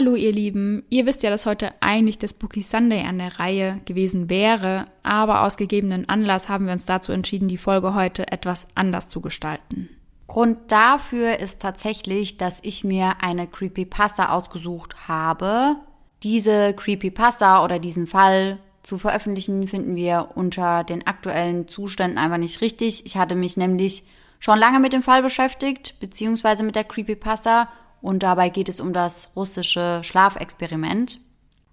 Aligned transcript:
Hallo 0.00 0.14
ihr 0.14 0.32
Lieben, 0.32 0.82
ihr 0.88 1.04
wisst 1.04 1.22
ja, 1.22 1.28
dass 1.28 1.44
heute 1.44 1.74
eigentlich 1.80 2.16
der 2.16 2.28
Spooky 2.28 2.62
Sunday 2.62 3.04
an 3.04 3.18
der 3.18 3.38
Reihe 3.38 3.82
gewesen 3.84 4.30
wäre, 4.30 4.86
aber 5.02 5.42
aus 5.42 5.58
gegebenen 5.58 6.08
Anlass 6.08 6.48
haben 6.48 6.64
wir 6.64 6.72
uns 6.72 6.86
dazu 6.86 7.12
entschieden, 7.12 7.48
die 7.48 7.58
Folge 7.58 7.92
heute 7.92 8.32
etwas 8.32 8.66
anders 8.74 9.10
zu 9.10 9.20
gestalten. 9.20 9.90
Grund 10.26 10.56
dafür 10.72 11.38
ist 11.38 11.60
tatsächlich, 11.60 12.38
dass 12.38 12.60
ich 12.62 12.82
mir 12.82 13.16
eine 13.20 13.46
Creepypasta 13.46 14.30
ausgesucht 14.30 15.06
habe. 15.06 15.76
Diese 16.22 16.72
Creepypasta 16.72 17.62
oder 17.62 17.78
diesen 17.78 18.06
Fall 18.06 18.56
zu 18.80 18.96
veröffentlichen, 18.96 19.68
finden 19.68 19.96
wir 19.96 20.30
unter 20.34 20.82
den 20.82 21.06
aktuellen 21.06 21.68
Zuständen 21.68 22.16
einfach 22.16 22.38
nicht 22.38 22.62
richtig. 22.62 23.04
Ich 23.04 23.18
hatte 23.18 23.34
mich 23.34 23.58
nämlich 23.58 24.04
schon 24.38 24.58
lange 24.58 24.80
mit 24.80 24.94
dem 24.94 25.02
Fall 25.02 25.22
beschäftigt, 25.22 26.00
beziehungsweise 26.00 26.64
mit 26.64 26.74
der 26.74 26.84
Creepypasta 26.84 27.68
und 28.02 28.22
dabei 28.22 28.48
geht 28.48 28.68
es 28.68 28.80
um 28.80 28.92
das 28.92 29.32
russische 29.36 30.00
Schlafexperiment. 30.02 31.20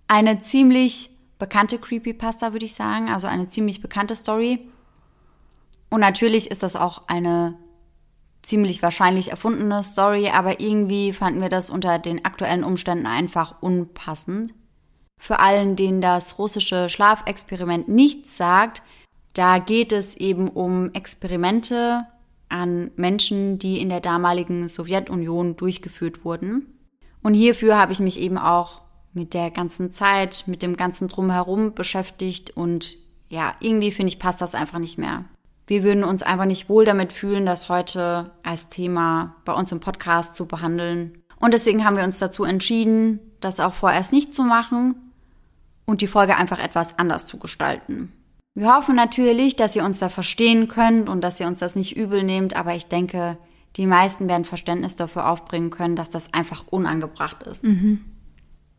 Eine 0.07 0.41
ziemlich 0.41 1.09
bekannte 1.39 1.77
Creepypasta, 1.77 2.53
würde 2.53 2.65
ich 2.65 2.73
sagen, 2.73 3.09
also 3.09 3.27
eine 3.27 3.47
ziemlich 3.47 3.81
bekannte 3.81 4.15
Story. 4.15 4.59
Und 5.89 6.01
natürlich 6.01 6.49
ist 6.51 6.63
das 6.63 6.75
auch 6.75 7.07
eine 7.07 7.55
ziemlich 8.41 8.81
wahrscheinlich 8.81 9.29
erfundene 9.31 9.83
Story, 9.83 10.29
aber 10.29 10.59
irgendwie 10.59 11.11
fanden 11.11 11.41
wir 11.41 11.49
das 11.49 11.69
unter 11.69 11.99
den 11.99 12.25
aktuellen 12.25 12.63
Umständen 12.63 13.05
einfach 13.05 13.61
unpassend. 13.61 14.53
Für 15.19 15.39
allen, 15.39 15.75
denen 15.75 16.01
das 16.01 16.39
russische 16.39 16.89
Schlafexperiment 16.89 17.87
nichts 17.87 18.37
sagt, 18.37 18.83
da 19.33 19.59
geht 19.59 19.91
es 19.91 20.15
eben 20.15 20.47
um 20.47 20.91
Experimente 20.93 22.05
an 22.49 22.91
Menschen, 22.95 23.59
die 23.59 23.79
in 23.79 23.89
der 23.89 23.99
damaligen 23.99 24.67
Sowjetunion 24.67 25.55
durchgeführt 25.55 26.23
wurden. 26.23 26.77
Und 27.23 27.33
hierfür 27.33 27.77
habe 27.77 27.91
ich 27.91 27.99
mich 27.99 28.19
eben 28.19 28.37
auch 28.37 28.81
mit 29.13 29.33
der 29.33 29.51
ganzen 29.51 29.93
Zeit, 29.93 30.43
mit 30.47 30.61
dem 30.61 30.77
ganzen 30.77 31.07
Drumherum 31.07 31.73
beschäftigt 31.73 32.55
und 32.55 32.95
ja, 33.29 33.55
irgendwie 33.59 33.91
finde 33.91 34.09
ich, 34.09 34.19
passt 34.19 34.41
das 34.41 34.55
einfach 34.55 34.79
nicht 34.79 34.97
mehr. 34.97 35.25
Wir 35.65 35.83
würden 35.83 36.05
uns 36.05 36.23
einfach 36.23 36.45
nicht 36.45 36.69
wohl 36.69 36.85
damit 36.85 37.11
fühlen, 37.11 37.45
das 37.45 37.67
heute 37.67 38.31
als 38.43 38.69
Thema 38.69 39.35
bei 39.43 39.51
uns 39.51 39.71
im 39.73 39.81
Podcast 39.81 40.35
zu 40.35 40.47
behandeln. 40.47 41.21
Und 41.39 41.53
deswegen 41.53 41.83
haben 41.83 41.97
wir 41.97 42.05
uns 42.05 42.19
dazu 42.19 42.45
entschieden, 42.45 43.19
das 43.41 43.59
auch 43.59 43.73
vorerst 43.73 44.13
nicht 44.13 44.33
zu 44.33 44.43
machen 44.43 44.95
und 45.85 46.01
die 46.01 46.07
Folge 46.07 46.37
einfach 46.37 46.59
etwas 46.59 46.97
anders 46.97 47.25
zu 47.25 47.37
gestalten. 47.37 48.13
Wir 48.57 48.73
hoffen 48.73 48.95
natürlich, 48.95 49.55
dass 49.55 49.75
ihr 49.75 49.85
uns 49.85 49.99
da 49.99 50.09
verstehen 50.09 50.67
könnt 50.67 51.09
und 51.09 51.21
dass 51.21 51.39
ihr 51.39 51.45
uns 51.45 51.59
das 51.59 51.75
nicht 51.75 51.95
übel 51.95 52.23
nehmt, 52.23 52.55
aber 52.55 52.73
ich 52.73 52.87
denke, 52.87 53.37
die 53.75 53.85
meisten 53.85 54.27
werden 54.27 54.45
Verständnis 54.45 54.95
dafür 54.95 55.29
aufbringen 55.29 55.69
können, 55.69 55.95
dass 55.95 56.09
das 56.09 56.33
einfach 56.33 56.65
unangebracht 56.71 57.43
ist. 57.43 57.63
Mhm. 57.63 58.03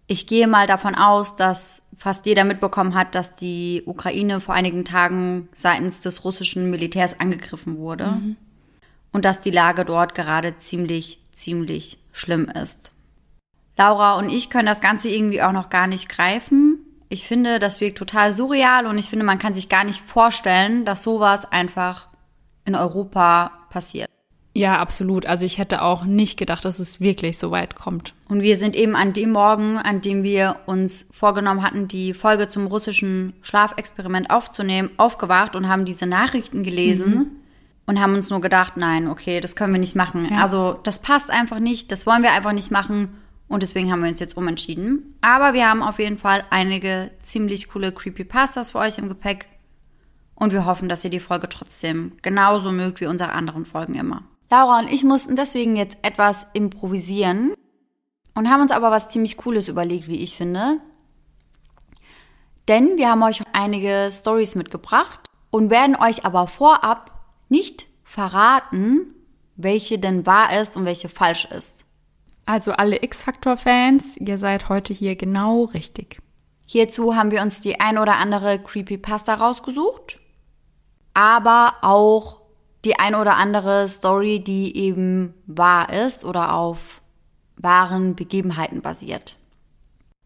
Ich 0.09 0.27
gehe 0.27 0.49
mal 0.49 0.67
davon 0.67 0.97
aus, 0.97 1.37
dass 1.37 1.83
fast 1.97 2.27
jeder 2.27 2.43
mitbekommen 2.43 2.97
hat, 2.97 3.15
dass 3.15 3.37
die 3.37 3.85
Ukraine 3.87 4.41
vor 4.41 4.57
einigen 4.57 4.85
Tagen 4.85 5.49
seitens 5.53 6.01
des 6.01 6.25
russischen 6.25 6.71
Militärs 6.71 7.21
angegriffen 7.21 7.79
wurde 7.79 8.07
mhm. 8.07 8.37
und 9.13 9.25
dass 9.25 9.43
die 9.43 9.53
Lage 9.53 9.85
dort 9.85 10.17
gerade 10.17 10.57
ziemlich, 10.57 11.21
ziemlich 11.31 11.99
schlimm 12.13 12.49
ist. 12.49 12.91
Laura 13.77 14.17
und 14.17 14.29
ich 14.29 14.51
können 14.51 14.67
das 14.67 14.81
Ganze 14.81 15.09
irgendwie 15.09 15.41
auch 15.41 15.53
noch 15.53 15.71
gar 15.71 15.87
nicht 15.87 16.09
greifen. 16.09 16.78
Ich 17.09 17.27
finde, 17.27 17.59
das 17.59 17.81
wirkt 17.81 17.99
total 17.99 18.33
surreal 18.33 18.87
und 18.87 18.99
ich 18.99 19.09
finde, 19.09 19.25
man 19.25 19.39
kann 19.39 19.55
sich 19.55 19.69
gar 19.69 19.85
nicht 19.85 20.03
vorstellen, 20.03 20.85
dass 20.85 21.03
sowas 21.03 21.51
einfach 21.51 22.09
in 22.65 22.75
Europa 22.75 23.53
passiert. 23.71 24.09
Ja, 24.59 24.81
absolut. 24.81 25.25
Also 25.25 25.47
ich 25.47 25.59
hätte 25.59 25.83
auch 25.83 26.05
nicht 26.05 26.37
gedacht, 26.37 26.65
dass 26.65 26.81
es 26.81 27.01
wirklich 27.01 27.39
so 27.39 27.53
weit 27.53 27.77
kommt. 27.77 28.15
Und 28.29 28.43
wir 28.43 28.57
sind 28.57 28.75
eben 28.75 28.97
an 28.97 29.13
dem 29.13 29.31
Morgen, 29.31 29.79
an 29.79 30.01
dem 30.01 30.25
wir 30.25 30.57
uns 30.67 31.09
vorgenommen 31.17 31.63
hatten, 31.63 31.87
die 31.87 32.13
Folge 32.13 32.49
zum 32.49 32.67
russischen 32.67 33.35
Schlafexperiment 33.41 34.31
aufzunehmen, 34.31 34.91
aufgewacht 34.97 35.55
und 35.55 35.69
haben 35.69 35.85
diese 35.85 36.07
Nachrichten 36.07 36.65
gelesen 36.65 37.15
mhm. 37.15 37.27
und 37.87 38.01
haben 38.01 38.15
uns 38.15 38.31
nur 38.31 38.41
gedacht, 38.41 38.77
nein, 38.77 39.07
okay, 39.07 39.41
das 39.41 39.55
können 39.55 39.73
wir 39.73 39.81
nicht 39.81 39.95
machen. 39.95 40.27
Ja. 40.29 40.43
Also 40.43 40.79
das 40.83 41.01
passt 41.03 41.31
einfach 41.31 41.61
nicht, 41.61 41.93
das 41.93 42.05
wollen 42.05 42.25
wir 42.25 42.33
einfach 42.33 42.53
nicht 42.53 42.73
machen. 42.73 43.17
Und 43.49 43.63
deswegen 43.63 43.91
haben 43.91 44.03
wir 44.03 44.11
uns 44.11 44.21
jetzt 44.21 44.37
umentschieden. 44.37 45.17
Aber 45.21 45.55
wir 45.55 45.69
haben 45.69 45.83
auf 45.83 45.99
jeden 45.99 46.19
Fall 46.19 46.45
einige 46.51 47.11
ziemlich 47.23 47.69
coole 47.69 47.93
Creepypastas 47.93 48.71
für 48.71 48.79
euch 48.79 48.99
im 48.99 49.09
Gepäck. 49.09 49.49
Und 50.35 50.53
wir 50.53 50.67
hoffen, 50.67 50.89
dass 50.89 51.05
ihr 51.05 51.11
die 51.11 51.21
Folge 51.21 51.49
trotzdem 51.49 52.13
genauso 52.23 52.71
mögt 52.71 53.01
wie 53.01 53.07
unsere 53.07 53.33
anderen 53.33 53.67
Folgen 53.67 53.95
immer. 53.95 54.23
Laura 54.51 54.79
und 54.79 54.89
ich 54.89 55.03
mussten 55.03 55.37
deswegen 55.37 55.77
jetzt 55.77 55.99
etwas 56.03 56.47
improvisieren 56.53 57.55
und 58.35 58.49
haben 58.49 58.63
uns 58.63 58.71
aber 58.71 58.91
was 58.91 59.09
ziemlich 59.09 59.37
Cooles 59.37 59.69
überlegt, 59.69 60.09
wie 60.09 60.23
ich 60.23 60.37
finde. 60.37 60.79
Denn 62.69 62.99
wir 62.99 63.11
haben 63.11 63.23
euch 63.23 63.43
einige 63.53 64.11
Stories 64.13 64.55
mitgebracht 64.55 65.21
und 65.51 65.71
werden 65.71 65.97
euch 65.97 66.25
aber 66.25 66.47
vorab 66.47 67.13
nicht 67.49 67.87
verraten, 68.05 69.15
welche 69.57 69.99
denn 69.99 70.25
wahr 70.25 70.59
ist 70.61 70.77
und 70.77 70.85
welche 70.85 71.09
falsch 71.09 71.47
ist. 71.47 71.78
Also 72.49 72.73
alle 72.73 73.03
X-Factor-Fans, 73.03 74.17
ihr 74.17 74.39
seid 74.39 74.71
heute 74.71 74.95
hier 74.95 75.17
genau 75.17 75.65
richtig. 75.65 76.23
Hierzu 76.65 77.15
haben 77.15 77.31
wir 77.31 77.43
uns 77.43 77.61
die 77.61 77.79
ein 77.79 77.99
oder 77.99 78.17
andere 78.17 78.59
Creepypasta 78.59 79.35
rausgesucht, 79.35 80.19
aber 81.13 81.75
auch 81.83 82.41
die 82.87 82.99
ein 82.99 83.15
oder 83.15 83.37
andere 83.37 83.87
Story, 83.87 84.41
die 84.41 84.75
eben 84.79 85.35
wahr 85.47 85.93
ist 85.93 86.25
oder 86.25 86.55
auf 86.55 87.03
wahren 87.59 88.15
Begebenheiten 88.15 88.81
basiert. 88.81 89.37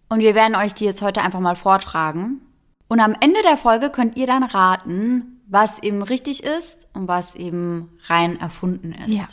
Und 0.09 0.21
wir 0.21 0.37
werden 0.37 0.54
euch 0.54 0.75
die 0.75 0.84
jetzt 0.84 1.03
heute 1.03 1.22
einfach 1.22 1.41
mal 1.41 1.56
vortragen. 1.56 2.41
Und 2.87 3.00
am 3.00 3.16
Ende 3.19 3.43
der 3.43 3.56
Folge 3.56 3.91
könnt 3.91 4.16
ihr 4.16 4.28
dann 4.28 4.44
raten, 4.44 5.41
was 5.49 5.83
eben 5.83 6.03
richtig 6.03 6.44
ist 6.44 6.87
und 6.93 7.09
was 7.09 7.34
eben 7.34 7.99
rein 8.06 8.39
erfunden 8.39 8.93
ist. 8.93 9.12
Ja. 9.19 9.27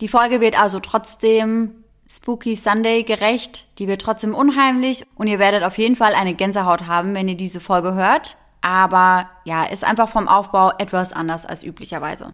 Die 0.00 0.08
Folge 0.08 0.40
wird 0.40 0.60
also 0.60 0.80
trotzdem 0.80 1.84
Spooky 2.08 2.54
Sunday 2.56 3.02
gerecht. 3.02 3.66
Die 3.78 3.88
wird 3.88 4.02
trotzdem 4.02 4.34
unheimlich 4.34 5.04
und 5.16 5.26
ihr 5.26 5.38
werdet 5.38 5.64
auf 5.64 5.78
jeden 5.78 5.96
Fall 5.96 6.14
eine 6.14 6.34
Gänsehaut 6.34 6.86
haben, 6.86 7.14
wenn 7.14 7.28
ihr 7.28 7.36
diese 7.36 7.60
Folge 7.60 7.94
hört. 7.94 8.36
Aber 8.60 9.28
ja, 9.44 9.64
ist 9.64 9.84
einfach 9.84 10.08
vom 10.08 10.28
Aufbau 10.28 10.72
etwas 10.78 11.12
anders 11.12 11.46
als 11.46 11.62
üblicherweise. 11.62 12.32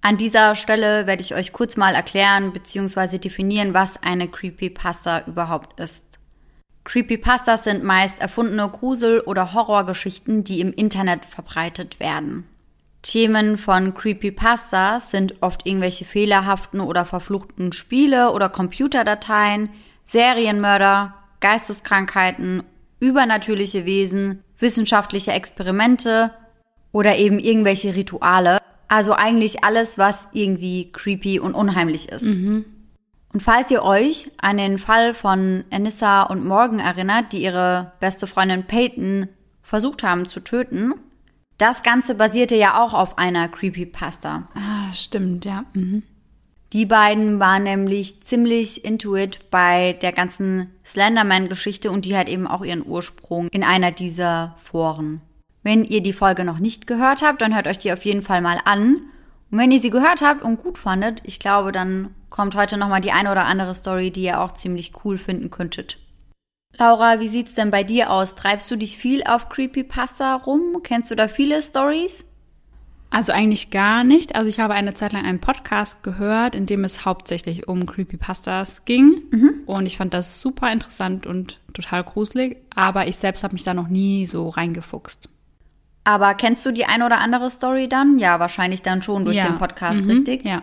An 0.00 0.16
dieser 0.16 0.54
Stelle 0.54 1.06
werde 1.06 1.22
ich 1.22 1.34
euch 1.34 1.52
kurz 1.52 1.76
mal 1.76 1.94
erklären 1.94 2.52
bzw. 2.52 3.18
definieren, 3.18 3.74
was 3.74 4.02
eine 4.02 4.28
Creepypasta 4.28 5.26
überhaupt 5.26 5.78
ist. 5.80 6.04
Creepypastas 6.84 7.64
sind 7.64 7.84
meist 7.84 8.20
erfundene 8.20 8.68
Grusel- 8.70 9.20
oder 9.20 9.52
Horrorgeschichten, 9.52 10.44
die 10.44 10.60
im 10.60 10.72
Internet 10.72 11.26
verbreitet 11.26 12.00
werden. 12.00 12.48
Themen 13.02 13.58
von 13.58 13.94
Creepypastas 13.94 15.10
sind 15.10 15.42
oft 15.42 15.66
irgendwelche 15.66 16.04
fehlerhaften 16.04 16.80
oder 16.80 17.04
verfluchten 17.04 17.72
Spiele 17.72 18.32
oder 18.32 18.48
Computerdateien, 18.48 19.70
Serienmörder, 20.04 21.14
Geisteskrankheiten, 21.40 22.62
übernatürliche 23.00 23.84
Wesen, 23.84 24.42
wissenschaftliche 24.58 25.32
Experimente 25.32 26.32
oder 26.92 27.16
eben 27.16 27.38
irgendwelche 27.38 27.94
Rituale. 27.94 28.58
Also 28.88 29.12
eigentlich 29.12 29.62
alles, 29.62 29.98
was 29.98 30.28
irgendwie 30.32 30.90
creepy 30.92 31.38
und 31.38 31.54
unheimlich 31.54 32.08
ist. 32.08 32.22
Mhm. 32.22 32.64
Und 33.32 33.42
falls 33.42 33.70
ihr 33.70 33.82
euch 33.82 34.30
an 34.38 34.56
den 34.56 34.78
Fall 34.78 35.14
von 35.14 35.64
Anissa 35.70 36.22
und 36.22 36.44
Morgan 36.44 36.78
erinnert, 36.78 37.32
die 37.32 37.42
ihre 37.42 37.92
beste 38.00 38.26
Freundin 38.26 38.66
Peyton 38.66 39.28
versucht 39.62 40.02
haben 40.02 40.26
zu 40.26 40.40
töten, 40.40 40.94
das 41.58 41.82
Ganze 41.82 42.14
basierte 42.14 42.54
ja 42.54 42.82
auch 42.82 42.94
auf 42.94 43.18
einer 43.18 43.48
Creepypasta. 43.48 44.48
Ah, 44.54 44.92
stimmt, 44.92 45.44
ja. 45.44 45.64
Mhm. 45.74 46.02
Die 46.72 46.86
beiden 46.86 47.40
waren 47.40 47.62
nämlich 47.62 48.22
ziemlich 48.22 48.84
intuit 48.84 49.50
bei 49.50 49.94
der 49.94 50.12
ganzen 50.12 50.70
Slenderman-Geschichte 50.84 51.90
und 51.90 52.04
die 52.04 52.16
hat 52.16 52.28
eben 52.28 52.46
auch 52.46 52.62
ihren 52.62 52.86
Ursprung 52.86 53.48
in 53.48 53.64
einer 53.64 53.90
dieser 53.90 54.54
Foren. 54.62 55.22
Wenn 55.62 55.84
ihr 55.84 56.02
die 56.02 56.12
Folge 56.12 56.44
noch 56.44 56.58
nicht 56.58 56.86
gehört 56.86 57.22
habt, 57.22 57.40
dann 57.40 57.54
hört 57.54 57.66
euch 57.66 57.78
die 57.78 57.92
auf 57.92 58.04
jeden 58.04 58.22
Fall 58.22 58.42
mal 58.42 58.60
an. 58.64 58.96
Und 59.50 59.58
wenn 59.58 59.70
ihr 59.70 59.80
sie 59.80 59.90
gehört 59.90 60.20
habt 60.20 60.42
und 60.42 60.58
gut 60.58 60.78
fandet, 60.78 61.22
ich 61.24 61.40
glaube, 61.40 61.72
dann 61.72 62.14
kommt 62.28 62.54
heute 62.54 62.76
nochmal 62.76 63.00
die 63.00 63.12
eine 63.12 63.32
oder 63.32 63.46
andere 63.46 63.74
Story, 63.74 64.10
die 64.10 64.24
ihr 64.24 64.40
auch 64.40 64.52
ziemlich 64.52 64.92
cool 65.04 65.16
finden 65.16 65.50
könntet. 65.50 65.98
Laura, 66.76 67.18
wie 67.20 67.28
sieht's 67.28 67.54
denn 67.54 67.70
bei 67.70 67.82
dir 67.82 68.10
aus? 68.10 68.34
Treibst 68.34 68.70
du 68.70 68.76
dich 68.76 68.98
viel 68.98 69.24
auf 69.24 69.48
Creepypasta 69.48 70.34
rum? 70.34 70.80
Kennst 70.82 71.10
du 71.10 71.14
da 71.14 71.28
viele 71.28 71.62
Stories? 71.62 72.24
Also 73.10 73.32
eigentlich 73.32 73.70
gar 73.70 74.04
nicht. 74.04 74.36
Also 74.36 74.50
ich 74.50 74.60
habe 74.60 74.74
eine 74.74 74.92
Zeit 74.92 75.12
lang 75.12 75.24
einen 75.24 75.40
Podcast 75.40 76.02
gehört, 76.02 76.54
in 76.54 76.66
dem 76.66 76.84
es 76.84 77.04
hauptsächlich 77.04 77.66
um 77.66 77.86
Creepypastas 77.86 78.84
ging. 78.84 79.22
Mhm. 79.30 79.62
Und 79.66 79.86
ich 79.86 79.96
fand 79.96 80.12
das 80.12 80.40
super 80.40 80.70
interessant 80.70 81.26
und 81.26 81.58
total 81.72 82.04
gruselig. 82.04 82.58
Aber 82.74 83.06
ich 83.06 83.16
selbst 83.16 83.44
habe 83.44 83.54
mich 83.54 83.64
da 83.64 83.72
noch 83.72 83.88
nie 83.88 84.26
so 84.26 84.48
reingefuchst. 84.48 85.28
Aber 86.04 86.34
kennst 86.34 86.64
du 86.64 86.70
die 86.70 86.84
ein 86.84 87.02
oder 87.02 87.18
andere 87.18 87.50
Story 87.50 87.88
dann? 87.88 88.18
Ja, 88.18 88.40
wahrscheinlich 88.40 88.82
dann 88.82 89.02
schon 89.02 89.24
durch 89.24 89.36
ja. 89.36 89.46
den 89.46 89.56
Podcast, 89.56 90.04
mhm. 90.04 90.10
richtig? 90.10 90.44
Ja. 90.44 90.62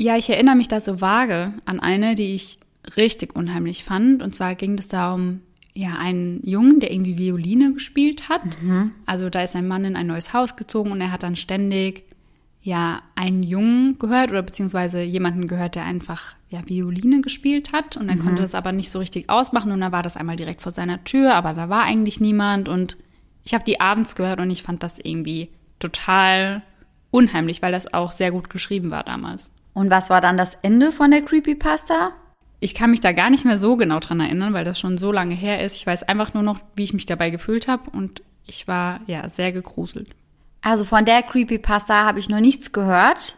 Ja, 0.00 0.16
ich 0.16 0.30
erinnere 0.30 0.56
mich 0.56 0.68
da 0.68 0.80
so 0.80 1.00
vage 1.00 1.54
an 1.64 1.80
eine, 1.80 2.14
die 2.14 2.34
ich 2.34 2.60
richtig 2.96 3.36
unheimlich 3.36 3.84
fand. 3.84 4.22
Und 4.22 4.34
zwar 4.34 4.54
ging 4.54 4.78
es 4.78 4.88
da 4.88 5.14
um 5.14 5.40
ja, 5.72 5.94
einen 5.96 6.40
Jungen, 6.42 6.80
der 6.80 6.90
irgendwie 6.92 7.18
Violine 7.18 7.72
gespielt 7.72 8.28
hat. 8.28 8.42
Mhm. 8.62 8.92
Also 9.06 9.30
da 9.30 9.42
ist 9.42 9.54
ein 9.54 9.68
Mann 9.68 9.84
in 9.84 9.96
ein 9.96 10.08
neues 10.08 10.32
Haus 10.32 10.56
gezogen 10.56 10.90
und 10.90 11.00
er 11.00 11.12
hat 11.12 11.22
dann 11.22 11.36
ständig 11.36 12.04
ja 12.60 13.02
einen 13.14 13.42
Jungen 13.42 13.98
gehört 13.98 14.30
oder 14.30 14.42
beziehungsweise 14.42 15.02
jemanden 15.02 15.46
gehört, 15.46 15.76
der 15.76 15.84
einfach 15.84 16.34
ja 16.48 16.62
Violine 16.66 17.20
gespielt 17.20 17.72
hat 17.72 17.96
und 17.96 18.08
er 18.08 18.16
mhm. 18.16 18.24
konnte 18.24 18.42
das 18.42 18.54
aber 18.54 18.72
nicht 18.72 18.90
so 18.90 18.98
richtig 18.98 19.30
ausmachen 19.30 19.70
und 19.70 19.80
dann 19.80 19.92
war 19.92 20.02
das 20.02 20.16
einmal 20.16 20.36
direkt 20.36 20.62
vor 20.62 20.72
seiner 20.72 21.04
Tür, 21.04 21.34
aber 21.34 21.54
da 21.54 21.68
war 21.68 21.84
eigentlich 21.84 22.20
niemand 22.20 22.68
und 22.68 22.96
ich 23.44 23.54
habe 23.54 23.64
die 23.64 23.80
abends 23.80 24.16
gehört 24.16 24.40
und 24.40 24.50
ich 24.50 24.62
fand 24.62 24.82
das 24.82 24.98
irgendwie 24.98 25.50
total 25.78 26.62
unheimlich, 27.10 27.62
weil 27.62 27.72
das 27.72 27.92
auch 27.94 28.10
sehr 28.10 28.32
gut 28.32 28.50
geschrieben 28.50 28.90
war 28.90 29.04
damals. 29.04 29.50
Und 29.74 29.90
was 29.90 30.10
war 30.10 30.20
dann 30.20 30.36
das 30.36 30.56
Ende 30.56 30.90
von 30.90 31.10
der 31.10 31.22
Creepypasta? 31.22 32.12
Ich 32.60 32.74
kann 32.74 32.90
mich 32.90 33.00
da 33.00 33.12
gar 33.12 33.30
nicht 33.30 33.44
mehr 33.44 33.58
so 33.58 33.76
genau 33.76 34.00
dran 34.00 34.20
erinnern, 34.20 34.52
weil 34.52 34.64
das 34.64 34.80
schon 34.80 34.98
so 34.98 35.12
lange 35.12 35.34
her 35.34 35.64
ist. 35.64 35.76
Ich 35.76 35.86
weiß 35.86 36.02
einfach 36.04 36.34
nur 36.34 36.42
noch, 36.42 36.58
wie 36.74 36.84
ich 36.84 36.92
mich 36.92 37.06
dabei 37.06 37.30
gefühlt 37.30 37.68
habe 37.68 37.90
und 37.90 38.22
ich 38.46 38.66
war 38.66 39.00
ja 39.06 39.28
sehr 39.28 39.52
gegruselt. 39.52 40.08
Also 40.60 40.84
von 40.84 41.04
der 41.04 41.22
Creepypasta 41.22 42.04
habe 42.04 42.18
ich 42.18 42.28
noch 42.28 42.40
nichts 42.40 42.72
gehört. 42.72 43.36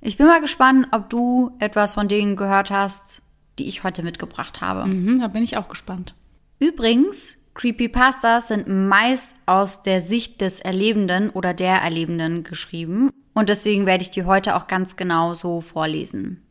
Ich 0.00 0.16
bin 0.16 0.26
mal 0.26 0.40
gespannt, 0.40 0.88
ob 0.92 1.10
du 1.10 1.52
etwas 1.58 1.94
von 1.94 2.08
denen 2.08 2.36
gehört 2.36 2.70
hast, 2.70 3.22
die 3.58 3.68
ich 3.68 3.84
heute 3.84 4.02
mitgebracht 4.02 4.60
habe. 4.60 4.86
Mhm, 4.86 5.20
da 5.20 5.28
bin 5.28 5.42
ich 5.42 5.56
auch 5.56 5.68
gespannt. 5.68 6.14
Übrigens, 6.58 7.38
Creepypastas 7.54 8.48
sind 8.48 8.68
meist 8.68 9.34
aus 9.46 9.82
der 9.82 10.00
Sicht 10.00 10.40
des 10.40 10.60
Erlebenden 10.60 11.30
oder 11.30 11.54
der 11.54 11.76
Erlebenden 11.76 12.42
geschrieben 12.42 13.10
und 13.34 13.48
deswegen 13.48 13.86
werde 13.86 14.02
ich 14.02 14.10
die 14.10 14.24
heute 14.24 14.56
auch 14.56 14.66
ganz 14.66 14.96
genau 14.96 15.34
so 15.34 15.60
vorlesen. 15.60 16.45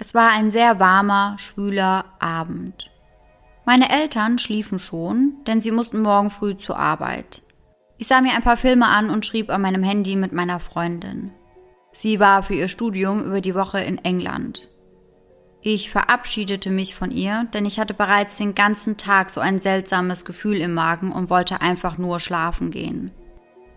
Es 0.00 0.14
war 0.14 0.30
ein 0.30 0.52
sehr 0.52 0.78
warmer, 0.78 1.34
schwüler 1.38 2.04
Abend. 2.20 2.88
Meine 3.66 3.90
Eltern 3.90 4.38
schliefen 4.38 4.78
schon, 4.78 5.34
denn 5.46 5.60
sie 5.60 5.72
mussten 5.72 6.00
morgen 6.00 6.30
früh 6.30 6.56
zur 6.56 6.78
Arbeit. 6.78 7.42
Ich 7.98 8.06
sah 8.06 8.20
mir 8.20 8.34
ein 8.34 8.44
paar 8.44 8.56
Filme 8.56 8.86
an 8.86 9.10
und 9.10 9.26
schrieb 9.26 9.50
an 9.50 9.60
meinem 9.60 9.82
Handy 9.82 10.14
mit 10.14 10.32
meiner 10.32 10.60
Freundin. 10.60 11.32
Sie 11.92 12.20
war 12.20 12.44
für 12.44 12.54
ihr 12.54 12.68
Studium 12.68 13.24
über 13.24 13.40
die 13.40 13.56
Woche 13.56 13.80
in 13.80 13.98
England. 13.98 14.70
Ich 15.62 15.90
verabschiedete 15.90 16.70
mich 16.70 16.94
von 16.94 17.10
ihr, 17.10 17.48
denn 17.52 17.66
ich 17.66 17.80
hatte 17.80 17.92
bereits 17.92 18.38
den 18.38 18.54
ganzen 18.54 18.98
Tag 18.98 19.30
so 19.30 19.40
ein 19.40 19.58
seltsames 19.58 20.24
Gefühl 20.24 20.60
im 20.60 20.74
Magen 20.74 21.10
und 21.10 21.28
wollte 21.28 21.60
einfach 21.60 21.98
nur 21.98 22.20
schlafen 22.20 22.70
gehen. 22.70 23.10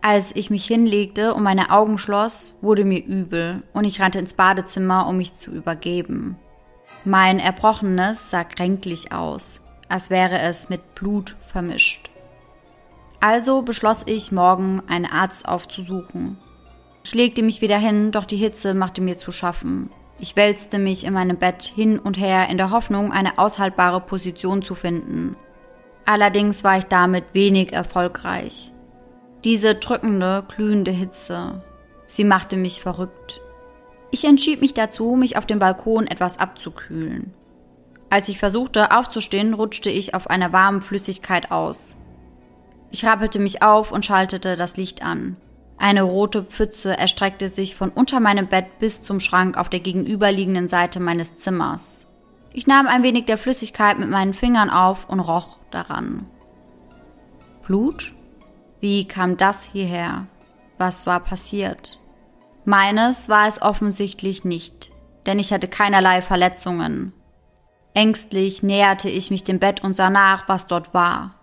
Als 0.03 0.35
ich 0.35 0.49
mich 0.49 0.65
hinlegte 0.65 1.35
und 1.35 1.43
meine 1.43 1.69
Augen 1.69 1.99
schloss, 1.99 2.55
wurde 2.61 2.85
mir 2.85 3.05
übel 3.05 3.61
und 3.71 3.83
ich 3.85 4.01
rannte 4.01 4.17
ins 4.17 4.33
Badezimmer, 4.33 5.07
um 5.07 5.17
mich 5.17 5.37
zu 5.37 5.51
übergeben. 5.51 6.37
Mein 7.05 7.37
Erbrochenes 7.37 8.31
sah 8.31 8.43
kränklich 8.43 9.11
aus, 9.11 9.61
als 9.89 10.09
wäre 10.09 10.39
es 10.39 10.69
mit 10.69 10.95
Blut 10.95 11.35
vermischt. 11.51 12.09
Also 13.19 13.61
beschloss 13.61 14.01
ich, 14.07 14.31
morgen 14.31 14.81
einen 14.87 15.05
Arzt 15.05 15.47
aufzusuchen. 15.47 16.37
Ich 17.03 17.13
legte 17.13 17.43
mich 17.43 17.61
wieder 17.61 17.77
hin, 17.77 18.11
doch 18.11 18.25
die 18.25 18.37
Hitze 18.37 18.73
machte 18.73 19.01
mir 19.01 19.19
zu 19.19 19.31
schaffen. 19.31 19.91
Ich 20.19 20.35
wälzte 20.35 20.79
mich 20.79 21.03
in 21.03 21.13
meinem 21.13 21.37
Bett 21.37 21.61
hin 21.61 21.99
und 21.99 22.17
her 22.17 22.49
in 22.49 22.57
der 22.57 22.71
Hoffnung, 22.71 23.11
eine 23.11 23.37
aushaltbare 23.37 24.01
Position 24.01 24.63
zu 24.63 24.73
finden. 24.73 25.35
Allerdings 26.05 26.63
war 26.63 26.79
ich 26.79 26.85
damit 26.85 27.25
wenig 27.33 27.73
erfolgreich. 27.73 28.71
Diese 29.43 29.73
drückende, 29.73 30.43
glühende 30.47 30.91
Hitze, 30.91 31.63
sie 32.05 32.23
machte 32.23 32.57
mich 32.57 32.81
verrückt. 32.81 33.41
Ich 34.11 34.25
entschied 34.25 34.61
mich 34.61 34.75
dazu, 34.75 35.15
mich 35.15 35.35
auf 35.35 35.47
dem 35.47 35.57
Balkon 35.57 36.05
etwas 36.05 36.37
abzukühlen. 36.37 37.33
Als 38.11 38.29
ich 38.29 38.37
versuchte 38.37 38.91
aufzustehen, 38.91 39.53
rutschte 39.53 39.89
ich 39.89 40.13
auf 40.13 40.29
einer 40.29 40.53
warmen 40.53 40.81
Flüssigkeit 40.81 41.49
aus. 41.49 41.95
Ich 42.91 43.05
rappelte 43.05 43.39
mich 43.39 43.63
auf 43.63 43.91
und 43.91 44.05
schaltete 44.05 44.55
das 44.57 44.77
Licht 44.77 45.01
an. 45.03 45.37
Eine 45.77 46.03
rote 46.03 46.43
Pfütze 46.43 46.95
erstreckte 46.95 47.49
sich 47.49 47.75
von 47.75 47.89
unter 47.89 48.19
meinem 48.19 48.47
Bett 48.47 48.77
bis 48.77 49.01
zum 49.01 49.19
Schrank 49.19 49.57
auf 49.57 49.69
der 49.69 49.79
gegenüberliegenden 49.79 50.67
Seite 50.67 50.99
meines 50.99 51.37
Zimmers. 51.37 52.05
Ich 52.53 52.67
nahm 52.67 52.85
ein 52.85 53.01
wenig 53.01 53.25
der 53.25 53.39
Flüssigkeit 53.39 53.97
mit 53.97 54.09
meinen 54.09 54.33
Fingern 54.33 54.69
auf 54.69 55.09
und 55.09 55.21
roch 55.21 55.57
daran. 55.71 56.27
Blut? 57.65 58.13
Wie 58.81 59.07
kam 59.07 59.37
das 59.37 59.63
hierher? 59.63 60.25
Was 60.79 61.05
war 61.05 61.19
passiert? 61.19 61.99
Meines 62.65 63.29
war 63.29 63.47
es 63.47 63.61
offensichtlich 63.61 64.43
nicht, 64.43 64.91
denn 65.27 65.37
ich 65.37 65.53
hatte 65.53 65.67
keinerlei 65.67 66.23
Verletzungen. 66.23 67.13
Ängstlich 67.93 68.63
näherte 68.63 69.07
ich 69.07 69.29
mich 69.29 69.43
dem 69.43 69.59
Bett 69.59 69.83
und 69.83 69.95
sah 69.95 70.09
nach, 70.09 70.49
was 70.49 70.65
dort 70.65 70.95
war. 70.95 71.35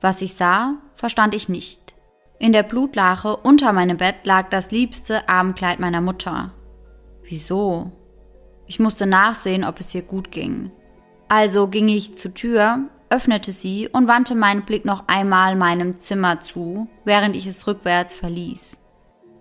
Was 0.00 0.22
ich 0.22 0.34
sah, 0.34 0.74
verstand 0.94 1.34
ich 1.34 1.48
nicht. 1.48 1.94
In 2.40 2.52
der 2.52 2.64
Blutlache 2.64 3.36
unter 3.36 3.72
meinem 3.72 3.96
Bett 3.96 4.16
lag 4.24 4.50
das 4.50 4.72
liebste 4.72 5.28
Abendkleid 5.28 5.78
meiner 5.78 6.00
Mutter. 6.00 6.52
Wieso? 7.22 7.92
Ich 8.66 8.80
musste 8.80 9.06
nachsehen, 9.06 9.64
ob 9.64 9.78
es 9.78 9.94
ihr 9.94 10.02
gut 10.02 10.32
ging. 10.32 10.72
Also 11.28 11.68
ging 11.68 11.88
ich 11.88 12.18
zur 12.18 12.34
Tür, 12.34 12.90
öffnete 13.10 13.52
sie 13.52 13.88
und 13.88 14.08
wandte 14.08 14.34
meinen 14.34 14.62
Blick 14.62 14.84
noch 14.84 15.04
einmal 15.06 15.56
meinem 15.56 15.98
Zimmer 16.00 16.40
zu, 16.40 16.88
während 17.04 17.36
ich 17.36 17.46
es 17.46 17.66
rückwärts 17.66 18.14
verließ. 18.14 18.72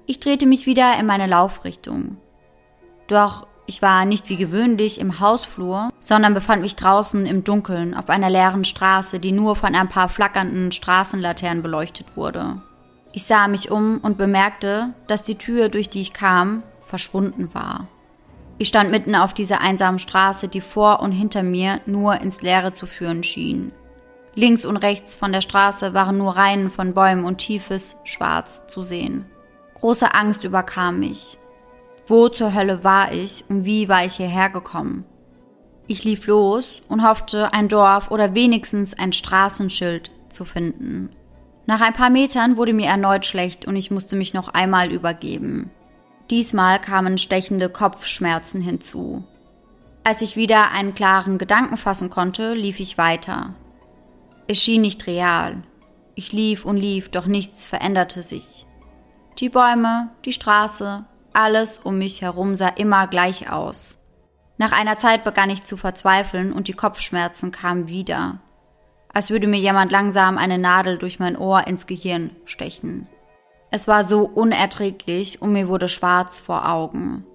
Ich 0.05 0.19
drehte 0.19 0.45
mich 0.45 0.65
wieder 0.65 0.97
in 0.99 1.05
meine 1.05 1.27
Laufrichtung. 1.27 2.17
Doch 3.07 3.47
ich 3.65 3.81
war 3.81 4.05
nicht 4.05 4.29
wie 4.29 4.35
gewöhnlich 4.35 4.99
im 4.99 5.21
Hausflur, 5.21 5.89
sondern 5.99 6.33
befand 6.33 6.61
mich 6.61 6.75
draußen 6.75 7.25
im 7.25 7.43
Dunkeln 7.45 7.93
auf 7.93 8.09
einer 8.09 8.29
leeren 8.29 8.65
Straße, 8.65 9.19
die 9.19 9.31
nur 9.31 9.55
von 9.55 9.73
ein 9.73 9.87
paar 9.87 10.09
flackernden 10.09 10.71
Straßenlaternen 10.73 11.63
beleuchtet 11.63 12.17
wurde. 12.17 12.61
Ich 13.13 13.23
sah 13.25 13.47
mich 13.47 13.71
um 13.71 13.99
und 13.99 14.17
bemerkte, 14.17 14.93
dass 15.07 15.23
die 15.23 15.37
Tür, 15.37 15.69
durch 15.69 15.89
die 15.89 16.01
ich 16.01 16.13
kam, 16.13 16.63
verschwunden 16.79 17.53
war. 17.53 17.87
Ich 18.57 18.67
stand 18.67 18.91
mitten 18.91 19.15
auf 19.15 19.33
dieser 19.33 19.61
einsamen 19.61 19.99
Straße, 19.99 20.47
die 20.47 20.61
vor 20.61 20.99
und 20.99 21.11
hinter 21.11 21.43
mir 21.43 21.81
nur 21.85 22.21
ins 22.21 22.41
Leere 22.41 22.71
zu 22.71 22.85
führen 22.85 23.23
schien. 23.23 23.71
Links 24.35 24.65
und 24.65 24.77
rechts 24.77 25.15
von 25.15 25.31
der 25.31 25.41
Straße 25.41 25.93
waren 25.93 26.17
nur 26.17 26.35
Reihen 26.35 26.71
von 26.71 26.93
Bäumen 26.93 27.25
und 27.25 27.37
tiefes 27.37 27.97
Schwarz 28.03 28.65
zu 28.67 28.81
sehen. 28.81 29.25
Große 29.75 30.13
Angst 30.13 30.43
überkam 30.43 30.99
mich. 30.99 31.37
Wo 32.07 32.29
zur 32.29 32.53
Hölle 32.53 32.83
war 32.83 33.11
ich 33.11 33.45
und 33.49 33.65
wie 33.65 33.89
war 33.89 34.05
ich 34.05 34.15
hierher 34.15 34.49
gekommen? 34.49 35.05
Ich 35.85 36.03
lief 36.03 36.27
los 36.27 36.81
und 36.87 37.07
hoffte, 37.07 37.53
ein 37.53 37.67
Dorf 37.67 38.09
oder 38.09 38.33
wenigstens 38.33 38.97
ein 38.97 39.13
Straßenschild 39.13 40.11
zu 40.29 40.45
finden. 40.45 41.09
Nach 41.65 41.81
ein 41.81 41.93
paar 41.93 42.09
Metern 42.09 42.57
wurde 42.57 42.73
mir 42.73 42.87
erneut 42.87 43.25
schlecht 43.25 43.65
und 43.65 43.75
ich 43.75 43.91
musste 43.91 44.15
mich 44.15 44.33
noch 44.33 44.49
einmal 44.49 44.91
übergeben. 44.91 45.71
Diesmal 46.33 46.81
kamen 46.81 47.19
stechende 47.19 47.69
Kopfschmerzen 47.69 48.59
hinzu. 48.59 49.23
Als 50.03 50.23
ich 50.23 50.35
wieder 50.35 50.71
einen 50.71 50.95
klaren 50.95 51.37
Gedanken 51.37 51.77
fassen 51.77 52.09
konnte, 52.09 52.55
lief 52.55 52.79
ich 52.79 52.97
weiter. 52.97 53.53
Es 54.47 54.59
schien 54.59 54.81
nicht 54.81 55.05
real. 55.05 55.61
Ich 56.15 56.33
lief 56.33 56.65
und 56.65 56.77
lief, 56.77 57.09
doch 57.09 57.27
nichts 57.27 57.67
veränderte 57.67 58.23
sich. 58.23 58.65
Die 59.37 59.49
Bäume, 59.49 60.09
die 60.25 60.33
Straße, 60.33 61.05
alles 61.33 61.77
um 61.77 61.99
mich 61.99 62.23
herum 62.23 62.55
sah 62.55 62.69
immer 62.69 63.05
gleich 63.05 63.51
aus. 63.51 63.99
Nach 64.57 64.71
einer 64.71 64.97
Zeit 64.97 65.23
begann 65.23 65.51
ich 65.51 65.65
zu 65.65 65.77
verzweifeln 65.77 66.51
und 66.51 66.67
die 66.67 66.73
Kopfschmerzen 66.73 67.51
kamen 67.51 67.87
wieder, 67.87 68.39
als 69.13 69.29
würde 69.29 69.45
mir 69.45 69.59
jemand 69.59 69.91
langsam 69.91 70.39
eine 70.39 70.57
Nadel 70.57 70.97
durch 70.97 71.19
mein 71.19 71.37
Ohr 71.37 71.67
ins 71.67 71.85
Gehirn 71.85 72.31
stechen. 72.45 73.07
Es 73.75 73.87
war 73.87 74.03
so 74.03 74.21
unerträglich 74.21 75.41
und 75.41 75.51
mir 75.51 75.67
wurde 75.67 75.87
schwarz 75.87 76.37
vor 76.37 76.69
Augen. 76.69 77.25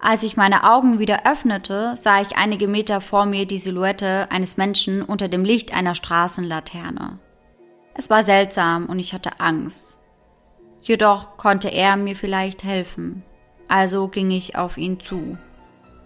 Als 0.00 0.22
ich 0.22 0.38
meine 0.38 0.64
Augen 0.64 0.98
wieder 0.98 1.26
öffnete, 1.30 1.92
sah 1.96 2.22
ich 2.22 2.38
einige 2.38 2.66
Meter 2.66 3.02
vor 3.02 3.26
mir 3.26 3.44
die 3.44 3.58
Silhouette 3.58 4.28
eines 4.30 4.56
Menschen 4.56 5.02
unter 5.02 5.28
dem 5.28 5.44
Licht 5.44 5.74
einer 5.74 5.94
Straßenlaterne. 5.94 7.18
Es 7.92 8.08
war 8.08 8.22
seltsam 8.22 8.86
und 8.86 8.98
ich 8.98 9.12
hatte 9.12 9.38
Angst. 9.38 10.00
Jedoch 10.80 11.36
konnte 11.36 11.68
er 11.68 11.98
mir 11.98 12.16
vielleicht 12.16 12.64
helfen. 12.64 13.22
Also 13.68 14.08
ging 14.08 14.30
ich 14.30 14.56
auf 14.56 14.78
ihn 14.78 14.98
zu. 14.98 15.36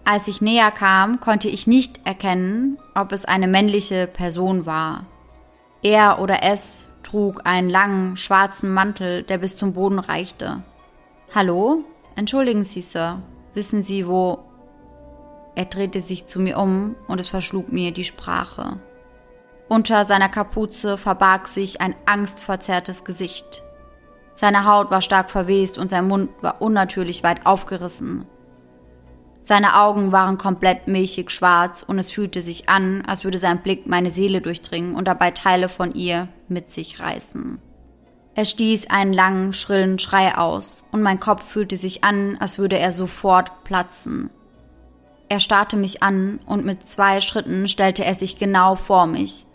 Als 0.03 0.27
ich 0.27 0.41
näher 0.41 0.71
kam, 0.71 1.21
konnte 1.21 1.47
ich 1.47 1.65
nicht 1.65 2.05
erkennen, 2.05 2.77
ob 2.93 3.13
es 3.13 3.23
eine 3.23 3.47
männliche 3.47 4.05
Person 4.05 4.65
war. 4.65 5.05
Er 5.81 6.19
oder 6.19 6.43
es 6.43 6.89
trug 7.09 7.41
einen 7.45 7.69
langen, 7.69 8.17
schwarzen 8.17 8.71
Mantel, 8.71 9.23
der 9.23 9.39
bis 9.39 9.55
zum 9.55 9.73
Boden 9.73 9.99
reichte. 9.99 10.61
Hallo? 11.33 11.83
Entschuldigen 12.15 12.63
Sie, 12.63 12.81
Sir. 12.81 13.21
Wissen 13.53 13.81
Sie, 13.81 14.07
wo... 14.07 14.39
Er 15.55 15.65
drehte 15.65 16.01
sich 16.01 16.27
zu 16.27 16.39
mir 16.39 16.57
um 16.57 16.95
und 17.07 17.19
es 17.19 17.27
verschlug 17.27 17.71
mir 17.71 17.91
die 17.91 18.03
Sprache. 18.03 18.79
Unter 19.67 20.05
seiner 20.05 20.29
Kapuze 20.29 20.97
verbarg 20.97 21.47
sich 21.47 21.81
ein 21.81 21.95
angstverzerrtes 22.05 23.03
Gesicht. 23.03 23.63
Seine 24.33 24.65
Haut 24.65 24.89
war 24.89 25.01
stark 25.01 25.29
verwest 25.29 25.77
und 25.77 25.89
sein 25.89 26.07
Mund 26.07 26.29
war 26.41 26.61
unnatürlich 26.61 27.23
weit 27.23 27.45
aufgerissen. 27.45 28.25
Seine 29.41 29.79
Augen 29.79 30.11
waren 30.11 30.37
komplett 30.37 30.87
milchig 30.87 31.31
schwarz 31.31 31.83
und 31.83 31.97
es 31.97 32.11
fühlte 32.11 32.41
sich 32.41 32.69
an, 32.69 33.03
als 33.05 33.23
würde 33.23 33.37
sein 33.37 33.61
Blick 33.61 33.87
meine 33.87 34.11
Seele 34.11 34.41
durchdringen 34.41 34.95
und 34.95 35.07
dabei 35.07 35.31
Teile 35.31 35.69
von 35.69 35.93
ihr 35.93 36.27
mit 36.47 36.71
sich 36.71 36.99
reißen. 36.99 37.59
Er 38.35 38.45
stieß 38.45 38.89
einen 38.89 39.13
langen, 39.13 39.53
schrillen 39.53 39.97
Schrei 39.97 40.37
aus 40.37 40.83
und 40.91 41.01
mein 41.01 41.19
Kopf 41.19 41.43
fühlte 41.43 41.77
sich 41.77 42.03
an, 42.03 42.37
als 42.39 42.57
würde 42.57 42.77
er 42.77 42.91
sofort 42.91 43.63
platzen. 43.63 44.29
Er 45.29 45.39
starrte 45.39 45.77
mich 45.77 46.03
an 46.03 46.39
und 46.45 46.65
mit 46.65 46.85
zwei 46.85 47.21
Schritten 47.21 47.67
stellte 47.67 48.03
er 48.03 48.15
sich 48.15 48.37
genau 48.37 48.75
vor 48.75 49.07
mich, 49.07 49.45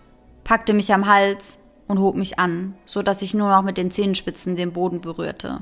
packte 0.44 0.72
mich 0.72 0.92
am 0.92 1.06
Hals 1.06 1.58
und 1.88 1.98
hob 1.98 2.16
mich 2.16 2.38
an, 2.38 2.74
so 2.84 3.02
dass 3.02 3.22
ich 3.22 3.34
nur 3.34 3.50
noch 3.50 3.62
mit 3.62 3.76
den 3.76 3.90
Zehenspitzen 3.90 4.56
den 4.56 4.72
Boden 4.72 5.00
berührte. 5.00 5.60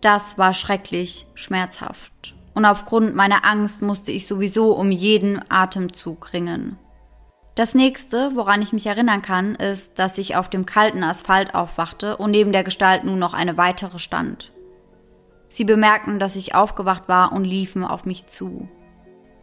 Das 0.00 0.38
war 0.38 0.52
schrecklich 0.52 1.26
schmerzhaft 1.34 2.34
und 2.54 2.64
aufgrund 2.64 3.14
meiner 3.14 3.44
Angst 3.44 3.82
musste 3.82 4.12
ich 4.12 4.26
sowieso 4.26 4.72
um 4.72 4.90
jeden 4.90 5.40
Atemzug 5.50 6.32
ringen. 6.32 6.78
Das 7.54 7.74
nächste, 7.74 8.34
woran 8.34 8.62
ich 8.62 8.72
mich 8.72 8.86
erinnern 8.86 9.20
kann, 9.20 9.54
ist, 9.54 9.98
dass 9.98 10.16
ich 10.16 10.36
auf 10.36 10.48
dem 10.48 10.64
kalten 10.64 11.04
Asphalt 11.04 11.54
aufwachte 11.54 12.16
und 12.16 12.30
neben 12.30 12.52
der 12.52 12.64
Gestalt 12.64 13.04
nun 13.04 13.18
noch 13.18 13.34
eine 13.34 13.58
weitere 13.58 13.98
stand. 13.98 14.52
Sie 15.48 15.64
bemerkten, 15.64 16.18
dass 16.18 16.34
ich 16.34 16.54
aufgewacht 16.54 17.08
war 17.08 17.32
und 17.32 17.44
liefen 17.44 17.84
auf 17.84 18.06
mich 18.06 18.26
zu. 18.26 18.68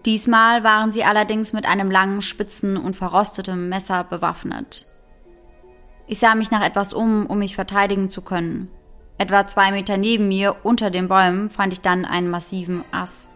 Diesmal 0.05 0.63
waren 0.63 0.91
sie 0.91 1.03
allerdings 1.03 1.53
mit 1.53 1.67
einem 1.67 1.91
langen, 1.91 2.23
spitzen 2.23 2.77
und 2.77 2.95
verrostetem 2.95 3.69
Messer 3.69 4.03
bewaffnet. 4.03 4.87
Ich 6.07 6.17
sah 6.17 6.33
mich 6.33 6.49
nach 6.49 6.65
etwas 6.65 6.93
um, 6.93 7.27
um 7.27 7.37
mich 7.37 7.53
verteidigen 7.53 8.09
zu 8.09 8.23
können. 8.23 8.71
Etwa 9.19 9.45
zwei 9.45 9.71
Meter 9.71 9.97
neben 9.97 10.29
mir, 10.29 10.55
unter 10.63 10.89
den 10.89 11.09
Bäumen, 11.09 11.49
fand 11.49 11.73
ich 11.73 11.81
dann 11.81 12.05
einen 12.05 12.29
massiven 12.29 12.85
Ast. 12.91 13.29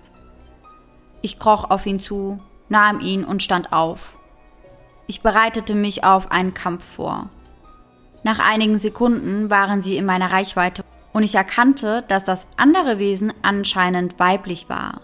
Ich 1.21 1.39
kroch 1.39 1.69
auf 1.69 1.85
ihn 1.85 1.99
zu, 1.99 2.39
nahm 2.69 3.01
ihn 3.01 3.25
und 3.25 3.43
stand 3.43 3.73
auf. 3.73 4.13
Ich 5.07 5.21
bereitete 5.21 5.75
mich 5.75 6.05
auf 6.05 6.31
einen 6.31 6.53
Kampf 6.53 6.85
vor. 6.85 7.29
Nach 8.23 8.39
einigen 8.39 8.79
Sekunden 8.79 9.49
waren 9.49 9.81
sie 9.81 9.97
in 9.97 10.05
meiner 10.05 10.31
Reichweite 10.31 10.85
und 11.11 11.23
ich 11.23 11.35
erkannte, 11.35 12.05
dass 12.07 12.23
das 12.23 12.47
andere 12.55 12.97
Wesen 12.97 13.33
anscheinend 13.41 14.17
weiblich 14.19 14.69
war. 14.69 15.01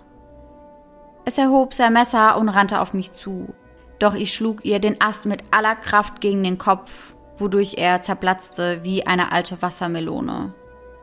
Es 1.25 1.38
erhob 1.38 1.74
sein 1.74 1.91
Messer 1.91 2.38
und 2.38 2.48
rannte 2.48 2.79
auf 2.79 2.93
mich 2.93 3.12
zu, 3.12 3.53
doch 4.00 4.13
ich 4.13 4.33
schlug 4.33 4.63
ihr 4.63 4.79
den 4.79 5.01
Ast 5.01 5.25
mit 5.25 5.43
aller 5.51 5.75
Kraft 5.75 6.21
gegen 6.21 6.41
den 6.41 6.57
Kopf, 6.57 7.15
wodurch 7.38 7.75
er 7.77 8.01
zerplatzte 8.01 8.79
wie 8.83 9.05
eine 9.05 9.33
alte 9.33 9.62
Wassermelone. 9.62 10.53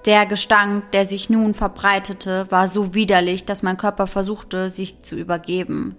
Der 0.06 0.25
Gestank, 0.25 0.92
der 0.92 1.04
sich 1.04 1.30
nun 1.30 1.52
verbreitete, 1.52 2.48
war 2.48 2.68
so 2.68 2.94
widerlich, 2.94 3.44
dass 3.44 3.64
mein 3.64 3.76
Körper 3.76 4.06
versuchte, 4.06 4.70
sich 4.70 5.02
zu 5.02 5.16
übergeben. 5.16 5.96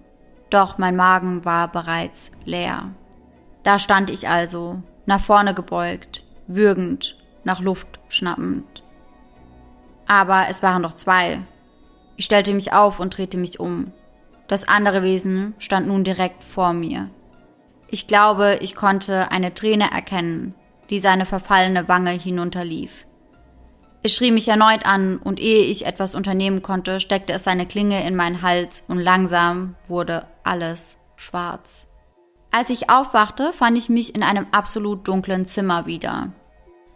Doch 0.49 0.77
mein 0.77 0.95
Magen 0.95 1.43
war 1.43 1.69
bereits 1.69 2.31
leer. 2.45 2.91
Da 3.63 3.77
stand 3.77 4.09
ich 4.09 4.29
also, 4.29 4.81
nach 5.05 5.19
vorne 5.19 5.53
gebeugt, 5.53 6.23
würgend, 6.47 7.17
nach 7.43 7.59
Luft 7.59 7.99
schnappend. 8.07 8.81
Aber 10.07 10.45
es 10.49 10.63
waren 10.63 10.83
doch 10.83 10.93
zwei. 10.93 11.39
Ich 12.15 12.23
stellte 12.23 12.53
mich 12.53 12.71
auf 12.71 13.01
und 13.01 13.17
drehte 13.17 13.37
mich 13.37 13.59
um. 13.59 13.91
Das 14.47 14.69
andere 14.69 15.03
Wesen 15.03 15.53
stand 15.57 15.87
nun 15.87 16.05
direkt 16.05 16.45
vor 16.45 16.71
mir. 16.71 17.09
Ich 17.89 18.07
glaube, 18.07 18.59
ich 18.61 18.73
konnte 18.73 19.31
eine 19.31 19.53
Träne 19.53 19.91
erkennen, 19.91 20.55
die 20.89 21.01
seine 21.01 21.25
verfallene 21.25 21.89
Wange 21.89 22.11
hinunterlief. 22.11 23.06
Es 24.07 24.15
schrie 24.15 24.31
mich 24.31 24.47
erneut 24.47 24.85
an, 24.85 25.17
und 25.17 25.37
ehe 25.37 25.63
ich 25.63 25.85
etwas 25.85 26.15
unternehmen 26.15 26.61
konnte, 26.61 27.01
steckte 27.01 27.33
es 27.33 27.43
seine 27.43 27.65
Klinge 27.65 28.07
in 28.07 28.15
meinen 28.15 28.41
Hals 28.41 28.85
und 28.87 28.99
langsam 28.99 29.75
wurde 29.89 30.25
alles 30.45 30.97
schwarz. 31.17 31.89
Als 32.49 32.69
ich 32.69 32.89
aufwachte, 32.89 33.51
fand 33.51 33.77
ich 33.77 33.89
mich 33.89 34.15
in 34.15 34.23
einem 34.23 34.47
absolut 34.53 35.05
dunklen 35.09 35.45
Zimmer 35.45 35.87
wieder. 35.87 36.31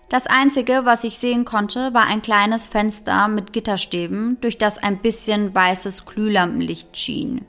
Das 0.07 0.27
Einzige, 0.27 0.85
was 0.85 1.03
ich 1.03 1.17
sehen 1.17 1.43
konnte, 1.43 1.93
war 1.93 2.05
ein 2.05 2.21
kleines 2.21 2.69
Fenster 2.69 3.27
mit 3.27 3.51
Gitterstäben, 3.51 4.37
durch 4.39 4.57
das 4.57 4.77
ein 4.77 4.99
bisschen 4.99 5.53
weißes 5.53 6.05
Glühlampenlicht 6.05 6.95
schien. 6.95 7.45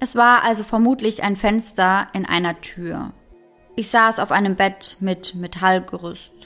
Es 0.00 0.16
war 0.16 0.44
also 0.44 0.64
vermutlich 0.64 1.22
ein 1.22 1.36
Fenster 1.36 2.08
in 2.14 2.24
einer 2.24 2.58
Tür. 2.62 3.12
Ich 3.76 3.90
saß 3.90 4.18
auf 4.18 4.32
einem 4.32 4.56
Bett 4.56 4.96
mit 5.00 5.34
Metallgerüst. 5.34 6.41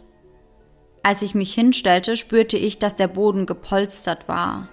Als 1.06 1.22
ich 1.22 1.36
mich 1.36 1.54
hinstellte, 1.54 2.16
spürte 2.16 2.56
ich, 2.58 2.80
dass 2.80 2.96
der 2.96 3.06
Boden 3.06 3.46
gepolstert 3.46 4.26
war. 4.26 4.66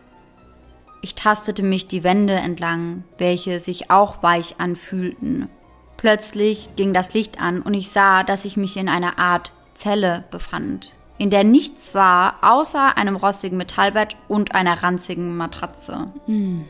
Ich 1.04 1.14
tastete 1.14 1.62
mich 1.62 1.88
die 1.88 2.04
Wände 2.04 2.34
entlang, 2.34 3.04
welche 3.20 3.60
sich 3.60 3.92
auch 3.92 4.24
weich 4.24 4.56
anfühlten. 4.58 5.48
Plötzlich 5.96 6.70
ging 6.76 6.92
das 6.92 7.14
Licht 7.14 7.40
an 7.40 7.62
und 7.62 7.76
ich 7.76 7.92
sah, 7.92 8.24
dass 8.24 8.46
ich 8.46 8.58
mich 8.58 8.78
in 8.78 8.90
einer 8.90 9.20
Art 9.20 9.52
Zelle 9.76 10.24
befand, 10.32 10.94
in 11.20 11.30
der 11.30 11.44
nichts 11.44 11.94
war 11.94 12.38
außer 12.42 12.98
einem 12.98 13.16
rostigen 13.16 13.60
Metallbett 13.60 14.18
und 14.28 14.56
einer 14.56 14.82
ranzigen 14.82 15.38
Matratze. 15.38 16.08
Hm. 16.26 16.66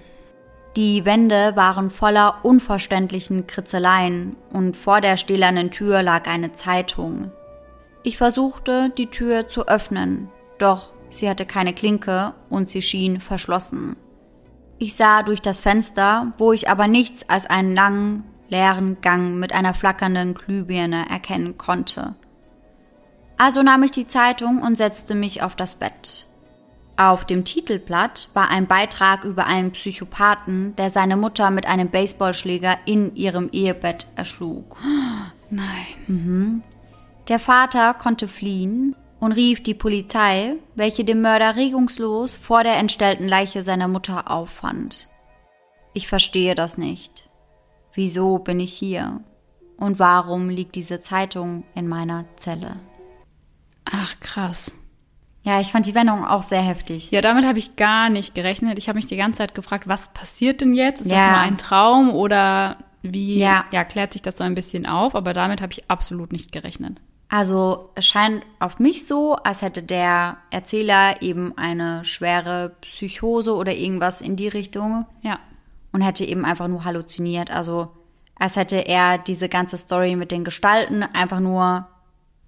Die 0.75 1.05
Wände 1.05 1.55
waren 1.55 1.89
voller 1.89 2.43
unverständlichen 2.43 3.48
Kritzeleien 3.48 4.36
und 4.51 4.75
vor 4.75 5.00
der 5.00 5.15
stählernen 5.15 5.72
Tür 5.72 6.03
lag 6.03 6.27
eine 6.27 6.51
Zeitung. 6.51 7.32
Ich 8.03 8.17
versuchte, 8.17 8.89
die 8.89 9.07
Tür 9.07 9.48
zu 9.48 9.67
öffnen, 9.67 10.29
doch 10.57 10.91
sie 11.10 11.29
hatte 11.29 11.45
keine 11.45 11.74
Klinke 11.74 12.33
und 12.50 12.67
sie 12.67 12.81
schien 12.81 13.22
verschlossen. 13.22 13.95
Ich 14.77 14.95
sah 14.95 15.24
durch 15.24 15.41
das 15.41 15.62
Fenster, 15.62 16.33
wo 16.38 16.51
ich 16.51 16.69
aber 16.69 16.88
nichts 16.88 17.29
als 17.29 17.45
einen 17.45 17.74
langen, 17.74 18.25
leeren 18.50 19.00
Gang 19.00 19.36
mit 19.36 19.53
einer 19.53 19.74
flackernden 19.74 20.33
Glühbirne 20.33 21.10
erkennen 21.10 21.57
konnte. 21.57 22.15
Also 23.38 23.63
nahm 23.63 23.83
ich 23.83 23.91
die 23.91 24.07
Zeitung 24.07 24.62
und 24.62 24.77
setzte 24.77 25.15
mich 25.15 25.41
auf 25.41 25.55
das 25.55 25.75
Bett. 25.75 26.27
Auf 26.98 27.25
dem 27.25 27.45
Titelblatt 27.45 28.29
war 28.33 28.50
ein 28.50 28.67
Beitrag 28.67 29.24
über 29.24 29.45
einen 29.45 29.72
Psychopathen, 29.72 30.75
der 30.75 30.89
seine 30.89 31.17
Mutter 31.17 31.50
mit 31.50 31.65
einem 31.65 31.89
Baseballschläger 31.89 32.77
in 32.86 33.15
ihrem 33.15 33.50
Ehebett 33.51 34.07
erschlug. 34.15 34.77
Nein. 35.50 35.86
Mhm. 36.07 36.62
Der 37.30 37.39
Vater 37.39 37.94
konnte 37.94 38.27
fliehen 38.27 38.96
und 39.20 39.32
rief 39.32 39.63
die 39.63 39.74
Polizei, 39.74 40.56
welche 40.75 41.06
den 41.06 41.22
Mörder 41.22 41.56
regungslos 41.56 42.36
vor 42.36 42.63
der 42.63 42.75
entstellten 42.77 43.27
Leiche 43.27 43.62
seiner 43.62 43.88
Mutter 43.88 44.30
auffand. 44.30 45.08
Ich 45.94 46.08
verstehe 46.08 46.56
das 46.56 46.77
nicht. 46.77 47.30
Wieso 47.94 48.39
bin 48.39 48.60
ich 48.60 48.74
hier? 48.74 49.22
Und 49.77 50.00
warum 50.00 50.50
liegt 50.50 50.75
diese 50.75 51.01
Zeitung 51.01 51.63
in 51.75 51.88
meiner 51.88 52.25
Zelle? 52.36 52.75
Ach, 53.86 54.20
krass. 54.20 54.74
Ja, 55.44 55.60
ich 55.60 55.72
fand 55.72 55.86
die 55.86 55.96
Wendung 55.96 56.25
auch 56.25 56.42
sehr 56.42 56.62
heftig. 56.62 57.12
Ja, 57.12 57.22
damit 57.22 57.46
habe 57.46 57.60
ich 57.60 57.75
gar 57.75 58.10
nicht 58.10 58.36
gerechnet. 58.36 58.77
Ich 58.77 58.88
habe 58.89 58.98
mich 58.98 59.08
die 59.08 59.18
ganze 59.18 59.39
Zeit 59.39 59.56
gefragt, 59.56 59.88
was 59.88 60.13
passiert 60.13 60.62
denn 60.62 60.74
jetzt? 60.74 61.01
Ist 61.01 61.12
ja. 61.12 61.18
das 61.18 61.27
nur 61.30 61.39
ein 61.39 61.58
Traum 61.58 62.10
oder 62.12 62.77
wie 63.01 63.39
ja. 63.39 63.65
ja, 63.72 63.84
klärt 63.84 64.13
sich 64.13 64.22
das 64.22 64.38
so 64.38 64.44
ein 64.44 64.56
bisschen 64.56 64.86
auf? 64.86 65.15
Aber 65.15 65.34
damit 65.34 65.62
habe 65.62 65.74
ich 65.74 65.89
absolut 65.89 66.32
nicht 66.32 66.51
gerechnet. 66.51 67.01
Also 67.33 67.89
es 67.95 68.05
scheint 68.05 68.45
auf 68.59 68.77
mich 68.77 69.07
so, 69.07 69.35
als 69.37 69.63
hätte 69.63 69.81
der 69.81 70.37
Erzähler 70.51 71.23
eben 71.23 71.57
eine 71.57 72.05
schwere 72.05 72.75
Psychose 72.81 73.55
oder 73.55 73.73
irgendwas 73.73 74.21
in 74.21 74.35
die 74.35 74.49
Richtung. 74.49 75.07
Ja. 75.23 75.39
Und 75.91 76.01
hätte 76.01 76.25
eben 76.25 76.45
einfach 76.45 76.67
nur 76.67 76.85
halluziniert. 76.85 77.49
Also 77.49 77.89
als 78.35 78.55
hätte 78.55 78.75
er 78.87 79.17
diese 79.17 79.49
ganze 79.49 79.77
Story 79.77 80.15
mit 80.15 80.29
den 80.29 80.43
Gestalten 80.43 81.01
einfach 81.01 81.39
nur 81.39 81.87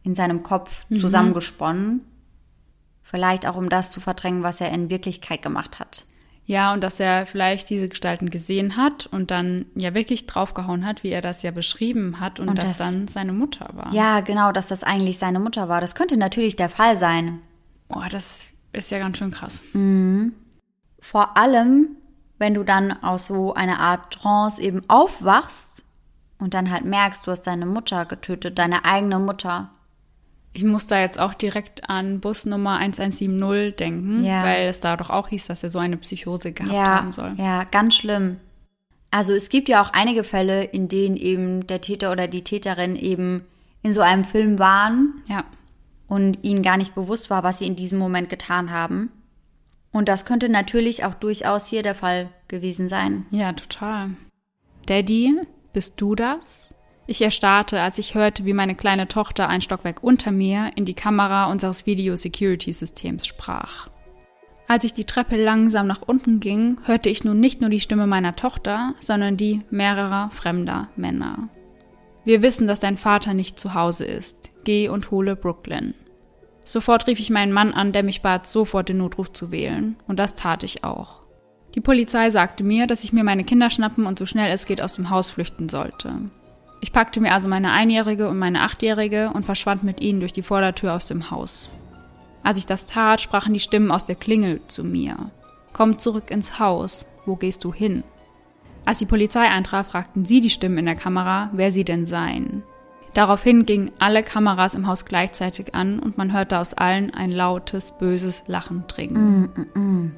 in 0.04 0.14
seinem 0.14 0.44
Kopf 0.44 0.86
mhm. 0.90 1.00
zusammengesponnen. 1.00 2.02
Vielleicht 3.02 3.48
auch, 3.48 3.56
um 3.56 3.70
das 3.70 3.90
zu 3.90 4.00
verdrängen, 4.00 4.44
was 4.44 4.62
er 4.62 4.70
in 4.70 4.92
Wirklichkeit 4.92 5.42
gemacht 5.42 5.80
hat. 5.80 6.06
Ja, 6.48 6.74
und 6.74 6.84
dass 6.84 7.00
er 7.00 7.26
vielleicht 7.26 7.70
diese 7.72 7.90
Gestalten 7.90 8.30
gesehen 8.30 8.78
hat 8.78 9.08
und 9.08 9.32
dann 9.32 9.66
ja 9.74 9.96
wirklich 9.96 10.28
draufgehauen 10.28 10.86
hat, 10.86 11.04
wie 11.04 11.10
er 11.10 11.22
das 11.22 11.42
ja 11.42 11.50
beschrieben 11.50 12.20
hat 12.20 12.40
und, 12.40 12.50
und 12.50 12.60
das, 12.60 12.66
das 12.66 12.78
dann 12.78 13.08
seine 13.08 13.34
Mutter 13.34 13.70
war. 13.74 13.92
Ja, 13.92 14.20
genau, 14.20 14.52
dass 14.52 14.68
das 14.68 14.84
eigentlich 14.84 15.18
seine 15.18 15.40
Mutter 15.40 15.70
war. 15.70 15.82
Das 15.82 15.96
könnte 15.96 16.18
natürlich 16.18 16.56
der 16.56 16.70
Fall 16.70 16.98
sein. 16.98 17.42
Boah, 17.88 18.08
das 18.10 18.52
ist 18.74 18.92
ja 18.92 19.00
ganz 19.00 19.18
schön 19.18 19.32
krass. 19.32 19.64
Mhm. 19.74 20.34
Vor 21.00 21.36
allem, 21.36 21.98
wenn 22.38 22.54
du 22.54 22.64
dann 22.64 22.92
aus 23.04 23.26
so 23.26 23.54
einer 23.56 23.80
Art 23.80 24.14
Trance 24.14 24.62
eben 24.62 24.82
aufwachst 24.88 25.84
und 26.38 26.54
dann 26.54 26.70
halt 26.70 26.86
merkst, 26.86 27.26
du 27.26 27.32
hast 27.32 27.44
deine 27.44 27.66
Mutter 27.66 28.06
getötet, 28.06 28.60
deine 28.60 28.86
eigene 28.86 29.20
Mutter. 29.20 29.72
Ich 30.56 30.64
muss 30.64 30.88
da 30.88 31.02
jetzt 31.02 31.20
auch 31.20 31.34
direkt 31.34 31.90
an 31.90 32.22
Busnummer 32.22 32.78
1170 32.78 33.76
denken, 33.76 34.24
ja. 34.24 34.42
weil 34.46 34.68
es 34.68 34.80
da 34.80 34.96
doch 34.96 35.10
auch 35.10 35.28
hieß, 35.28 35.48
dass 35.48 35.64
er 35.64 35.70
so 35.70 35.80
eine 35.80 35.98
Psychose 35.98 36.54
gehabt 36.54 36.74
ja, 36.74 36.86
haben 36.86 37.12
soll. 37.12 37.34
Ja, 37.38 37.66
ganz 37.66 37.96
schlimm. 37.96 38.38
Also 39.12 39.34
es 39.34 39.50
gibt 39.50 39.68
ja 39.68 39.82
auch 39.82 39.92
einige 39.92 40.24
Fälle, 40.24 40.64
in 40.64 40.88
denen 40.88 41.18
eben 41.18 41.68
der 41.68 41.82
Täter 41.82 42.10
oder 42.10 42.30
die 42.30 42.44
Täterin 42.44 42.96
eben 42.96 43.44
in 43.82 43.92
so 43.92 44.00
einem 44.00 44.24
Film 44.24 44.58
waren 44.58 45.22
ja. 45.28 45.44
und 46.08 46.40
ihnen 46.44 46.62
gar 46.62 46.78
nicht 46.78 46.96
bewusst 46.96 47.30
war, 47.30 47.44
was 47.44 47.60
sie 47.60 47.68
in 47.68 47.76
diesem 47.76 48.00
Moment 48.00 48.30
getan 48.30 48.72
haben. 48.72 49.12
Und 49.92 50.08
das 50.08 50.26
könnte 50.26 50.48
natürlich 50.48 51.04
auch 51.04 51.16
durchaus 51.16 51.68
hier 51.68 51.84
der 51.84 51.96
Fall 51.96 52.30
gewesen 52.48 52.88
sein. 52.88 53.26
Ja, 53.30 53.52
total. 53.52 54.12
Daddy, 54.86 55.36
bist 55.74 56.00
du 56.00 56.16
das? 56.16 56.74
Ich 57.08 57.22
erstarrte, 57.22 57.82
als 57.82 58.00
ich 58.00 58.16
hörte, 58.16 58.46
wie 58.46 58.54
meine 58.54 58.74
kleine 58.74 59.08
Tochter 59.08 59.48
ein 59.48 59.62
Stockwerk 59.62 60.02
unter 60.02 60.32
mir 60.32 60.72
in 60.76 60.86
die 60.86 60.96
Kamera 60.96 61.46
unseres 61.52 61.86
Video-Security-Systems 61.86 63.28
sprach. 63.28 63.90
Als 64.68 64.84
ich 64.84 64.96
die 64.96 65.06
Treppe 65.06 65.42
langsam 65.42 65.86
nach 65.86 66.02
unten 66.02 66.40
ging, 66.40 66.78
hörte 66.86 67.10
ich 67.10 67.24
nun 67.24 67.40
nicht 67.40 67.62
nur 67.62 67.70
die 67.70 67.80
Stimme 67.80 68.08
meiner 68.08 68.36
Tochter, 68.36 68.96
sondern 69.00 69.38
die 69.38 69.62
mehrerer 69.70 70.32
fremder 70.32 70.88
Männer. 70.96 71.50
Wir 72.24 72.42
wissen, 72.42 72.66
dass 72.66 72.80
dein 72.80 72.98
Vater 72.98 73.36
nicht 73.36 73.60
zu 73.60 73.76
Hause 73.76 74.06
ist. 74.06 74.52
Geh 74.64 74.90
und 74.90 75.12
hole 75.12 75.36
Brooklyn. 75.36 75.94
Sofort 76.64 77.06
rief 77.06 77.20
ich 77.20 77.30
meinen 77.30 77.52
Mann 77.52 77.74
an, 77.74 77.92
der 77.92 78.02
mich 78.02 78.24
bat, 78.24 78.48
sofort 78.48 78.90
den 78.90 78.98
Notruf 78.98 79.32
zu 79.32 79.52
wählen, 79.52 79.98
und 80.08 80.18
das 80.18 80.34
tat 80.34 80.64
ich 80.64 80.84
auch. 80.84 81.22
Die 81.76 81.82
Polizei 81.82 82.32
sagte 82.32 82.64
mir, 82.64 82.88
dass 82.88 83.04
ich 83.04 83.14
mir 83.14 83.24
meine 83.24 83.44
Kinder 83.44 83.70
schnappen 83.70 84.08
und 84.08 84.18
so 84.18 84.26
schnell 84.26 84.50
es 84.52 84.66
geht 84.66 84.82
aus 84.82 84.94
dem 84.94 85.12
Haus 85.12 85.30
flüchten 85.30 85.70
sollte. 85.70 86.32
Ich 86.82 86.92
packte 86.92 87.20
mir 87.20 87.34
also 87.34 87.50
meine 87.50 87.72
Einjährige 87.72 88.30
und 88.30 88.38
meine 88.38 88.62
Achtjährige 88.62 89.32
und 89.34 89.46
verschwand 89.46 89.84
mit 89.84 90.02
ihnen 90.02 90.20
durch 90.20 90.34
die 90.34 90.44
Vordertür 90.44 90.94
aus 90.94 91.08
dem 91.08 91.32
Haus. 91.32 91.70
Als 92.44 92.58
ich 92.58 92.66
das 92.66 92.86
tat, 92.86 93.22
sprachen 93.22 93.54
die 93.54 93.60
Stimmen 93.60 93.92
aus 93.92 94.06
der 94.06 94.16
Klingel 94.16 94.62
zu 94.68 94.84
mir. 94.84 95.32
Komm 95.74 95.98
zurück 95.98 96.30
ins 96.30 96.60
Haus. 96.60 97.08
Wo 97.26 97.36
gehst 97.36 97.64
du 97.64 97.74
hin? 97.74 98.04
Als 98.86 99.00
die 99.00 99.08
Polizei 99.08 99.50
eintraf, 99.50 99.88
fragten 99.88 100.26
sie 100.26 100.42
die 100.42 100.52
Stimmen 100.52 100.78
in 100.78 100.86
der 100.86 100.96
Kamera, 100.96 101.50
wer 101.54 101.72
sie 101.72 101.84
denn 101.84 102.06
seien. 102.06 102.64
Daraufhin 103.16 103.66
gingen 103.66 103.92
alle 103.98 104.22
Kameras 104.22 104.76
im 104.76 104.88
Haus 104.88 105.06
gleichzeitig 105.06 105.74
an 105.74 106.00
und 106.00 106.18
man 106.18 106.34
hörte 106.34 106.60
aus 106.60 106.74
allen 106.74 107.14
ein 107.14 107.32
lautes, 107.32 107.94
böses 107.98 108.44
Lachen 108.46 108.84
dringen. 108.88 109.42
Mm, 109.42 109.80
mm, 109.80 109.80
mm. 109.80 110.16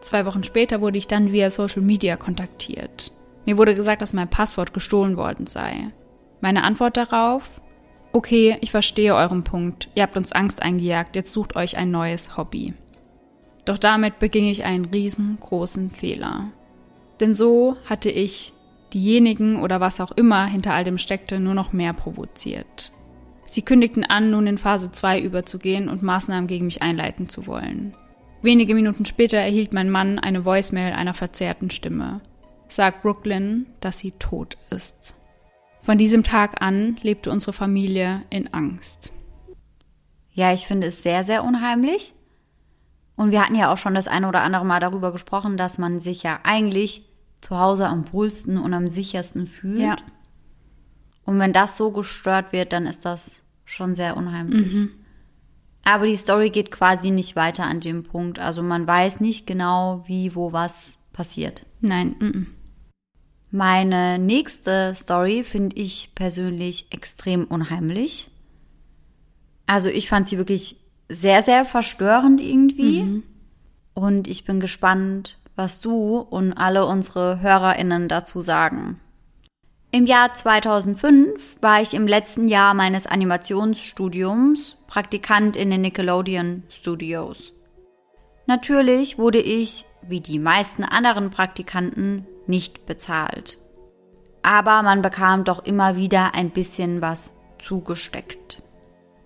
Zwei 0.00 0.24
Wochen 0.24 0.42
später 0.42 0.80
wurde 0.80 0.98
ich 0.98 1.06
dann 1.06 1.32
via 1.32 1.50
Social 1.50 1.82
Media 1.82 2.16
kontaktiert. 2.16 3.12
Mir 3.46 3.58
wurde 3.58 3.74
gesagt, 3.74 4.02
dass 4.02 4.12
mein 4.12 4.28
Passwort 4.28 4.72
gestohlen 4.74 5.16
worden 5.16 5.46
sei. 5.46 5.90
Meine 6.40 6.64
Antwort 6.64 6.96
darauf? 6.96 7.60
Okay, 8.12 8.56
ich 8.60 8.70
verstehe 8.70 9.14
euren 9.14 9.44
Punkt. 9.44 9.88
Ihr 9.94 10.02
habt 10.02 10.16
uns 10.16 10.32
Angst 10.32 10.62
eingejagt, 10.62 11.14
jetzt 11.16 11.32
sucht 11.32 11.54
euch 11.56 11.76
ein 11.76 11.90
neues 11.90 12.36
Hobby. 12.36 12.74
Doch 13.64 13.78
damit 13.78 14.18
beging 14.18 14.46
ich 14.46 14.64
einen 14.64 14.86
riesengroßen 14.86 15.90
Fehler. 15.90 16.48
Denn 17.20 17.34
so 17.34 17.76
hatte 17.86 18.10
ich 18.10 18.52
diejenigen 18.92 19.60
oder 19.62 19.80
was 19.80 20.00
auch 20.00 20.10
immer 20.12 20.46
hinter 20.46 20.74
all 20.74 20.84
dem 20.84 20.98
steckte 20.98 21.38
nur 21.38 21.54
noch 21.54 21.72
mehr 21.72 21.92
provoziert. 21.92 22.92
Sie 23.44 23.62
kündigten 23.62 24.04
an, 24.04 24.30
nun 24.30 24.46
in 24.46 24.58
Phase 24.58 24.90
2 24.90 25.20
überzugehen 25.20 25.88
und 25.88 26.02
Maßnahmen 26.02 26.46
gegen 26.46 26.66
mich 26.66 26.82
einleiten 26.82 27.28
zu 27.28 27.46
wollen. 27.46 27.94
Wenige 28.42 28.74
Minuten 28.74 29.06
später 29.06 29.38
erhielt 29.38 29.72
mein 29.72 29.90
Mann 29.90 30.18
eine 30.18 30.44
Voicemail 30.44 30.92
einer 30.92 31.14
verzerrten 31.14 31.70
Stimme. 31.70 32.20
Sag 32.70 33.02
Brooklyn, 33.02 33.66
dass 33.80 33.98
sie 33.98 34.12
tot 34.12 34.56
ist. 34.70 35.16
Von 35.82 35.98
diesem 35.98 36.22
Tag 36.22 36.62
an 36.62 36.96
lebte 37.02 37.30
unsere 37.30 37.52
Familie 37.52 38.22
in 38.30 38.52
Angst. 38.54 39.12
Ja, 40.32 40.52
ich 40.52 40.66
finde 40.66 40.88
es 40.88 41.02
sehr, 41.02 41.24
sehr 41.24 41.42
unheimlich. 41.44 42.14
Und 43.16 43.32
wir 43.32 43.42
hatten 43.42 43.54
ja 43.54 43.72
auch 43.72 43.76
schon 43.76 43.94
das 43.94 44.08
eine 44.08 44.28
oder 44.28 44.42
andere 44.42 44.64
Mal 44.64 44.80
darüber 44.80 45.12
gesprochen, 45.12 45.56
dass 45.56 45.78
man 45.78 46.00
sich 46.00 46.22
ja 46.22 46.40
eigentlich 46.44 47.02
zu 47.40 47.58
Hause 47.58 47.86
am 47.86 48.12
wohlsten 48.12 48.56
und 48.56 48.72
am 48.72 48.86
sichersten 48.86 49.46
fühlt. 49.46 49.80
Ja. 49.80 49.96
Und 51.24 51.38
wenn 51.38 51.52
das 51.52 51.76
so 51.76 51.90
gestört 51.90 52.52
wird, 52.52 52.72
dann 52.72 52.86
ist 52.86 53.04
das 53.04 53.42
schon 53.64 53.94
sehr 53.94 54.16
unheimlich. 54.16 54.74
Mhm. 54.74 54.90
Aber 55.82 56.06
die 56.06 56.16
Story 56.16 56.50
geht 56.50 56.70
quasi 56.70 57.10
nicht 57.10 57.36
weiter 57.36 57.64
an 57.64 57.80
dem 57.80 58.04
Punkt. 58.04 58.38
Also 58.38 58.62
man 58.62 58.86
weiß 58.86 59.20
nicht 59.20 59.46
genau, 59.46 60.04
wie, 60.06 60.34
wo, 60.34 60.52
was 60.52 60.98
passiert. 61.12 61.66
Nein. 61.80 62.16
Mhm. 62.20 62.46
Meine 63.50 64.18
nächste 64.18 64.94
Story 64.94 65.42
finde 65.42 65.76
ich 65.76 66.14
persönlich 66.14 66.86
extrem 66.92 67.44
unheimlich. 67.44 68.30
Also 69.66 69.88
ich 69.88 70.08
fand 70.08 70.28
sie 70.28 70.38
wirklich 70.38 70.76
sehr, 71.08 71.42
sehr 71.42 71.64
verstörend 71.64 72.40
irgendwie. 72.40 73.02
Mhm. 73.02 73.22
Und 73.94 74.28
ich 74.28 74.44
bin 74.44 74.60
gespannt, 74.60 75.38
was 75.56 75.80
du 75.80 76.18
und 76.18 76.52
alle 76.52 76.86
unsere 76.86 77.40
Hörerinnen 77.40 78.08
dazu 78.08 78.40
sagen. 78.40 79.00
Im 79.92 80.06
Jahr 80.06 80.32
2005 80.32 81.60
war 81.60 81.82
ich 81.82 81.94
im 81.94 82.06
letzten 82.06 82.46
Jahr 82.46 82.74
meines 82.74 83.08
Animationsstudiums 83.08 84.76
Praktikant 84.86 85.56
in 85.56 85.70
den 85.70 85.80
Nickelodeon 85.80 86.62
Studios. 86.68 87.52
Natürlich 88.46 89.18
wurde 89.18 89.40
ich, 89.40 89.86
wie 90.02 90.20
die 90.20 90.38
meisten 90.38 90.84
anderen 90.84 91.30
Praktikanten, 91.30 92.26
nicht 92.50 92.84
bezahlt. 92.84 93.56
Aber 94.42 94.82
man 94.82 95.00
bekam 95.00 95.44
doch 95.44 95.64
immer 95.64 95.96
wieder 95.96 96.34
ein 96.34 96.50
bisschen 96.50 97.00
was 97.00 97.34
zugesteckt. 97.58 98.62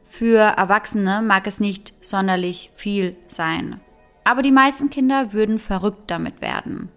Für 0.05 0.39
Erwachsene 0.39 1.23
mag 1.23 1.47
es 1.47 1.59
nicht 1.59 1.95
sonderlich 2.01 2.71
viel 2.77 3.17
sein. 3.27 3.81
Aber 4.23 4.43
die 4.43 4.53
meisten 4.53 4.91
Kinder 4.91 5.33
würden 5.33 5.59
verrückt 5.59 6.11
damit 6.11 6.41
werden. 6.41 6.89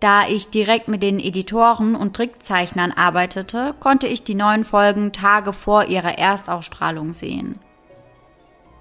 Da 0.00 0.26
ich 0.28 0.48
direkt 0.48 0.88
mit 0.88 1.02
den 1.02 1.18
Editoren 1.18 1.94
und 1.94 2.14
Trickzeichnern 2.14 2.92
arbeitete, 2.92 3.74
konnte 3.80 4.06
ich 4.06 4.24
die 4.24 4.34
neuen 4.34 4.64
Folgen 4.64 5.12
Tage 5.12 5.52
vor 5.52 5.84
ihrer 5.84 6.18
Erstausstrahlung 6.18 7.12
sehen. 7.12 7.58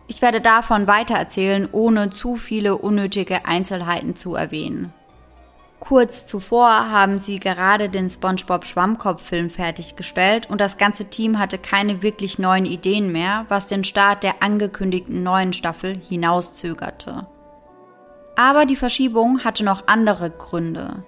Ich 0.08 0.22
werde 0.22 0.42
davon 0.42 0.88
weitererzählen, 0.88 1.68
ohne 1.72 2.10
zu 2.10 2.36
viele 2.36 2.78
unnötige 2.78 3.46
Einzelheiten 3.46 4.16
zu 4.16 4.36
erwähnen. 4.36 4.94
Kurz 5.80 6.26
zuvor 6.26 6.70
haben 6.90 7.20
sie 7.20 7.40
gerade 7.40 7.90
den 7.90 8.10
SpongeBob 8.10 8.66
Schwammkopf-Film 8.66 9.50
fertiggestellt 9.50 10.50
und 10.50 10.60
das 10.60 10.78
ganze 10.78 11.06
Team 11.06 11.38
hatte 11.38 11.58
keine 11.58 12.02
wirklich 12.02 12.40
neuen 12.40 12.66
Ideen 12.66 13.12
mehr, 13.12 13.46
was 13.50 13.68
den 13.68 13.84
Start 13.84 14.24
der 14.24 14.42
angekündigten 14.42 15.22
neuen 15.22 15.54
Staffel 15.54 15.98
hinauszögerte. 15.98 17.28
Aber 18.36 18.66
die 18.66 18.76
Verschiebung 18.76 19.44
hatte 19.44 19.64
noch 19.64 19.88
andere 19.88 20.30
Gründe. 20.30 21.04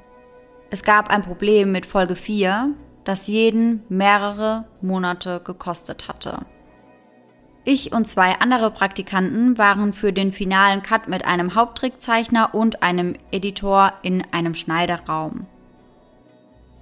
Es 0.70 0.84
gab 0.84 1.10
ein 1.10 1.22
Problem 1.22 1.72
mit 1.72 1.86
Folge 1.86 2.16
4, 2.16 2.72
das 3.04 3.28
jeden 3.28 3.84
mehrere 3.90 4.66
Monate 4.82 5.42
gekostet 5.44 6.08
hatte. 6.08 6.40
Ich 7.70 7.92
und 7.92 8.08
zwei 8.08 8.40
andere 8.40 8.72
Praktikanten 8.72 9.58
waren 9.58 9.92
für 9.92 10.14
den 10.14 10.32
finalen 10.32 10.84
Cut 10.84 11.10
mit 11.10 11.26
einem 11.26 11.54
Haupttrickzeichner 11.54 12.56
und 12.56 12.82
einem 12.82 13.18
Editor 13.30 13.92
in 14.04 14.24
einem 14.32 14.56
Schneiderraum. 14.56 15.48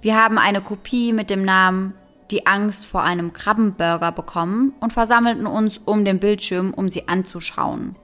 Wir 0.00 0.14
haben 0.14 0.38
eine 0.38 0.60
Kopie 0.60 1.12
mit 1.12 1.28
dem 1.28 1.44
Namen 1.44 1.94
Die 2.30 2.46
Angst 2.46 2.86
vor 2.86 3.02
einem 3.02 3.32
Krabbenburger 3.32 4.12
bekommen 4.12 4.74
und 4.78 4.92
versammelten 4.92 5.48
uns 5.48 5.78
um 5.78 6.04
den 6.04 6.20
Bildschirm, 6.20 6.72
um 6.72 6.88
sie 6.88 7.08
anzuschauen. 7.08 7.96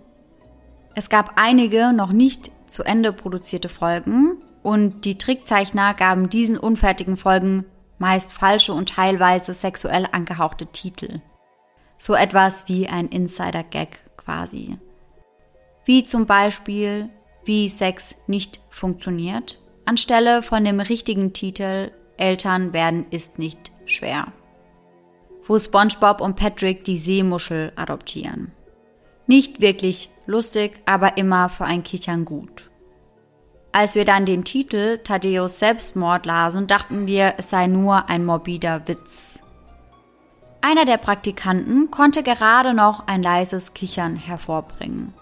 Es 0.97 1.09
gab 1.09 1.35
einige 1.37 1.92
noch 1.92 2.11
nicht 2.11 2.51
zu 2.68 2.83
Ende 2.83 3.12
produzierte 3.12 3.68
Folgen 3.68 4.42
und 4.64 5.05
die 5.05 5.18
Trickzeichner 5.18 5.95
gaben 5.95 6.31
diesen 6.31 6.59
unfertigen 6.59 7.16
Folgen 7.16 7.64
meist 8.01 8.33
falsche 8.33 8.73
und 8.73 8.88
teilweise 8.88 9.55
sexuell 9.55 10.09
angehauchte 10.11 10.66
Titel. 10.66 11.21
So 12.03 12.15
etwas 12.15 12.67
wie 12.67 12.88
ein 12.88 13.07
Insider-Gag 13.07 14.01
quasi. 14.17 14.77
Wie 15.85 16.03
zum 16.03 16.27
Beispiel, 16.27 17.11
wie 17.45 17.69
Sex 17.69 18.17
nicht 18.27 18.61
funktioniert, 18.71 19.61
anstelle 19.85 20.43
von 20.43 20.65
dem 20.65 20.81
richtigen 20.81 21.33
Titel 21.33 21.93
Eltern 22.17 22.73
werden 22.73 23.07
ist 23.11 23.38
nicht 23.38 23.71
schwer. 23.85 24.33
Wo 25.47 25.57
SpongeBob 25.57 26.21
und 26.21 26.35
Patrick 26.35 26.83
die 26.83 26.99
Seemuschel 26.99 27.71
adoptieren. 27.77 28.51
Nicht 29.29 29.61
wirklich 29.61 30.11
lustig, 30.27 30.83
aber 30.85 31.17
immer 31.19 31.51
für 31.51 31.67
ein 31.67 31.85
Kichern 31.85 32.25
gut. 32.25 32.73
Als 33.71 33.95
wir 33.95 34.05
dann 34.05 34.27
den 34.27 34.43
Titel 34.43 34.99
Thaddeus 34.99 35.61
Selbstmord 35.61 36.27
lasen, 36.27 36.67
dachten 36.67 37.07
wir, 37.07 37.35
es 37.38 37.51
sei 37.51 37.69
nur 37.69 38.09
ein 38.09 38.25
morbider 38.25 38.88
Witz. 38.88 39.41
Einer 40.64 40.85
der 40.85 40.96
Praktikanten 40.96 41.90
konnte 41.90 42.22
gerade 42.22 42.72
noch 42.72 43.09
ein 43.09 43.20
leises 43.20 43.75
Kichern 43.75 44.14
hervorbringen. 44.14 45.12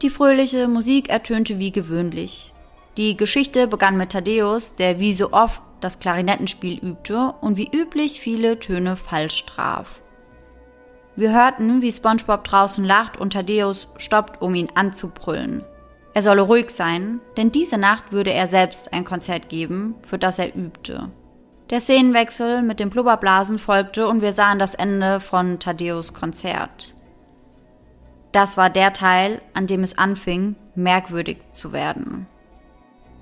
Die 0.00 0.08
fröhliche 0.08 0.66
Musik 0.66 1.10
ertönte 1.10 1.58
wie 1.58 1.72
gewöhnlich. 1.72 2.54
Die 2.96 3.14
Geschichte 3.16 3.68
begann 3.68 3.98
mit 3.98 4.12
Thaddeus, 4.12 4.74
der 4.74 4.98
wie 4.98 5.12
so 5.12 5.32
oft 5.32 5.60
das 5.82 6.00
Klarinettenspiel 6.00 6.78
übte 6.78 7.34
und 7.42 7.58
wie 7.58 7.70
üblich 7.70 8.20
viele 8.20 8.58
Töne 8.58 8.96
falsch 8.96 9.44
traf. 9.44 10.00
Wir 11.16 11.34
hörten, 11.34 11.82
wie 11.82 11.92
SpongeBob 11.92 12.42
draußen 12.42 12.84
lacht 12.84 13.18
und 13.18 13.34
Thaddeus 13.34 13.88
stoppt, 13.98 14.40
um 14.40 14.54
ihn 14.54 14.70
anzubrüllen. 14.74 15.62
Er 16.14 16.22
solle 16.22 16.42
ruhig 16.42 16.70
sein, 16.70 17.20
denn 17.36 17.52
diese 17.52 17.76
Nacht 17.76 18.10
würde 18.10 18.32
er 18.32 18.46
selbst 18.46 18.94
ein 18.94 19.04
Konzert 19.04 19.50
geben, 19.50 19.96
für 20.02 20.18
das 20.18 20.38
er 20.38 20.56
übte. 20.56 21.10
Der 21.72 21.80
Szenenwechsel 21.80 22.60
mit 22.60 22.80
den 22.80 22.90
Blubberblasen 22.90 23.58
folgte 23.58 24.06
und 24.06 24.20
wir 24.20 24.32
sahen 24.32 24.58
das 24.58 24.74
Ende 24.74 25.20
von 25.20 25.58
Thaddeus 25.58 26.12
Konzert. 26.12 26.94
Das 28.30 28.58
war 28.58 28.68
der 28.68 28.92
Teil, 28.92 29.40
an 29.54 29.66
dem 29.66 29.82
es 29.82 29.96
anfing, 29.96 30.54
merkwürdig 30.74 31.38
zu 31.52 31.72
werden. 31.72 32.26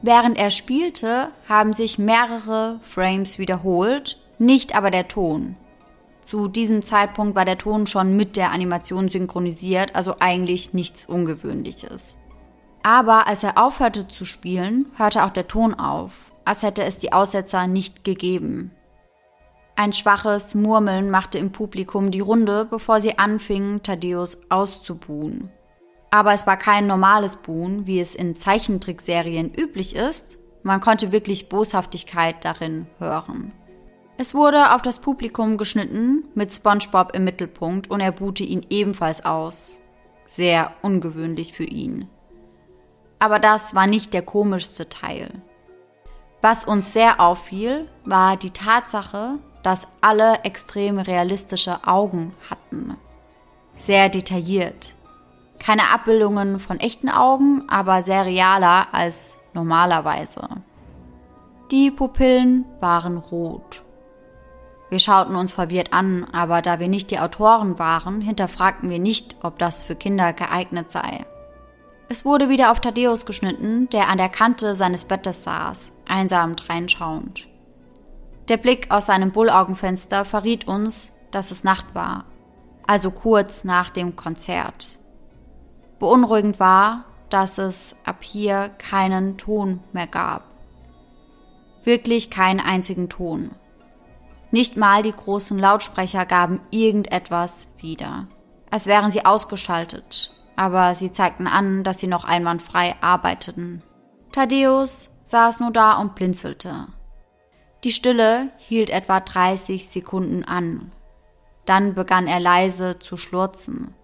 Während 0.02 0.36
er 0.36 0.50
spielte, 0.50 1.28
haben 1.48 1.72
sich 1.72 2.00
mehrere 2.00 2.80
Frames 2.82 3.38
wiederholt, 3.38 4.18
nicht 4.40 4.74
aber 4.74 4.90
der 4.90 5.06
Ton. 5.06 5.54
Zu 6.24 6.48
diesem 6.48 6.84
Zeitpunkt 6.84 7.36
war 7.36 7.44
der 7.44 7.56
Ton 7.58 7.86
schon 7.86 8.16
mit 8.16 8.36
der 8.36 8.50
Animation 8.50 9.08
synchronisiert, 9.08 9.94
also 9.94 10.16
eigentlich 10.18 10.74
nichts 10.74 11.06
Ungewöhnliches. 11.06 12.18
Aber 12.82 13.28
als 13.28 13.44
er 13.44 13.58
aufhörte 13.58 14.08
zu 14.08 14.24
spielen, 14.24 14.86
hörte 14.96 15.24
auch 15.24 15.30
der 15.30 15.46
Ton 15.46 15.74
auf, 15.74 16.29
als 16.50 16.64
hätte 16.64 16.82
es 16.82 16.98
die 16.98 17.12
Aussetzer 17.12 17.68
nicht 17.68 18.02
gegeben. 18.02 18.72
Ein 19.76 19.92
schwaches 19.92 20.56
Murmeln 20.56 21.08
machte 21.08 21.38
im 21.38 21.52
Publikum 21.52 22.10
die 22.10 22.18
Runde, 22.18 22.64
bevor 22.68 23.00
sie 23.00 23.18
anfingen, 23.18 23.84
Thaddeus 23.84 24.50
auszubuhen. 24.50 25.48
Aber 26.10 26.32
es 26.32 26.48
war 26.48 26.56
kein 26.56 26.88
normales 26.88 27.36
Buhen, 27.36 27.86
wie 27.86 28.00
es 28.00 28.16
in 28.16 28.34
Zeichentrickserien 28.34 29.54
üblich 29.54 29.94
ist. 29.94 30.38
Man 30.64 30.80
konnte 30.80 31.12
wirklich 31.12 31.48
Boshaftigkeit 31.48 32.44
darin 32.44 32.88
hören. 32.98 33.54
Es 34.18 34.34
wurde 34.34 34.74
auf 34.74 34.82
das 34.82 34.98
Publikum 34.98 35.56
geschnitten, 35.56 36.24
mit 36.34 36.52
SpongeBob 36.52 37.14
im 37.14 37.22
Mittelpunkt, 37.22 37.88
und 37.88 38.00
er 38.00 38.10
buhte 38.10 38.42
ihn 38.42 38.66
ebenfalls 38.70 39.24
aus. 39.24 39.84
Sehr 40.26 40.72
ungewöhnlich 40.82 41.52
für 41.52 41.64
ihn. 41.64 42.08
Aber 43.20 43.38
das 43.38 43.76
war 43.76 43.86
nicht 43.86 44.12
der 44.12 44.22
komischste 44.22 44.88
Teil. 44.88 45.30
Was 46.42 46.64
uns 46.64 46.92
sehr 46.92 47.20
auffiel, 47.20 47.88
war 48.04 48.36
die 48.36 48.50
Tatsache, 48.50 49.38
dass 49.62 49.88
alle 50.00 50.42
extrem 50.44 50.98
realistische 50.98 51.86
Augen 51.86 52.34
hatten. 52.48 52.96
Sehr 53.76 54.08
detailliert. 54.08 54.94
Keine 55.58 55.90
Abbildungen 55.90 56.58
von 56.58 56.80
echten 56.80 57.10
Augen, 57.10 57.64
aber 57.68 58.00
sehr 58.00 58.24
realer 58.24 58.86
als 58.92 59.38
normalerweise. 59.52 60.48
Die 61.70 61.90
Pupillen 61.90 62.64
waren 62.80 63.18
rot. 63.18 63.84
Wir 64.88 64.98
schauten 64.98 65.36
uns 65.36 65.52
verwirrt 65.52 65.92
an, 65.92 66.26
aber 66.32 66.62
da 66.62 66.80
wir 66.80 66.88
nicht 66.88 67.10
die 67.10 67.20
Autoren 67.20 67.78
waren, 67.78 68.20
hinterfragten 68.20 68.90
wir 68.90 68.98
nicht, 68.98 69.36
ob 69.42 69.58
das 69.58 69.82
für 69.82 69.94
Kinder 69.94 70.32
geeignet 70.32 70.90
sei. 70.90 71.26
Es 72.08 72.24
wurde 72.24 72.48
wieder 72.48 72.72
auf 72.72 72.80
Thaddeus 72.80 73.24
geschnitten, 73.24 73.88
der 73.90 74.08
an 74.08 74.18
der 74.18 74.28
Kante 74.28 74.74
seines 74.74 75.04
Bettes 75.04 75.44
saß, 75.44 75.92
einsam 76.10 76.56
dreinschauend. 76.56 77.48
Der 78.48 78.56
Blick 78.56 78.90
aus 78.90 79.06
seinem 79.06 79.30
Bullaugenfenster 79.30 80.24
verriet 80.24 80.66
uns, 80.66 81.12
dass 81.30 81.50
es 81.50 81.64
Nacht 81.64 81.94
war, 81.94 82.24
also 82.86 83.10
kurz 83.10 83.64
nach 83.64 83.90
dem 83.90 84.16
Konzert. 84.16 84.98
Beunruhigend 86.00 86.58
war, 86.58 87.04
dass 87.28 87.58
es 87.58 87.94
ab 88.04 88.24
hier 88.24 88.70
keinen 88.70 89.38
Ton 89.38 89.80
mehr 89.92 90.08
gab. 90.08 90.42
Wirklich 91.84 92.30
keinen 92.30 92.60
einzigen 92.60 93.08
Ton. 93.08 93.52
Nicht 94.50 94.76
mal 94.76 95.02
die 95.02 95.12
großen 95.12 95.58
Lautsprecher 95.58 96.26
gaben 96.26 96.60
irgendetwas 96.70 97.70
wieder, 97.78 98.26
als 98.70 98.86
wären 98.86 99.12
sie 99.12 99.24
ausgeschaltet, 99.24 100.34
aber 100.56 100.96
sie 100.96 101.12
zeigten 101.12 101.46
an, 101.46 101.84
dass 101.84 102.00
sie 102.00 102.08
noch 102.08 102.24
einwandfrei 102.24 102.96
arbeiteten. 103.00 103.82
Thaddeus 104.32 105.10
saß 105.30 105.60
nur 105.60 105.70
da 105.70 105.98
und 105.98 106.14
blinzelte. 106.14 106.88
Die 107.84 107.92
Stille 107.92 108.48
hielt 108.58 108.90
etwa 108.90 109.20
30 109.20 109.86
Sekunden 109.86 110.44
an. 110.44 110.92
Dann 111.64 111.94
begann 111.94 112.26
er 112.26 112.40
leise 112.40 112.98
zu 112.98 113.16
schlurzen. 113.16 113.94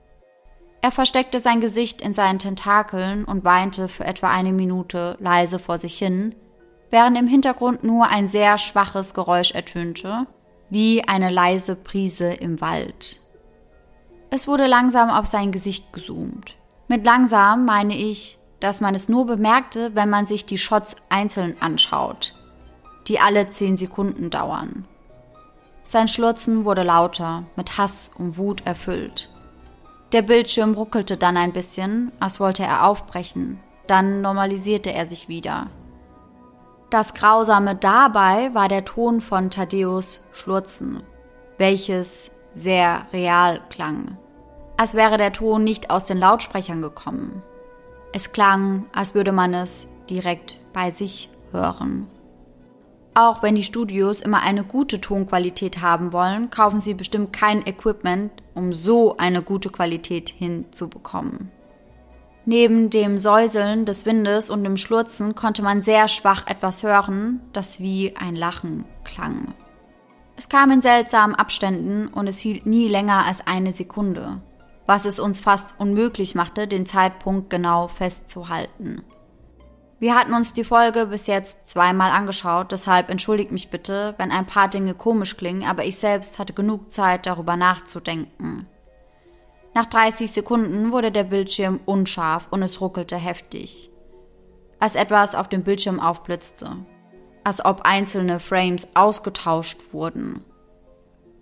Er 0.83 0.93
versteckte 0.93 1.41
sein 1.41 1.61
Gesicht 1.61 2.01
in 2.01 2.15
seinen 2.15 2.39
Tentakeln 2.39 3.25
und 3.25 3.45
weinte 3.45 3.89
für 3.89 4.05
etwa 4.05 4.31
eine 4.31 4.53
Minute 4.53 5.17
leise 5.19 5.59
vor 5.59 5.79
sich 5.79 5.99
hin, 5.99 6.35
während 6.91 7.19
im 7.19 7.27
Hintergrund 7.27 7.83
nur 7.83 8.07
ein 8.07 8.29
sehr 8.29 8.57
schwaches 8.57 9.13
Geräusch 9.13 9.51
ertönte, 9.51 10.27
wie 10.71 11.07
eine 11.07 11.31
leise 11.31 11.75
Brise 11.75 12.33
im 12.33 12.61
Wald. 12.61 13.21
Es 14.31 14.47
wurde 14.47 14.67
langsam 14.67 15.11
auf 15.11 15.27
sein 15.27 15.51
Gesicht 15.51 15.93
gezoomt. 15.93 16.55
Mit 16.89 17.05
langsam 17.05 17.65
meine 17.65 17.97
ich, 17.97 18.39
dass 18.61 18.81
man 18.81 18.95
es 18.95 19.09
nur 19.09 19.27
bemerkte, 19.27 19.95
wenn 19.95 20.11
man 20.11 20.27
sich 20.27 20.47
die 20.47 20.59
Shots 20.59 20.97
einzeln 21.09 21.57
anschaut, 21.61 22.35
die 23.09 23.21
alle 23.21 23.51
zehn 23.51 23.77
Sekunden 23.77 24.31
dauern. 24.31 24.87
Sein 25.85 26.09
Schlurzen 26.09 26.65
wurde 26.65 26.83
lauter, 26.83 27.45
mit 27.55 27.79
Hass 27.79 28.11
und 28.19 28.39
Wut 28.39 28.67
erfüllt. 28.67 29.31
Der 30.13 30.23
Bildschirm 30.23 30.75
ruckelte 30.75 31.17
dann 31.17 31.37
ein 31.37 31.53
bisschen, 31.53 32.11
als 32.21 32.41
wollte 32.41 32.65
er 32.65 32.87
aufbrechen. 32.87 33.61
Dann 33.87 34.21
normalisierte 34.21 34.93
er 34.93 35.07
sich 35.07 35.29
wieder. 35.29 35.69
Das 36.91 37.15
Grausame 37.15 37.75
dabei 37.75 38.55
war 38.55 38.69
der 38.69 38.85
Ton 38.85 39.21
von 39.21 39.51
Thaddeus 39.51 40.21
Schlurzen, 40.33 41.03
welches 41.59 42.31
sehr 42.53 43.03
real 43.13 43.61
klang. 43.71 44.17
Als 44.77 44.95
wäre 44.95 45.19
der 45.19 45.33
Ton 45.33 45.65
nicht 45.65 45.91
aus 45.91 46.05
den 46.05 46.19
Lautsprechern 46.19 46.83
gekommen. 46.83 47.43
Es 48.17 48.33
klang, 48.33 48.87
als 48.95 49.15
würde 49.15 49.31
man 49.31 49.53
es 49.53 49.89
direkt 50.09 50.59
bei 50.73 50.91
sich 50.91 51.29
hören. 51.53 52.07
Auch 53.13 53.43
wenn 53.43 53.57
die 53.57 53.63
Studios 53.63 54.23
immer 54.23 54.41
eine 54.41 54.65
gute 54.65 55.03
Tonqualität 55.03 55.83
haben 55.83 56.15
wollen, 56.15 56.49
kaufen 56.49 56.81
sie 56.81 56.95
bestimmt 56.95 57.35
kein 57.35 57.67
Equipment, 57.67 58.33
um 58.55 58.73
so 58.73 59.19
eine 59.19 59.43
gute 59.43 59.69
Qualität 59.69 60.31
hinzubekommen. 60.31 61.51
Neben 62.47 62.89
dem 62.89 63.19
Säuseln 63.19 63.85
des 63.85 64.07
Windes 64.07 64.49
und 64.49 64.65
dem 64.65 64.79
Schlurzen 64.79 65.35
konnte 65.35 65.63
man 65.63 65.83
sehr 65.83 66.09
schwach 66.09 66.47
etwas 66.47 66.85
hören, 66.85 67.43
das 67.53 67.81
wie 67.81 68.17
ein 68.17 68.35
Lachen 68.35 68.87
klang. 69.05 69.53
Es 70.37 70.49
kam 70.49 70.71
in 70.71 70.81
seltsamen 70.81 71.35
Abständen 71.35 72.09
und 72.09 72.29
es 72.29 72.39
hielt 72.39 72.65
nie 72.65 72.89
länger 72.89 73.27
als 73.27 73.47
eine 73.47 73.73
Sekunde, 73.73 74.41
was 74.87 75.05
es 75.05 75.21
uns 75.21 75.41
fast 75.41 75.79
unmöglich 75.79 76.35
machte, 76.35 76.67
den 76.67 76.87
Zeitpunkt 76.87 77.51
genau 77.51 77.89
festzuhalten. 77.89 79.03
Wir 79.99 80.15
hatten 80.15 80.35
uns 80.35 80.53
die 80.53 80.65
Folge 80.65 81.07
bis 81.07 81.27
jetzt 81.27 81.69
zweimal 81.69 82.11
angeschaut, 82.11 82.71
deshalb 82.71 83.11
entschuldigt 83.11 83.51
mich 83.51 83.71
bitte, 83.71 84.15
wenn 84.19 84.31
ein 84.31 84.45
paar 84.45 84.69
Dinge 84.69 84.95
komisch 84.95 85.37
klingen, 85.37 85.67
aber 85.67 85.85
ich 85.85 85.99
selbst 85.99 86.39
hatte 86.39 86.53
genug 86.53 86.93
Zeit, 86.93 87.25
darüber 87.25 87.57
nachzudenken. 87.57 88.67
Nach 89.75 89.87
30 89.87 90.31
Sekunden 90.31 90.93
wurde 90.93 91.11
der 91.13 91.25
Bildschirm 91.25 91.81
unscharf 91.85 92.49
und 92.51 92.63
es 92.63 92.81
ruckelte 92.81 93.17
heftig. 93.17 93.91
Als 94.79 94.97
etwas 94.97 95.35
auf 95.35 95.49
dem 95.49 95.65
Bildschirm 95.65 95.99
aufblitzte. 96.01 96.77
Als 97.45 97.65
ob 97.65 97.83
einzelne 97.83 98.41
Frames 98.41 98.89
ausgetauscht 98.95 99.93
wurden. 99.93 100.45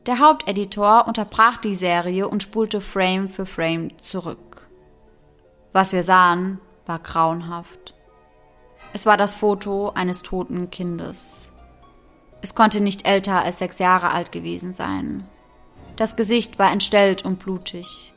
Der 0.07 0.19
Haupteditor 0.19 1.07
unterbrach 1.07 1.57
die 1.57 1.75
Serie 1.75 2.29
und 2.29 2.43
spulte 2.43 2.83
Frame 2.83 3.31
für 3.31 3.47
Frame 3.47 3.97
zurück. 3.99 4.69
Was 5.73 5.93
wir 5.93 6.03
sahen, 6.03 6.61
war 6.85 6.99
grauenhaft. 6.99 7.95
Es 8.93 9.07
war 9.07 9.17
das 9.17 9.33
Foto 9.33 9.91
eines 9.95 10.23
toten 10.23 10.71
Kindes. 10.71 11.51
Es 12.43 12.55
konnte 12.55 12.81
nicht 12.83 13.09
älter 13.09 13.43
als 13.43 13.59
sechs 13.59 13.79
Jahre 13.79 14.11
alt 14.11 14.31
gewesen 14.31 14.75
sein. 14.75 15.27
Das 15.97 16.17
Gesicht 16.17 16.59
war 16.59 16.71
entstellt 16.71 17.25
und 17.25 17.39
blutig. 17.39 18.13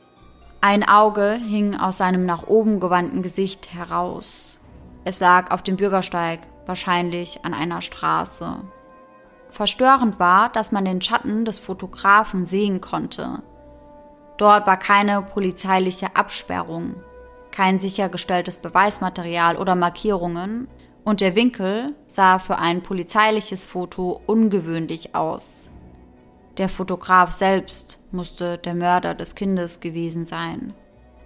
Ein 0.60 0.86
Auge 0.86 1.40
hing 1.42 1.74
aus 1.74 1.96
seinem 1.98 2.26
nach 2.26 2.46
oben 2.46 2.80
gewandten 2.80 3.22
Gesicht 3.22 3.72
heraus. 3.72 4.60
Es 5.04 5.20
lag 5.20 5.50
auf 5.50 5.62
dem 5.62 5.76
Bürgersteig, 5.76 6.40
wahrscheinlich 6.66 7.44
an 7.46 7.54
einer 7.54 7.80
Straße. 7.80 8.56
Verstörend 9.50 10.18
war, 10.18 10.50
dass 10.50 10.72
man 10.72 10.84
den 10.84 11.00
Schatten 11.00 11.44
des 11.44 11.58
Fotografen 11.58 12.44
sehen 12.44 12.80
konnte. 12.80 13.42
Dort 14.36 14.66
war 14.66 14.76
keine 14.76 15.22
polizeiliche 15.22 16.14
Absperrung 16.14 16.94
kein 17.58 17.80
sichergestelltes 17.80 18.58
Beweismaterial 18.58 19.56
oder 19.56 19.74
Markierungen 19.74 20.68
und 21.04 21.20
der 21.20 21.34
Winkel 21.34 21.94
sah 22.06 22.38
für 22.38 22.58
ein 22.58 22.84
polizeiliches 22.84 23.64
Foto 23.64 24.20
ungewöhnlich 24.26 25.16
aus. 25.16 25.68
Der 26.56 26.68
Fotograf 26.68 27.32
selbst 27.32 27.98
musste 28.12 28.58
der 28.58 28.74
Mörder 28.74 29.14
des 29.14 29.34
Kindes 29.34 29.80
gewesen 29.80 30.24
sein. 30.24 30.72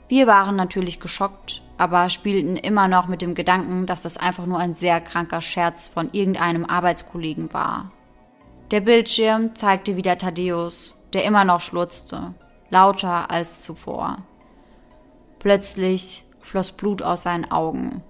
Wir 0.08 0.26
waren 0.26 0.56
natürlich 0.56 1.00
geschockt, 1.00 1.62
aber 1.76 2.08
spielten 2.08 2.56
immer 2.56 2.88
noch 2.88 3.08
mit 3.08 3.20
dem 3.20 3.34
Gedanken, 3.34 3.84
dass 3.84 4.00
das 4.00 4.16
einfach 4.16 4.46
nur 4.46 4.58
ein 4.58 4.72
sehr 4.72 5.02
kranker 5.02 5.42
Scherz 5.42 5.86
von 5.86 6.08
irgendeinem 6.12 6.64
Arbeitskollegen 6.64 7.52
war. 7.52 7.90
Der 8.72 8.80
Bildschirm 8.80 9.54
zeigte 9.54 9.96
wieder 9.96 10.16
Thaddeus, 10.16 10.94
der 11.12 11.24
immer 11.24 11.44
noch 11.44 11.60
schlutzte, 11.60 12.32
lauter 12.70 13.30
als 13.30 13.60
zuvor. 13.60 14.24
Plötzlich 15.38 16.24
floss 16.40 16.72
Blut 16.72 17.02
aus 17.02 17.24
seinen 17.24 17.50
Augen. 17.52 18.02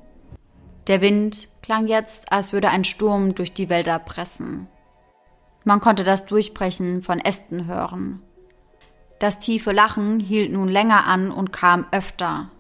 Der 0.86 1.00
Wind 1.00 1.48
klang 1.62 1.88
jetzt, 1.88 2.30
als 2.30 2.52
würde 2.52 2.68
ein 2.68 2.84
Sturm 2.84 3.34
durch 3.34 3.52
die 3.52 3.68
Wälder 3.68 3.98
pressen. 3.98 4.68
Man 5.64 5.80
konnte 5.80 6.04
das 6.04 6.26
Durchbrechen 6.26 7.02
von 7.02 7.18
Ästen 7.18 7.66
hören. 7.66 8.22
Das 9.18 9.40
tiefe 9.40 9.72
Lachen 9.72 10.20
hielt 10.20 10.52
nun 10.52 10.68
länger 10.68 11.06
an 11.06 11.32
und 11.32 11.52
kam 11.52 11.86
öfter. 11.90 12.52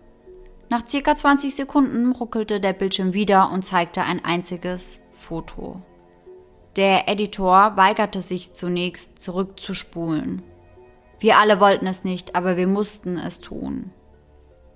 Nach 0.68 0.84
circa 0.88 1.14
20 1.14 1.54
Sekunden 1.54 2.10
ruckelte 2.10 2.58
der 2.58 2.72
Bildschirm 2.72 3.12
wieder 3.12 3.52
und 3.52 3.64
zeigte 3.64 4.02
ein 4.02 4.24
einziges 4.24 5.00
Foto. 5.14 5.82
Der 6.76 7.06
Editor 7.08 7.76
weigerte 7.76 8.22
sich 8.22 8.54
zunächst 8.54 9.20
zurückzuspulen. 9.20 10.42
Wir 11.20 11.36
alle 11.36 11.60
wollten 11.60 11.86
es 11.86 12.02
nicht, 12.02 12.34
aber 12.34 12.56
wir 12.56 12.66
mussten 12.66 13.18
es 13.18 13.40
tun. 13.40 13.90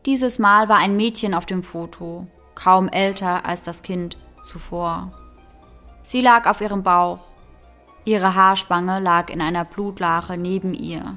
Dieses 0.05 0.39
Mal 0.39 0.69
war 0.69 0.77
ein 0.77 0.95
Mädchen 0.95 1.33
auf 1.33 1.47
dem 1.47 1.63
Foto, 1.63 2.27
kaum 2.55 2.89
älter 2.89 3.47
als 3.47 3.63
das 3.63 3.83
Kind 3.83 4.19
zuvor. 4.47 5.13
Sie 6.03 6.21
lag 6.21 6.49
auf 6.49 6.61
ihrem 6.61 6.83
Bauch. 6.83 7.21
Ihre 8.05 8.35
Haarspange 8.35 9.01
lag 9.01 9.31
in 9.31 9.41
einer 9.41 9.65
Blutlache 9.65 10.37
neben 10.37 10.75
ihr. 10.75 11.17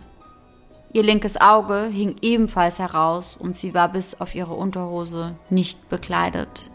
Ihr 0.93 1.03
linkes 1.03 1.39
Auge 1.39 1.85
hing 1.91 2.15
ebenfalls 2.21 2.79
heraus 2.79 3.37
und 3.37 3.57
sie 3.57 3.75
war 3.75 3.89
bis 3.89 4.19
auf 4.19 4.33
ihre 4.33 4.55
Unterhose 4.55 5.35
nicht 5.51 5.89
bekleidet. 5.89 6.71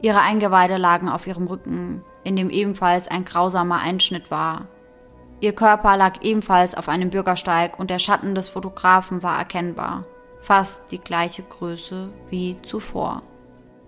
Ihre 0.00 0.20
Eingeweide 0.20 0.78
lagen 0.78 1.08
auf 1.08 1.26
ihrem 1.26 1.46
Rücken, 1.46 2.02
in 2.28 2.36
dem 2.36 2.50
ebenfalls 2.50 3.08
ein 3.08 3.24
grausamer 3.24 3.80
Einschnitt 3.80 4.30
war. 4.30 4.66
Ihr 5.40 5.54
Körper 5.54 5.96
lag 5.96 6.20
ebenfalls 6.22 6.74
auf 6.74 6.88
einem 6.90 7.08
Bürgersteig 7.08 7.78
und 7.78 7.88
der 7.88 7.98
Schatten 7.98 8.34
des 8.34 8.48
Fotografen 8.48 9.22
war 9.22 9.38
erkennbar, 9.38 10.04
fast 10.42 10.92
die 10.92 10.98
gleiche 10.98 11.42
Größe 11.42 12.10
wie 12.28 12.60
zuvor. 12.62 13.22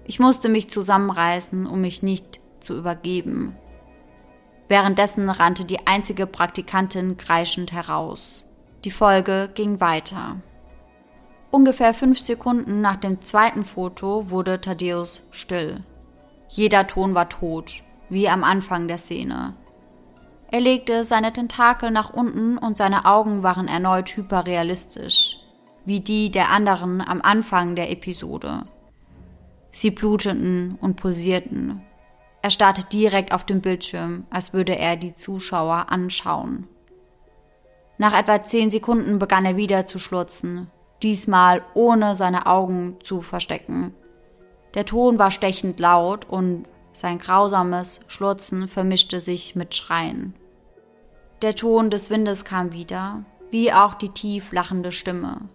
Ich 0.04 0.18
musste 0.18 0.48
mich 0.48 0.70
zusammenreißen, 0.70 1.66
um 1.66 1.82
mich 1.82 2.02
nicht 2.02 2.40
zu 2.60 2.78
übergeben. 2.78 3.56
Währenddessen 4.68 5.28
rannte 5.28 5.66
die 5.66 5.86
einzige 5.86 6.26
Praktikantin 6.26 7.18
kreischend 7.18 7.72
heraus. 7.72 8.44
Die 8.84 8.90
Folge 8.90 9.50
ging 9.54 9.80
weiter. 9.80 10.36
Ungefähr 11.50 11.92
fünf 11.92 12.20
Sekunden 12.20 12.80
nach 12.80 12.96
dem 12.96 13.20
zweiten 13.20 13.64
Foto 13.64 14.30
wurde 14.30 14.60
Thaddeus 14.60 15.26
still. 15.30 15.84
Jeder 16.48 16.86
Ton 16.86 17.14
war 17.14 17.28
tot, 17.28 17.82
wie 18.10 18.28
am 18.28 18.44
Anfang 18.44 18.88
der 18.88 18.98
Szene. 18.98 19.54
Er 20.50 20.60
legte 20.60 21.04
seine 21.04 21.32
Tentakel 21.32 21.90
nach 21.90 22.12
unten 22.12 22.58
und 22.58 22.76
seine 22.76 23.04
Augen 23.06 23.42
waren 23.42 23.68
erneut 23.68 24.08
hyperrealistisch, 24.16 25.38
wie 25.84 26.00
die 26.00 26.30
der 26.30 26.50
anderen 26.50 27.00
am 27.00 27.22
Anfang 27.22 27.76
der 27.76 27.90
Episode. 27.90 28.64
Sie 29.70 29.92
bluteten 29.92 30.76
und 30.80 30.96
pulsierten. 30.96 31.82
Er 32.42 32.50
starrte 32.50 32.84
direkt 32.84 33.32
auf 33.32 33.44
den 33.44 33.60
Bildschirm, 33.60 34.26
als 34.30 34.52
würde 34.52 34.76
er 34.76 34.96
die 34.96 35.14
Zuschauer 35.14 35.86
anschauen. 35.90 36.66
Nach 37.98 38.18
etwa 38.18 38.42
zehn 38.42 38.70
Sekunden 38.70 39.18
begann 39.18 39.44
er 39.44 39.56
wieder 39.56 39.86
zu 39.86 39.98
schlutzen, 39.98 40.68
diesmal 41.02 41.62
ohne 41.74 42.14
seine 42.14 42.46
Augen 42.46 42.96
zu 43.04 43.22
verstecken. 43.22 43.94
Der 44.74 44.86
Ton 44.86 45.18
war 45.18 45.30
stechend 45.30 45.78
laut 45.80 46.24
und 46.28 46.64
sein 46.92 47.18
grausames 47.18 48.00
Schlutzen 48.06 48.68
vermischte 48.68 49.20
sich 49.20 49.54
mit 49.54 49.74
Schreien. 49.74 50.34
Der 51.42 51.54
Ton 51.54 51.90
des 51.90 52.10
Windes 52.10 52.44
kam 52.44 52.72
wieder, 52.72 53.24
wie 53.50 53.72
auch 53.72 53.94
die 53.94 54.10
tief 54.10 54.52
lachende 54.52 54.92
Stimme. 54.92 55.48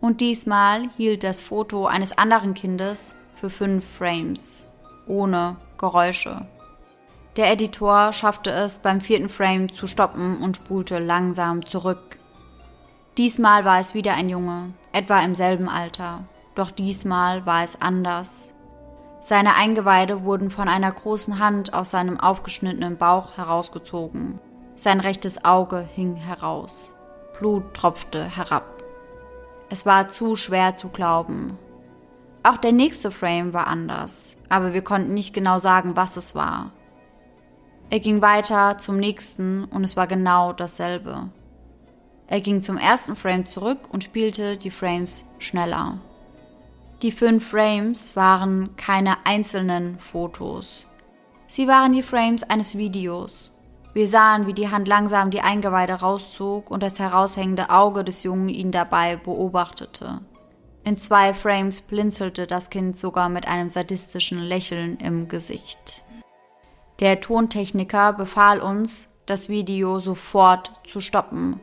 Und 0.00 0.20
diesmal 0.20 0.88
hielt 0.96 1.22
das 1.22 1.40
Foto 1.40 1.86
eines 1.86 2.18
anderen 2.18 2.54
Kindes 2.54 3.14
für 3.36 3.50
fünf 3.50 3.84
Frames, 3.84 4.66
ohne 5.06 5.56
Geräusche. 5.78 6.46
Der 7.36 7.50
Editor 7.50 8.12
schaffte 8.12 8.50
es 8.50 8.80
beim 8.80 9.00
vierten 9.00 9.28
Frame 9.28 9.72
zu 9.72 9.86
stoppen 9.86 10.38
und 10.38 10.56
spulte 10.56 10.98
langsam 10.98 11.64
zurück. 11.64 12.18
Diesmal 13.16 13.64
war 13.64 13.78
es 13.78 13.94
wieder 13.94 14.14
ein 14.14 14.28
Junge, 14.28 14.74
etwa 14.92 15.20
im 15.20 15.34
selben 15.34 15.68
Alter, 15.68 16.24
doch 16.54 16.70
diesmal 16.70 17.46
war 17.46 17.64
es 17.64 17.80
anders. 17.80 18.51
Seine 19.24 19.54
Eingeweide 19.54 20.24
wurden 20.24 20.50
von 20.50 20.68
einer 20.68 20.90
großen 20.90 21.38
Hand 21.38 21.74
aus 21.74 21.92
seinem 21.92 22.18
aufgeschnittenen 22.18 22.96
Bauch 22.96 23.36
herausgezogen. 23.36 24.40
Sein 24.74 24.98
rechtes 24.98 25.44
Auge 25.44 25.86
hing 25.94 26.16
heraus. 26.16 26.96
Blut 27.38 27.72
tropfte 27.72 28.24
herab. 28.24 28.82
Es 29.70 29.86
war 29.86 30.08
zu 30.08 30.34
schwer 30.34 30.74
zu 30.74 30.88
glauben. 30.88 31.56
Auch 32.42 32.56
der 32.56 32.72
nächste 32.72 33.12
Frame 33.12 33.52
war 33.52 33.68
anders, 33.68 34.36
aber 34.48 34.74
wir 34.74 34.82
konnten 34.82 35.14
nicht 35.14 35.32
genau 35.32 35.60
sagen, 35.60 35.94
was 35.94 36.16
es 36.16 36.34
war. 36.34 36.72
Er 37.90 38.00
ging 38.00 38.22
weiter 38.22 38.78
zum 38.78 38.96
nächsten 38.96 39.66
und 39.66 39.84
es 39.84 39.96
war 39.96 40.08
genau 40.08 40.52
dasselbe. 40.52 41.28
Er 42.26 42.40
ging 42.40 42.60
zum 42.60 42.76
ersten 42.76 43.14
Frame 43.14 43.46
zurück 43.46 43.78
und 43.92 44.02
spielte 44.02 44.56
die 44.56 44.70
Frames 44.70 45.26
schneller. 45.38 46.00
Die 47.02 47.10
fünf 47.10 47.50
Frames 47.50 48.14
waren 48.14 48.76
keine 48.76 49.26
einzelnen 49.26 49.98
Fotos. 49.98 50.86
Sie 51.48 51.66
waren 51.66 51.90
die 51.90 52.02
Frames 52.02 52.44
eines 52.44 52.78
Videos. 52.78 53.50
Wir 53.92 54.06
sahen, 54.06 54.46
wie 54.46 54.52
die 54.52 54.70
Hand 54.70 54.86
langsam 54.86 55.32
die 55.32 55.40
Eingeweide 55.40 55.94
rauszog 55.94 56.70
und 56.70 56.80
das 56.80 57.00
heraushängende 57.00 57.70
Auge 57.70 58.04
des 58.04 58.22
Jungen 58.22 58.48
ihn 58.48 58.70
dabei 58.70 59.16
beobachtete. 59.16 60.20
In 60.84 60.96
zwei 60.96 61.34
Frames 61.34 61.80
blinzelte 61.80 62.46
das 62.46 62.70
Kind 62.70 62.96
sogar 62.96 63.28
mit 63.28 63.48
einem 63.48 63.66
sadistischen 63.66 64.38
Lächeln 64.38 64.96
im 64.98 65.26
Gesicht. 65.26 66.04
Der 67.00 67.20
Tontechniker 67.20 68.12
befahl 68.12 68.60
uns, 68.60 69.12
das 69.26 69.48
Video 69.48 69.98
sofort 69.98 70.70
zu 70.86 71.00
stoppen. 71.00 71.58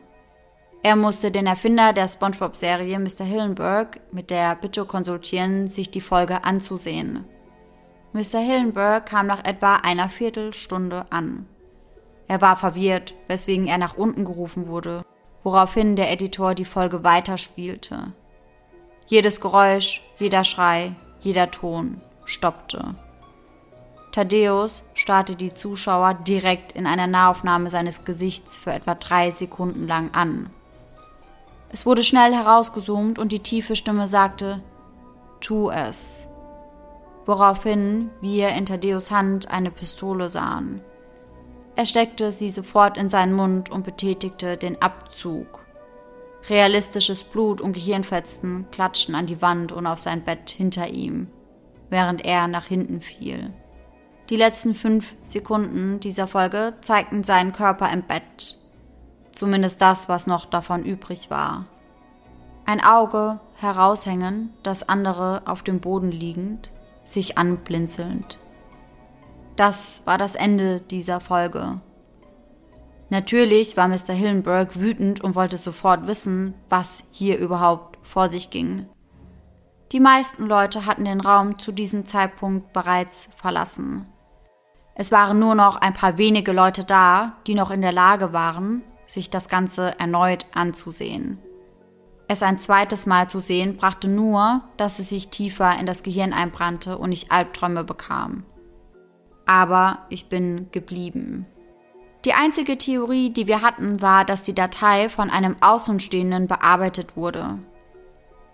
Er 0.82 0.96
musste 0.96 1.30
den 1.30 1.46
Erfinder 1.46 1.92
der 1.92 2.08
SpongeBob-Serie, 2.08 2.98
Mr. 2.98 3.24
Hillenberg, 3.24 4.00
mit 4.12 4.30
der 4.30 4.54
Bitte 4.54 4.86
konsultieren, 4.86 5.66
sich 5.66 5.90
die 5.90 6.00
Folge 6.00 6.44
anzusehen. 6.44 7.26
Mr. 8.14 8.38
Hillenberg 8.38 9.04
kam 9.04 9.26
nach 9.26 9.44
etwa 9.44 9.76
einer 9.76 10.08
Viertelstunde 10.08 11.04
an. 11.10 11.46
Er 12.28 12.40
war 12.40 12.56
verwirrt, 12.56 13.14
weswegen 13.28 13.66
er 13.66 13.76
nach 13.76 13.96
unten 13.96 14.24
gerufen 14.24 14.68
wurde, 14.68 15.04
woraufhin 15.42 15.96
der 15.96 16.10
Editor 16.10 16.54
die 16.54 16.64
Folge 16.64 17.04
weiterspielte. 17.04 18.12
Jedes 19.06 19.40
Geräusch, 19.40 20.00
jeder 20.18 20.44
Schrei, 20.44 20.94
jeder 21.20 21.50
Ton 21.50 22.00
stoppte. 22.24 22.94
Thaddeus 24.12 24.84
starrte 24.94 25.36
die 25.36 25.52
Zuschauer 25.52 26.14
direkt 26.14 26.72
in 26.72 26.86
einer 26.86 27.06
Nahaufnahme 27.06 27.68
seines 27.68 28.04
Gesichts 28.04 28.58
für 28.58 28.72
etwa 28.72 28.94
drei 28.94 29.30
Sekunden 29.30 29.86
lang 29.86 30.14
an. 30.14 30.50
Es 31.72 31.86
wurde 31.86 32.02
schnell 32.02 32.34
herausgezoomt 32.34 33.18
und 33.18 33.32
die 33.32 33.40
tiefe 33.40 33.76
Stimme 33.76 34.06
sagte, 34.06 34.62
Tu 35.40 35.70
es. 35.70 36.28
Woraufhin 37.26 38.10
wir 38.20 38.50
in 38.50 38.66
Thaddeus 38.66 39.10
Hand 39.10 39.50
eine 39.50 39.70
Pistole 39.70 40.28
sahen. 40.28 40.82
Er 41.76 41.86
steckte 41.86 42.32
sie 42.32 42.50
sofort 42.50 42.98
in 42.98 43.08
seinen 43.08 43.32
Mund 43.32 43.70
und 43.70 43.84
betätigte 43.84 44.56
den 44.56 44.82
Abzug. 44.82 45.64
Realistisches 46.48 47.22
Blut 47.22 47.60
und 47.60 47.74
Gehirnfetzen 47.74 48.66
klatschten 48.70 49.14
an 49.14 49.26
die 49.26 49.40
Wand 49.40 49.72
und 49.72 49.86
auf 49.86 49.98
sein 49.98 50.24
Bett 50.24 50.50
hinter 50.50 50.88
ihm, 50.88 51.28
während 51.88 52.24
er 52.24 52.48
nach 52.48 52.66
hinten 52.66 53.00
fiel. 53.00 53.52
Die 54.30 54.36
letzten 54.36 54.74
fünf 54.74 55.14
Sekunden 55.22 56.00
dieser 56.00 56.28
Folge 56.28 56.74
zeigten 56.80 57.24
seinen 57.24 57.52
Körper 57.52 57.92
im 57.92 58.02
Bett. 58.02 58.59
Zumindest 59.32 59.80
das, 59.80 60.08
was 60.08 60.26
noch 60.26 60.46
davon 60.46 60.84
übrig 60.84 61.30
war. 61.30 61.66
Ein 62.66 62.82
Auge 62.82 63.40
heraushängen, 63.54 64.52
das 64.62 64.88
andere 64.88 65.42
auf 65.46 65.62
dem 65.62 65.80
Boden 65.80 66.10
liegend, 66.10 66.70
sich 67.04 67.38
anblinzelnd. 67.38 68.38
Das 69.56 70.02
war 70.06 70.18
das 70.18 70.34
Ende 70.34 70.80
dieser 70.80 71.20
Folge. 71.20 71.80
Natürlich 73.10 73.76
war 73.76 73.88
Mr. 73.88 74.12
Hillenberg 74.12 74.78
wütend 74.78 75.20
und 75.20 75.34
wollte 75.34 75.58
sofort 75.58 76.06
wissen, 76.06 76.54
was 76.68 77.04
hier 77.10 77.38
überhaupt 77.38 77.98
vor 78.06 78.28
sich 78.28 78.50
ging. 78.50 78.86
Die 79.92 79.98
meisten 79.98 80.46
Leute 80.46 80.86
hatten 80.86 81.04
den 81.04 81.20
Raum 81.20 81.58
zu 81.58 81.72
diesem 81.72 82.06
Zeitpunkt 82.06 82.72
bereits 82.72 83.28
verlassen. 83.34 84.06
Es 84.94 85.10
waren 85.10 85.40
nur 85.40 85.56
noch 85.56 85.76
ein 85.76 85.94
paar 85.94 86.18
wenige 86.18 86.52
Leute 86.52 86.84
da, 86.84 87.32
die 87.48 87.54
noch 87.54 87.72
in 87.72 87.82
der 87.82 87.90
Lage 87.90 88.32
waren, 88.32 88.82
sich 89.10 89.30
das 89.30 89.48
Ganze 89.48 89.98
erneut 89.98 90.46
anzusehen. 90.54 91.38
Es 92.28 92.42
ein 92.42 92.58
zweites 92.58 93.06
Mal 93.06 93.28
zu 93.28 93.40
sehen, 93.40 93.76
brachte 93.76 94.08
nur, 94.08 94.62
dass 94.76 94.98
es 94.98 95.08
sich 95.08 95.28
tiefer 95.28 95.78
in 95.78 95.86
das 95.86 96.02
Gehirn 96.02 96.32
einbrannte 96.32 96.96
und 96.96 97.10
ich 97.10 97.32
Albträume 97.32 97.82
bekam. 97.82 98.44
Aber 99.46 100.06
ich 100.10 100.28
bin 100.28 100.68
geblieben. 100.70 101.46
Die 102.24 102.34
einzige 102.34 102.78
Theorie, 102.78 103.30
die 103.30 103.46
wir 103.46 103.62
hatten, 103.62 104.00
war, 104.00 104.24
dass 104.24 104.42
die 104.42 104.54
Datei 104.54 105.08
von 105.08 105.30
einem 105.30 105.56
Außenstehenden 105.60 106.46
bearbeitet 106.46 107.16
wurde. 107.16 107.58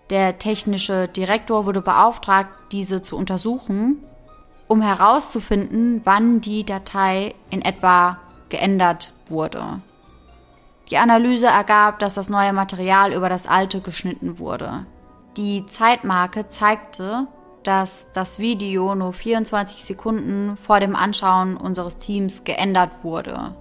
Der 0.09 0.39
technische 0.39 1.07
Direktor 1.07 1.65
wurde 1.65 1.81
beauftragt, 1.81 2.49
diese 2.71 3.01
zu 3.01 3.17
untersuchen 3.17 4.01
um 4.67 4.81
herauszufinden, 4.81 6.01
wann 6.03 6.41
die 6.41 6.65
Datei 6.65 7.35
in 7.49 7.61
etwa 7.61 8.19
geändert 8.49 9.13
wurde. 9.27 9.81
Die 10.89 10.97
Analyse 10.97 11.47
ergab, 11.47 11.99
dass 11.99 12.15
das 12.15 12.29
neue 12.29 12.53
Material 12.53 13.13
über 13.13 13.29
das 13.29 13.47
alte 13.47 13.81
geschnitten 13.81 14.39
wurde. 14.39 14.85
Die 15.35 15.65
Zeitmarke 15.65 16.47
zeigte, 16.47 17.27
dass 17.63 18.07
das 18.13 18.39
Video 18.39 18.95
nur 18.95 19.11
24 19.11 19.83
Sekunden 19.83 20.55
vor 20.55 20.79
dem 20.79 20.95
Anschauen 20.95 21.57
unseres 21.57 21.97
Teams 21.97 22.45
geändert 22.45 23.03
wurde. 23.03 23.55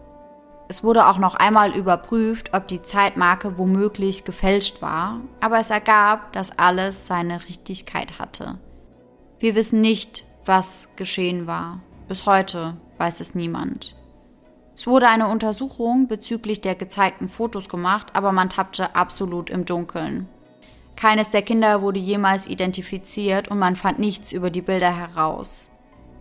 Es 0.68 0.84
wurde 0.84 1.06
auch 1.06 1.18
noch 1.18 1.34
einmal 1.34 1.76
überprüft, 1.76 2.54
ob 2.54 2.68
die 2.68 2.82
Zeitmarke 2.82 3.58
womöglich 3.58 4.24
gefälscht 4.24 4.80
war, 4.82 5.20
aber 5.40 5.58
es 5.58 5.70
ergab, 5.70 6.32
dass 6.32 6.58
alles 6.58 7.06
seine 7.06 7.42
Richtigkeit 7.44 8.18
hatte. 8.18 8.58
Wir 9.38 9.54
wissen 9.54 9.80
nicht, 9.80 10.26
was 10.44 10.90
geschehen 10.96 11.46
war. 11.46 11.80
Bis 12.08 12.26
heute 12.26 12.76
weiß 12.98 13.20
es 13.20 13.34
niemand. 13.34 13.95
Es 14.76 14.86
wurde 14.86 15.08
eine 15.08 15.28
Untersuchung 15.28 16.06
bezüglich 16.06 16.60
der 16.60 16.74
gezeigten 16.74 17.30
Fotos 17.30 17.70
gemacht, 17.70 18.08
aber 18.12 18.30
man 18.30 18.50
tappte 18.50 18.94
absolut 18.94 19.48
im 19.48 19.64
Dunkeln. 19.64 20.28
Keines 20.96 21.30
der 21.30 21.40
Kinder 21.40 21.80
wurde 21.80 21.98
jemals 21.98 22.46
identifiziert 22.46 23.48
und 23.48 23.58
man 23.58 23.74
fand 23.74 23.98
nichts 23.98 24.34
über 24.34 24.50
die 24.50 24.60
Bilder 24.60 24.94
heraus. 24.94 25.70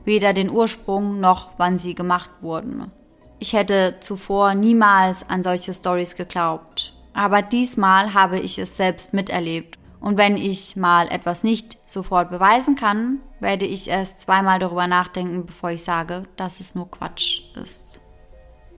Weder 0.06 0.32
den 0.32 0.50
Ursprung 0.50 1.20
noch 1.20 1.50
wann 1.58 1.80
sie 1.80 1.96
gemacht 1.96 2.30
wurden. 2.40 2.94
Ich 3.40 3.52
hätte 3.52 3.98
zuvor 4.00 4.54
niemals 4.54 5.30
an 5.30 5.44
solche 5.44 5.74
Stories 5.74 6.16
geglaubt. 6.16 6.94
Aber 7.14 7.42
diesmal 7.42 8.14
habe 8.14 8.40
ich 8.40 8.58
es 8.58 8.78
selbst 8.78 9.14
miterlebt. 9.14 9.78
Und 10.00 10.18
wenn 10.18 10.38
ich 10.38 10.78
mal 10.78 11.10
etwas 11.10 11.44
nicht 11.44 11.78
sofort 11.90 12.30
beweisen 12.30 12.78
kann, 12.78 13.20
werde 13.42 13.66
ich 13.66 13.90
erst 13.90 14.22
zweimal 14.22 14.60
darüber 14.60 14.88
nachdenken, 14.88 15.46
bevor 15.46 15.72
ich 15.72 15.84
sage, 15.84 16.24
dass 16.38 16.62
es 16.62 16.74
nur 16.74 16.90
Quatsch 16.90 17.42
ist. 17.56 17.85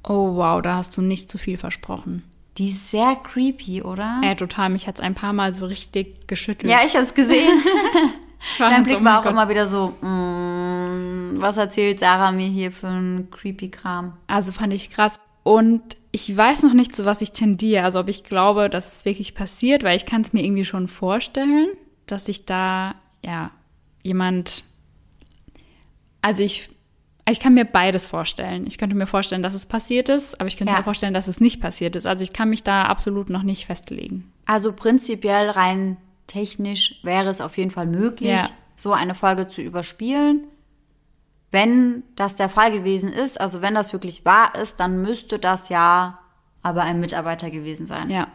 Oh 0.07 0.35
wow, 0.35 0.61
da 0.61 0.75
hast 0.75 0.95
du 0.95 1.01
nicht 1.01 1.29
zu 1.29 1.37
viel 1.37 1.57
versprochen. 1.57 2.23
Die 2.57 2.71
ist 2.71 2.91
sehr 2.91 3.15
creepy, 3.15 3.83
oder? 3.83 4.21
Ja, 4.23 4.33
total. 4.35 4.69
Mich 4.69 4.87
hat 4.87 4.95
es 4.95 5.01
ein 5.01 5.13
paar 5.13 5.33
Mal 5.33 5.53
so 5.53 5.65
richtig 5.65 6.27
geschüttelt. 6.27 6.71
Ja, 6.71 6.79
ich 6.85 6.93
habe 6.93 7.03
es 7.03 7.13
gesehen. 7.13 7.61
Dein 8.57 8.83
Blick 8.83 8.99
oh 9.01 9.03
war 9.03 9.19
auch 9.19 9.23
Gott. 9.23 9.31
immer 9.31 9.49
wieder 9.49 9.67
so, 9.67 9.89
mm, 10.01 11.39
was 11.39 11.57
erzählt 11.57 11.99
Sarah 11.99 12.31
mir 12.31 12.47
hier 12.47 12.71
für 12.71 12.87
einen 12.87 13.29
creepy 13.31 13.69
Kram? 13.69 14.13
Also 14.27 14.51
fand 14.51 14.73
ich 14.73 14.89
krass. 14.89 15.19
Und 15.43 15.97
ich 16.11 16.35
weiß 16.35 16.63
noch 16.63 16.73
nicht, 16.73 16.95
zu 16.95 17.05
was 17.05 17.21
ich 17.21 17.31
tendiere. 17.31 17.83
Also 17.83 17.99
ob 17.99 18.09
ich 18.09 18.23
glaube, 18.23 18.69
dass 18.69 18.97
es 18.97 19.05
wirklich 19.05 19.33
passiert, 19.35 19.83
weil 19.83 19.95
ich 19.95 20.05
kann 20.05 20.21
es 20.21 20.33
mir 20.33 20.43
irgendwie 20.43 20.65
schon 20.65 20.87
vorstellen, 20.87 21.69
dass 22.05 22.25
sich 22.25 22.45
da, 22.45 22.95
ja, 23.23 23.51
jemand. 24.03 24.63
Also 26.21 26.43
ich. 26.43 26.69
Ich 27.29 27.39
kann 27.39 27.53
mir 27.53 27.65
beides 27.65 28.05
vorstellen. 28.07 28.65
Ich 28.67 28.77
könnte 28.77 28.95
mir 28.95 29.07
vorstellen, 29.07 29.43
dass 29.43 29.53
es 29.53 29.65
passiert 29.65 30.07
ist, 30.09 30.39
aber 30.39 30.47
ich 30.47 30.55
könnte 30.57 30.71
Ja. 30.71 30.79
mir 30.79 30.83
vorstellen, 30.83 31.13
dass 31.13 31.27
es 31.27 31.39
nicht 31.41 31.59
passiert 31.61 31.95
ist. 31.95 32.05
Also 32.07 32.23
ich 32.23 32.31
kann 32.33 32.49
mich 32.49 32.63
da 32.63 32.83
absolut 32.85 33.29
noch 33.29 33.43
nicht 33.43 33.65
festlegen. 33.65 34.31
Also 34.45 34.71
prinzipiell 34.73 35.49
rein 35.49 35.97
technisch 36.27 36.99
wäre 37.03 37.29
es 37.29 37.41
auf 37.41 37.57
jeden 37.57 37.71
Fall 37.71 37.85
möglich, 37.85 38.29
Ja. 38.31 38.49
so 38.75 38.93
eine 38.93 39.15
Folge 39.15 39.47
zu 39.47 39.61
überspielen. 39.61 40.47
Wenn 41.51 42.03
das 42.15 42.35
der 42.35 42.49
Fall 42.49 42.71
gewesen 42.71 43.11
ist, 43.11 43.39
also 43.39 43.61
wenn 43.61 43.73
das 43.73 43.93
wirklich 43.93 44.25
wahr 44.25 44.53
ist, 44.61 44.79
dann 44.79 45.01
müsste 45.01 45.39
das 45.39 45.69
ja 45.69 46.19
aber 46.61 46.81
ein 46.83 46.99
Mitarbeiter 46.99 47.49
gewesen 47.49 47.87
sein. 47.87 48.09
Ja. 48.09 48.27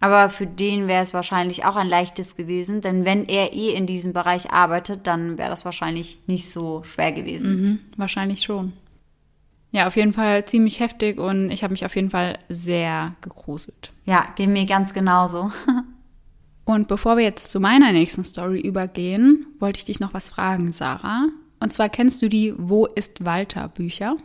Aber 0.00 0.30
für 0.30 0.46
den 0.46 0.88
wäre 0.88 1.02
es 1.02 1.12
wahrscheinlich 1.12 1.64
auch 1.66 1.76
ein 1.76 1.88
leichtes 1.88 2.34
gewesen, 2.34 2.80
denn 2.80 3.04
wenn 3.04 3.26
er 3.26 3.52
eh 3.52 3.74
in 3.74 3.86
diesem 3.86 4.14
Bereich 4.14 4.50
arbeitet, 4.50 5.06
dann 5.06 5.36
wäre 5.36 5.50
das 5.50 5.66
wahrscheinlich 5.66 6.18
nicht 6.26 6.50
so 6.52 6.82
schwer 6.84 7.12
gewesen. 7.12 7.50
Mhm, 7.50 7.78
wahrscheinlich 7.96 8.42
schon. 8.42 8.72
Ja, 9.72 9.86
auf 9.86 9.96
jeden 9.96 10.14
Fall 10.14 10.44
ziemlich 10.46 10.80
heftig 10.80 11.18
und 11.18 11.50
ich 11.50 11.62
habe 11.62 11.72
mich 11.72 11.84
auf 11.84 11.94
jeden 11.94 12.10
Fall 12.10 12.38
sehr 12.48 13.14
gegruselt. 13.20 13.92
Ja, 14.04 14.26
geht 14.34 14.48
mir 14.48 14.66
ganz 14.66 14.92
genauso. 14.92 15.52
Und 16.66 16.86
bevor 16.86 17.16
wir 17.16 17.24
jetzt 17.24 17.50
zu 17.50 17.58
meiner 17.58 17.90
nächsten 17.90 18.22
Story 18.22 18.60
übergehen, 18.60 19.44
wollte 19.58 19.78
ich 19.78 19.86
dich 19.86 19.98
noch 19.98 20.14
was 20.14 20.28
fragen, 20.28 20.70
Sarah. 20.70 21.26
Und 21.58 21.72
zwar 21.72 21.88
kennst 21.88 22.22
du 22.22 22.28
die 22.28 22.54
Wo 22.56 22.86
ist 22.86 23.24
Walter 23.24 23.66
Bücher? 23.66 24.16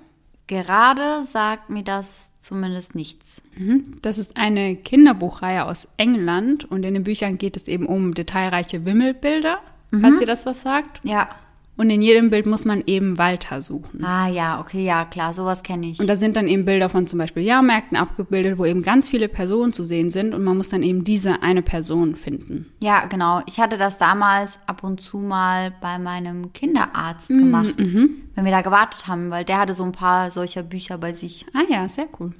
Gerade 0.48 1.24
sagt 1.24 1.70
mir 1.70 1.84
das 1.84 2.34
zumindest 2.40 2.94
nichts. 2.94 3.42
Mhm. 3.56 3.98
Das 4.02 4.18
ist 4.18 4.38
eine 4.38 4.76
Kinderbuchreihe 4.76 5.66
aus 5.66 5.88
England 5.98 6.66
und 6.66 6.84
in 6.84 6.94
den 6.94 7.04
Büchern 7.04 7.38
geht 7.38 7.58
es 7.58 7.68
eben 7.68 7.88
um 7.88 8.14
detailreiche 8.14 8.86
Wimmelbilder, 8.86 9.60
falls 10.02 10.22
ihr 10.22 10.28
das 10.28 10.46
was 10.46 10.62
sagt. 10.62 11.00
Ja. 11.04 11.30
Und 11.78 11.90
in 11.90 12.02
jedem 12.02 12.30
Bild 12.30 12.46
muss 12.46 12.64
man 12.64 12.84
eben 12.86 13.18
Walter 13.18 13.62
suchen. 13.62 14.04
Ah 14.06 14.30
ja, 14.30 14.62
okay, 14.62 14.86
ja, 14.86 15.04
klar, 15.04 15.34
sowas 15.34 15.62
kenne 15.62 15.88
ich. 15.88 16.00
Und 16.00 16.08
da 16.08 16.16
sind 16.16 16.38
dann 16.38 16.48
eben 16.48 16.64
Bilder 16.64 16.88
von 16.88 17.06
zum 17.06 17.20
Beispiel 17.20 17.44
Jahrmärkten 17.44 17.98
abgebildet, 17.98 18.58
wo 18.58 18.66
eben 18.66 18.82
ganz 18.82 19.10
viele 19.10 19.28
Personen 19.28 19.74
zu 19.74 19.84
sehen 19.84 20.10
sind 20.10 20.34
und 20.34 20.44
man 20.44 20.56
muss 20.56 20.70
dann 20.70 20.84
eben 20.84 21.04
diese 21.04 21.44
eine 21.44 21.62
Person 21.62 22.16
finden. 22.16 22.68
Ja, 22.82 23.06
genau. 23.06 23.42
Ich 23.46 23.60
hatte 23.60 23.78
das 23.78 23.98
damals 23.98 24.60
ab 24.68 24.84
und 24.84 25.02
zu 25.02 25.18
mal 25.18 25.74
bei 25.82 26.00
meinem 26.00 26.54
Kinderarzt 26.54 27.30
Mm, 27.30 27.40
gemacht, 27.40 27.78
mhm. 27.78 28.22
wenn 28.36 28.46
wir 28.46 28.52
da 28.52 28.62
gewartet 28.62 29.08
haben, 29.08 29.30
weil 29.30 29.46
der 29.46 29.60
hatte 29.60 29.74
so 29.74 29.84
ein 29.84 29.92
paar 29.92 30.32
solcher 30.32 30.64
Bücher 30.64 30.98
bei 30.98 31.14
sich. 31.14 31.46
Ah 31.54 31.64
ja, 31.70 31.88
sehr 31.88 32.08
cool. 32.20 32.32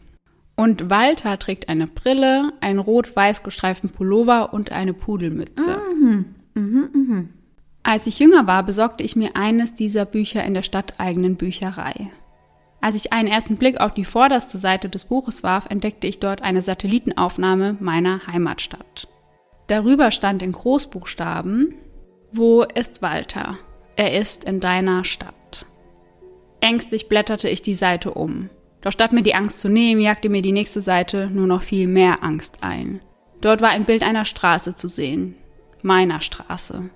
Und 0.56 0.90
Walter 0.90 1.38
trägt 1.38 1.68
eine 1.68 1.88
Brille, 1.88 2.54
einen 2.62 2.80
rot-weiß 2.80 3.44
gestreiften 3.44 3.90
Pullover 3.90 4.54
und 4.54 4.72
eine 4.72 4.94
Pudelmütze. 4.94 5.82
Als 7.88 8.08
ich 8.08 8.18
jünger 8.18 8.48
war, 8.48 8.64
besorgte 8.64 9.04
ich 9.04 9.16
mir 9.16 9.36
eines 9.36 9.76
dieser 9.76 10.06
Bücher 10.06 10.44
in 10.44 10.56
der 10.56 10.64
stadteigenen 10.64 11.36
Bücherei. 11.36 12.10
Als 12.82 12.96
ich 12.96 13.14
einen 13.14 13.28
ersten 13.28 13.58
Blick 13.58 13.80
auf 13.80 13.94
die 13.94 14.06
vorderste 14.06 14.58
Seite 14.58 14.90
des 14.90 15.06
Buches 15.06 15.44
warf, 15.44 15.68
entdeckte 15.70 16.08
ich 16.08 16.20
dort 16.20 16.42
eine 16.42 16.64
Satellitenaufnahme 16.64 17.78
meiner 17.80 18.26
Heimatstadt. 18.26 19.08
Darüber 19.68 20.10
stand 20.10 20.42
in 20.42 20.52
Großbuchstaben, 20.52 21.76
wo 22.32 22.64
ist 22.64 23.04
Walter? 23.04 23.60
Er 23.96 24.20
ist 24.20 24.46
in 24.46 24.60
deiner 24.60 25.06
Stadt. 25.06 25.68
Ängstlich 26.62 27.08
blätterte 27.08 27.50
ich 27.50 27.62
die 27.62 27.76
Seite 27.76 28.16
um. 28.16 28.50
Doch 28.82 28.94
statt 28.94 29.12
mir 29.12 29.22
die 29.22 29.36
Angst 29.36 29.60
zu 29.60 29.70
nehmen, 29.70 30.02
jagte 30.02 30.30
mir 30.30 30.42
die 30.42 30.54
nächste 30.54 30.82
Seite 30.82 31.30
nur 31.32 31.46
noch 31.46 31.62
viel 31.62 31.88
mehr 31.88 32.24
Angst 32.24 32.64
ein. 32.64 33.00
Dort 33.42 33.62
war 33.62 33.70
ein 33.70 33.86
Bild 33.86 34.02
einer 34.02 34.26
Straße 34.26 34.74
zu 34.74 34.88
sehen. 34.88 35.36
Meiner 35.84 36.22
Straße. 36.22 36.90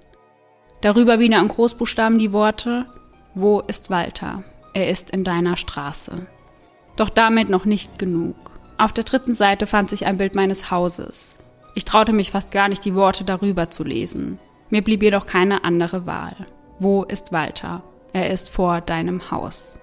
Darüber 0.81 1.19
wieder 1.19 1.39
in 1.39 1.47
Großbuchstaben 1.47 2.19
die 2.19 2.31
Worte, 2.31 2.85
wo 3.35 3.59
ist 3.59 3.89
Walter? 3.89 4.43
Er 4.73 4.89
ist 4.89 5.09
in 5.09 5.23
deiner 5.23 5.57
Straße. 5.57 6.25
Doch 6.95 7.09
damit 7.09 7.49
noch 7.49 7.65
nicht 7.65 7.99
genug. 7.99 8.35
Auf 8.77 8.93
der 8.93 9.03
dritten 9.03 9.35
Seite 9.35 9.67
fand 9.67 9.89
sich 9.89 10.05
ein 10.05 10.17
Bild 10.17 10.35
meines 10.35 10.71
Hauses. 10.71 11.37
Ich 11.75 11.85
traute 11.85 12.13
mich 12.13 12.31
fast 12.31 12.51
gar 12.51 12.69
nicht, 12.69 12.85
die 12.85 12.95
Worte 12.95 13.23
darüber 13.25 13.69
zu 13.69 13.83
lesen. 13.83 14.39
Mir 14.69 14.81
blieb 14.81 15.03
jedoch 15.03 15.25
keine 15.25 15.63
andere 15.63 16.05
Wahl. 16.05 16.35
Wo 16.79 17.03
ist 17.03 17.33
Walter? 17.33 17.83
Er 18.13 18.29
ist 18.29 18.49
vor 18.49 18.81
deinem 18.81 19.31
Haus. 19.31 19.79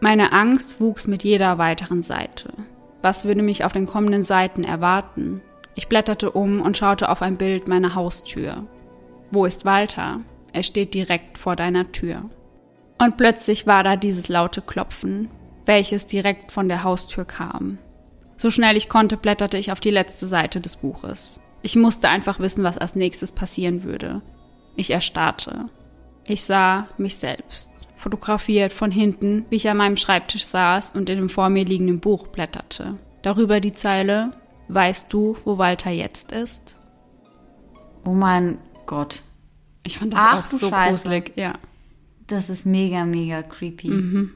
Meine 0.00 0.32
Angst 0.32 0.80
wuchs 0.80 1.06
mit 1.06 1.24
jeder 1.24 1.58
weiteren 1.58 2.02
Seite. 2.02 2.52
Was 3.02 3.24
würde 3.24 3.42
mich 3.42 3.64
auf 3.64 3.72
den 3.72 3.86
kommenden 3.86 4.24
Seiten 4.24 4.64
erwarten? 4.64 5.42
Ich 5.74 5.88
blätterte 5.88 6.30
um 6.30 6.60
und 6.60 6.76
schaute 6.76 7.10
auf 7.10 7.22
ein 7.22 7.36
Bild 7.36 7.68
meiner 7.68 7.94
Haustür. 7.94 8.66
Wo 9.30 9.44
ist 9.44 9.64
Walter? 9.64 10.20
Er 10.52 10.62
steht 10.62 10.94
direkt 10.94 11.38
vor 11.38 11.56
deiner 11.56 11.92
Tür. 11.92 12.30
Und 12.98 13.16
plötzlich 13.16 13.66
war 13.66 13.82
da 13.82 13.96
dieses 13.96 14.28
laute 14.28 14.62
Klopfen, 14.62 15.28
welches 15.66 16.06
direkt 16.06 16.52
von 16.52 16.68
der 16.68 16.82
Haustür 16.82 17.24
kam. 17.24 17.78
So 18.36 18.50
schnell 18.50 18.76
ich 18.76 18.88
konnte, 18.88 19.16
blätterte 19.16 19.58
ich 19.58 19.72
auf 19.72 19.80
die 19.80 19.90
letzte 19.90 20.26
Seite 20.26 20.60
des 20.60 20.76
Buches. 20.76 21.40
Ich 21.62 21.76
musste 21.76 22.08
einfach 22.08 22.38
wissen, 22.38 22.64
was 22.64 22.78
als 22.78 22.94
nächstes 22.94 23.32
passieren 23.32 23.82
würde. 23.82 24.22
Ich 24.76 24.90
erstarrte. 24.90 25.68
Ich 26.28 26.42
sah 26.42 26.86
mich 26.98 27.16
selbst, 27.16 27.70
fotografiert 27.96 28.72
von 28.72 28.90
hinten, 28.90 29.46
wie 29.50 29.56
ich 29.56 29.68
an 29.68 29.76
meinem 29.76 29.96
Schreibtisch 29.96 30.44
saß 30.44 30.90
und 30.90 31.08
in 31.10 31.18
dem 31.18 31.28
vor 31.28 31.48
mir 31.48 31.64
liegenden 31.64 32.00
Buch 32.00 32.28
blätterte. 32.28 32.98
Darüber 33.22 33.60
die 33.60 33.72
Zeile 33.72 34.32
Weißt 34.68 35.12
du, 35.12 35.36
wo 35.44 35.58
Walter 35.58 35.90
jetzt 35.90 36.32
ist? 36.32 36.78
Oh 38.04 38.10
mein 38.10 38.58
Gott. 38.86 39.22
Ich 39.82 39.98
fand 39.98 40.12
das 40.12 40.20
Ach, 40.22 40.40
auch 40.40 40.44
so 40.44 40.68
Scheiße. 40.70 40.90
gruselig, 40.90 41.32
ja. 41.36 41.54
Das 42.26 42.50
ist 42.50 42.66
mega, 42.66 43.04
mega 43.04 43.42
creepy. 43.42 44.28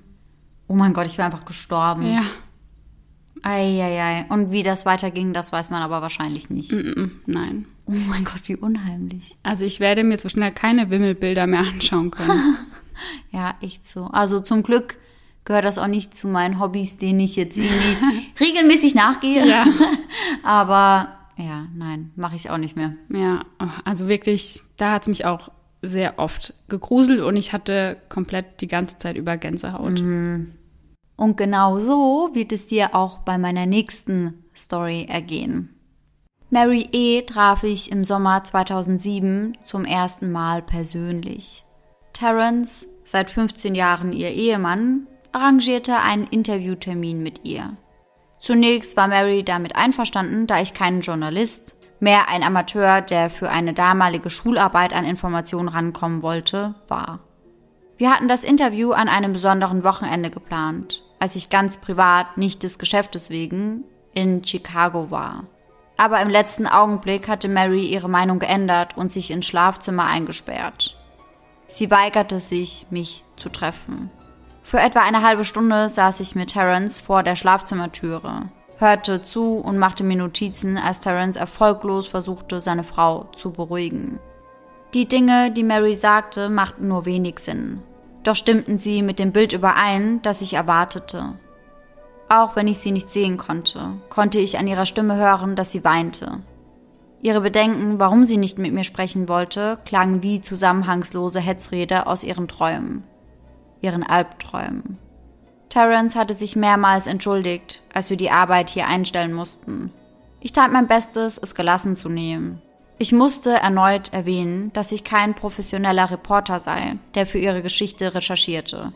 Oh 0.68 0.74
mein 0.74 0.92
Gott, 0.92 1.06
ich 1.08 1.18
wäre 1.18 1.26
einfach 1.26 1.44
gestorben. 1.44 2.06
Ja. 2.06 2.22
Eieiei. 3.42 4.26
Und 4.28 4.52
wie 4.52 4.62
das 4.62 4.86
weiterging, 4.86 5.32
das 5.32 5.50
weiß 5.52 5.70
man 5.70 5.82
aber 5.82 6.02
wahrscheinlich 6.02 6.50
nicht. 6.50 6.72
Mm, 6.72 7.10
Nein. 7.26 7.64
Oh 7.86 7.92
mein 7.92 8.24
Gott, 8.24 8.42
wie 8.46 8.56
unheimlich. 8.56 9.36
Also 9.42 9.64
ich 9.64 9.80
werde 9.80 10.04
mir 10.04 10.18
so 10.18 10.28
schnell 10.28 10.52
keine 10.52 10.90
Wimmelbilder 10.90 11.46
mehr 11.46 11.60
anschauen 11.60 12.10
können. 12.10 12.56
Ja, 13.30 13.54
echt 13.62 13.88
so. 13.88 14.08
Also 14.12 14.40
zum 14.40 14.62
Glück 14.62 14.98
gehört 15.46 15.64
das 15.64 15.78
auch 15.78 15.86
nicht 15.86 16.18
zu 16.18 16.28
meinen 16.28 16.60
Hobbys, 16.60 16.98
denen 16.98 17.20
ich 17.20 17.34
jetzt 17.34 17.56
irgendwie 17.56 17.96
regelmäßig 18.40 18.94
nachgehe. 18.94 19.46
Ja. 19.48 19.64
Aber 20.42 21.08
ja, 21.40 21.66
nein, 21.74 22.12
mache 22.16 22.36
ich 22.36 22.50
auch 22.50 22.58
nicht 22.58 22.76
mehr. 22.76 22.94
ja, 23.08 23.42
also 23.84 24.08
wirklich, 24.08 24.62
da 24.76 24.92
hat 24.92 25.02
es 25.02 25.08
mich 25.08 25.24
auch 25.24 25.50
sehr 25.82 26.18
oft 26.18 26.54
gegruselt 26.68 27.20
und 27.20 27.36
ich 27.36 27.52
hatte 27.52 27.96
komplett 28.08 28.60
die 28.60 28.68
ganze 28.68 28.98
Zeit 28.98 29.16
über 29.16 29.36
Gänsehaut. 29.36 30.00
Und 30.00 30.52
Und 31.16 31.36
genau 31.36 31.78
so 31.78 32.30
wird 32.32 32.52
es 32.52 32.66
dir 32.66 32.94
auch 32.94 33.18
bei 33.18 33.38
meiner 33.38 33.66
nächsten 33.66 34.44
Story 34.54 35.06
ergehen. 35.08 35.74
Mary 36.50 36.88
E. 36.92 37.22
traf 37.22 37.62
ich 37.62 37.92
im 37.92 38.04
Sommer 38.04 38.42
2007 38.42 39.56
zum 39.64 39.84
ersten 39.84 40.32
Mal 40.32 40.62
persönlich. 40.62 41.64
Terence, 42.12 42.88
seit 43.04 43.30
15 43.30 43.74
Jahren 43.74 44.12
ihr 44.12 44.30
Ehemann, 44.30 45.06
arrangierte 45.32 45.96
einen 45.98 46.26
Interviewtermin 46.26 47.22
mit 47.22 47.44
ihr. 47.44 47.76
Zunächst 48.40 48.96
war 48.96 49.06
Mary 49.06 49.44
damit 49.44 49.76
einverstanden, 49.76 50.46
da 50.46 50.60
ich 50.60 50.72
kein 50.72 51.02
Journalist, 51.02 51.76
mehr 52.00 52.28
ein 52.28 52.42
Amateur, 52.42 53.02
der 53.02 53.28
für 53.28 53.50
eine 53.50 53.74
damalige 53.74 54.30
Schularbeit 54.30 54.94
an 54.94 55.04
Informationen 55.04 55.68
rankommen 55.68 56.22
wollte, 56.22 56.74
war. 56.88 57.20
Wir 57.98 58.10
hatten 58.10 58.28
das 58.28 58.44
Interview 58.44 58.92
an 58.92 59.10
einem 59.10 59.32
besonderen 59.32 59.84
Wochenende 59.84 60.30
geplant, 60.30 61.02
als 61.18 61.36
ich 61.36 61.50
ganz 61.50 61.76
privat, 61.76 62.38
nicht 62.38 62.62
des 62.62 62.78
Geschäftes 62.78 63.28
wegen, 63.28 63.84
in 64.14 64.42
Chicago 64.42 65.10
war. 65.10 65.44
Aber 65.98 66.22
im 66.22 66.30
letzten 66.30 66.66
Augenblick 66.66 67.28
hatte 67.28 67.48
Mary 67.48 67.84
ihre 67.84 68.08
Meinung 68.08 68.38
geändert 68.38 68.96
und 68.96 69.12
sich 69.12 69.30
ins 69.30 69.44
Schlafzimmer 69.44 70.06
eingesperrt. 70.06 70.96
Sie 71.66 71.90
weigerte 71.90 72.40
sich, 72.40 72.86
mich 72.88 73.22
zu 73.36 73.50
treffen. 73.50 74.10
Für 74.70 74.78
etwa 74.78 75.00
eine 75.00 75.22
halbe 75.22 75.44
Stunde 75.44 75.88
saß 75.88 76.20
ich 76.20 76.36
mit 76.36 76.50
Terence 76.50 77.00
vor 77.00 77.24
der 77.24 77.34
Schlafzimmertüre, 77.34 78.50
hörte 78.78 79.20
zu 79.20 79.56
und 79.56 79.78
machte 79.78 80.04
mir 80.04 80.14
Notizen, 80.14 80.78
als 80.78 81.00
Terence 81.00 81.36
erfolglos 81.36 82.06
versuchte, 82.06 82.60
seine 82.60 82.84
Frau 82.84 83.26
zu 83.34 83.50
beruhigen. 83.50 84.20
Die 84.94 85.08
Dinge, 85.08 85.50
die 85.50 85.64
Mary 85.64 85.96
sagte, 85.96 86.48
machten 86.48 86.86
nur 86.86 87.04
wenig 87.04 87.40
Sinn. 87.40 87.82
Doch 88.22 88.36
stimmten 88.36 88.78
sie 88.78 89.02
mit 89.02 89.18
dem 89.18 89.32
Bild 89.32 89.52
überein, 89.52 90.22
das 90.22 90.40
ich 90.40 90.54
erwartete. 90.54 91.34
Auch 92.28 92.54
wenn 92.54 92.68
ich 92.68 92.78
sie 92.78 92.92
nicht 92.92 93.12
sehen 93.12 93.38
konnte, 93.38 93.94
konnte 94.08 94.38
ich 94.38 94.56
an 94.56 94.68
ihrer 94.68 94.86
Stimme 94.86 95.16
hören, 95.16 95.56
dass 95.56 95.72
sie 95.72 95.82
weinte. 95.82 96.42
Ihre 97.22 97.40
Bedenken, 97.40 97.98
warum 97.98 98.24
sie 98.24 98.36
nicht 98.36 98.56
mit 98.56 98.72
mir 98.72 98.84
sprechen 98.84 99.28
wollte, 99.28 99.80
klangen 99.84 100.22
wie 100.22 100.40
zusammenhangslose 100.40 101.40
Hetzrede 101.40 102.06
aus 102.06 102.22
ihren 102.22 102.46
Träumen, 102.46 103.02
ihren 103.80 104.02
Albträumen. 104.02 104.98
Terence 105.68 106.16
hatte 106.16 106.34
sich 106.34 106.56
mehrmals 106.56 107.06
entschuldigt, 107.06 107.82
als 107.94 108.10
wir 108.10 108.16
die 108.16 108.30
Arbeit 108.30 108.70
hier 108.70 108.86
einstellen 108.86 109.32
mussten. 109.32 109.92
Ich 110.40 110.52
tat 110.52 110.72
mein 110.72 110.88
Bestes, 110.88 111.38
es 111.38 111.54
gelassen 111.54 111.96
zu 111.96 112.08
nehmen. 112.08 112.60
Ich 112.98 113.12
musste 113.12 113.52
erneut 113.52 114.12
erwähnen, 114.12 114.72
dass 114.72 114.92
ich 114.92 115.04
kein 115.04 115.34
professioneller 115.34 116.10
Reporter 116.10 116.58
sei, 116.58 116.96
der 117.14 117.24
für 117.24 117.38
ihre 117.38 117.62
Geschichte 117.62 118.14
recherchierte. 118.14 118.92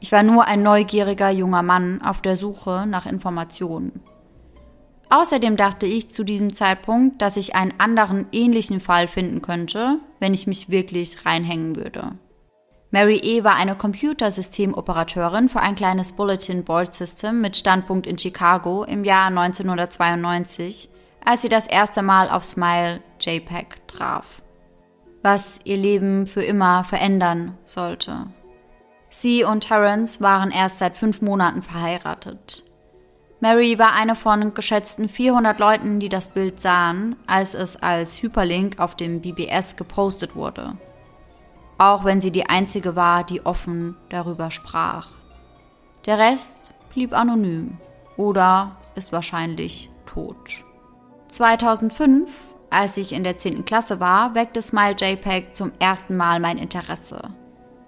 Ich 0.00 0.12
war 0.12 0.22
nur 0.22 0.46
ein 0.46 0.62
neugieriger 0.62 1.30
junger 1.30 1.62
Mann 1.62 2.00
auf 2.02 2.22
der 2.22 2.36
Suche 2.36 2.86
nach 2.86 3.06
Informationen. 3.06 4.00
Außerdem 5.10 5.56
dachte 5.56 5.84
ich 5.84 6.10
zu 6.10 6.24
diesem 6.24 6.54
Zeitpunkt, 6.54 7.20
dass 7.20 7.36
ich 7.36 7.54
einen 7.54 7.74
anderen 7.78 8.26
ähnlichen 8.32 8.80
Fall 8.80 9.08
finden 9.08 9.42
könnte, 9.42 9.98
wenn 10.20 10.32
ich 10.32 10.46
mich 10.46 10.70
wirklich 10.70 11.26
reinhängen 11.26 11.76
würde. 11.76 12.12
Mary 12.92 13.16
E. 13.16 13.42
war 13.42 13.56
eine 13.56 13.74
Computersystemoperateurin 13.74 15.48
für 15.48 15.60
ein 15.60 15.74
kleines 15.74 16.12
Bulletin 16.12 16.62
Board 16.62 16.94
System 16.94 17.40
mit 17.40 17.56
Standpunkt 17.56 18.06
in 18.06 18.18
Chicago 18.18 18.84
im 18.84 19.02
Jahr 19.02 19.26
1992 19.26 20.88
als 21.24 21.42
sie 21.42 21.48
das 21.48 21.66
erste 21.66 22.02
Mal 22.02 22.28
auf 22.28 22.44
Smile 22.44 23.00
JPEG 23.20 23.86
traf, 23.86 24.42
was 25.22 25.58
ihr 25.64 25.76
Leben 25.76 26.26
für 26.26 26.42
immer 26.42 26.84
verändern 26.84 27.56
sollte. 27.64 28.26
Sie 29.08 29.44
und 29.44 29.68
Terence 29.68 30.20
waren 30.20 30.50
erst 30.50 30.78
seit 30.78 30.96
fünf 30.96 31.20
Monaten 31.20 31.62
verheiratet. 31.62 32.64
Mary 33.40 33.78
war 33.78 33.92
eine 33.92 34.14
von 34.14 34.54
geschätzten 34.54 35.08
400 35.08 35.58
Leuten, 35.58 36.00
die 36.00 36.08
das 36.08 36.28
Bild 36.28 36.60
sahen, 36.60 37.16
als 37.26 37.54
es 37.54 37.76
als 37.76 38.22
Hyperlink 38.22 38.78
auf 38.78 38.96
dem 38.96 39.20
BBS 39.20 39.76
gepostet 39.76 40.36
wurde. 40.36 40.76
Auch 41.78 42.04
wenn 42.04 42.20
sie 42.20 42.30
die 42.30 42.48
einzige 42.48 42.96
war, 42.96 43.24
die 43.24 43.44
offen 43.44 43.96
darüber 44.08 44.50
sprach. 44.50 45.08
Der 46.06 46.18
Rest 46.18 46.72
blieb 46.92 47.12
anonym 47.12 47.78
oder 48.16 48.76
ist 48.94 49.12
wahrscheinlich 49.12 49.90
tot. 50.06 50.64
2005, 51.28 52.54
als 52.70 52.96
ich 52.96 53.12
in 53.12 53.24
der 53.24 53.36
10. 53.36 53.64
Klasse 53.64 54.00
war, 54.00 54.34
weckte 54.34 54.60
Smile 54.60 54.96
JPEG 54.98 55.54
zum 55.54 55.72
ersten 55.78 56.16
Mal 56.16 56.40
mein 56.40 56.58
Interesse, 56.58 57.30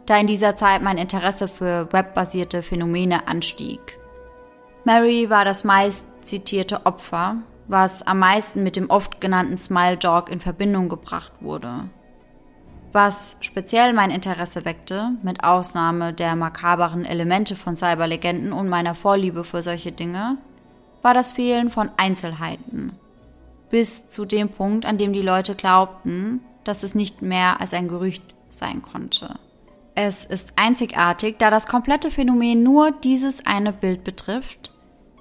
da 0.07 0.17
in 0.17 0.27
dieser 0.27 0.57
Zeit 0.57 0.83
mein 0.83 0.99
Interesse 0.99 1.49
für 1.49 1.93
webbasierte 1.93 2.63
Phänomene 2.63 3.29
anstieg. 3.29 3.99
Mary 4.85 5.31
war 5.31 5.45
das 5.45 5.65
meist 5.65 6.07
zitierte 6.23 6.87
Opfer, 6.87 7.37
was 7.67 8.07
am 8.07 8.19
meisten 8.19 8.63
mit 8.63 8.77
dem 8.77 8.91
oft 8.91 9.21
genannten 9.21 9.57
Smile 9.57 9.99
Jog 10.01 10.31
in 10.31 10.41
Verbindung 10.41 10.89
gebracht 10.89 11.33
wurde. 11.41 11.89
Was 12.95 13.39
speziell 13.41 13.93
mein 13.93 14.13
Interesse 14.13 14.65
weckte, 14.65 15.11
mit 15.25 15.43
Ausnahme 15.43 16.13
der 16.13 16.37
makaberen 16.37 17.05
Elemente 17.05 17.57
von 17.57 17.75
Cyberlegenden 17.75 18.53
und 18.53 18.69
meiner 18.69 18.95
Vorliebe 18.95 19.43
für 19.43 19.65
solche 19.65 19.91
Dinge, 19.91 20.39
war 21.03 21.13
das 21.13 21.33
Fehlen 21.33 21.71
von 21.71 21.91
Einzelheiten 21.97 22.97
bis 23.69 24.07
zu 24.07 24.25
dem 24.25 24.49
Punkt, 24.49 24.87
an 24.87 24.97
dem 24.97 25.13
die 25.13 25.23
Leute 25.23 25.57
glaubten, 25.57 26.41
dass 26.63 26.85
es 26.85 26.95
nicht 26.95 27.21
mehr 27.21 27.61
als 27.61 27.75
ein 27.75 27.89
Gerücht 27.89 28.23
sein 28.49 28.81
konnte. 28.81 29.41
Es 29.97 30.25
ist 30.25 30.53
einzigartig, 30.55 31.39
da 31.41 31.51
das 31.51 31.67
komplette 31.67 32.13
Phänomen 32.13 32.63
nur 32.63 32.93
dieses 32.93 33.45
eine 33.45 33.73
Bild 33.73 34.05
betrifft, 34.05 34.71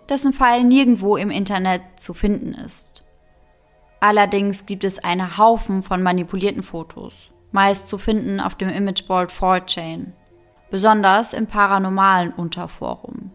dessen 0.10 0.34
Pfeil 0.34 0.64
nirgendwo 0.64 1.18
im 1.18 1.32
Internet 1.32 1.82
zu 1.98 2.14
finden 2.14 2.54
ist. 2.54 3.04
Allerdings 4.00 4.68
gibt 4.68 4.84
es 4.84 5.04
einen 5.04 5.40
Haufen 5.40 5.82
von 5.82 6.04
manipulierten 6.04 6.62
Fotos, 6.62 7.33
meist 7.54 7.88
zu 7.88 7.98
finden 7.98 8.40
auf 8.40 8.56
dem 8.56 8.68
Imageboard 8.68 9.32
4chan, 9.32 10.08
besonders 10.70 11.34
im 11.34 11.48
paranormalen 11.48 12.34
Unterforum. 12.34 13.32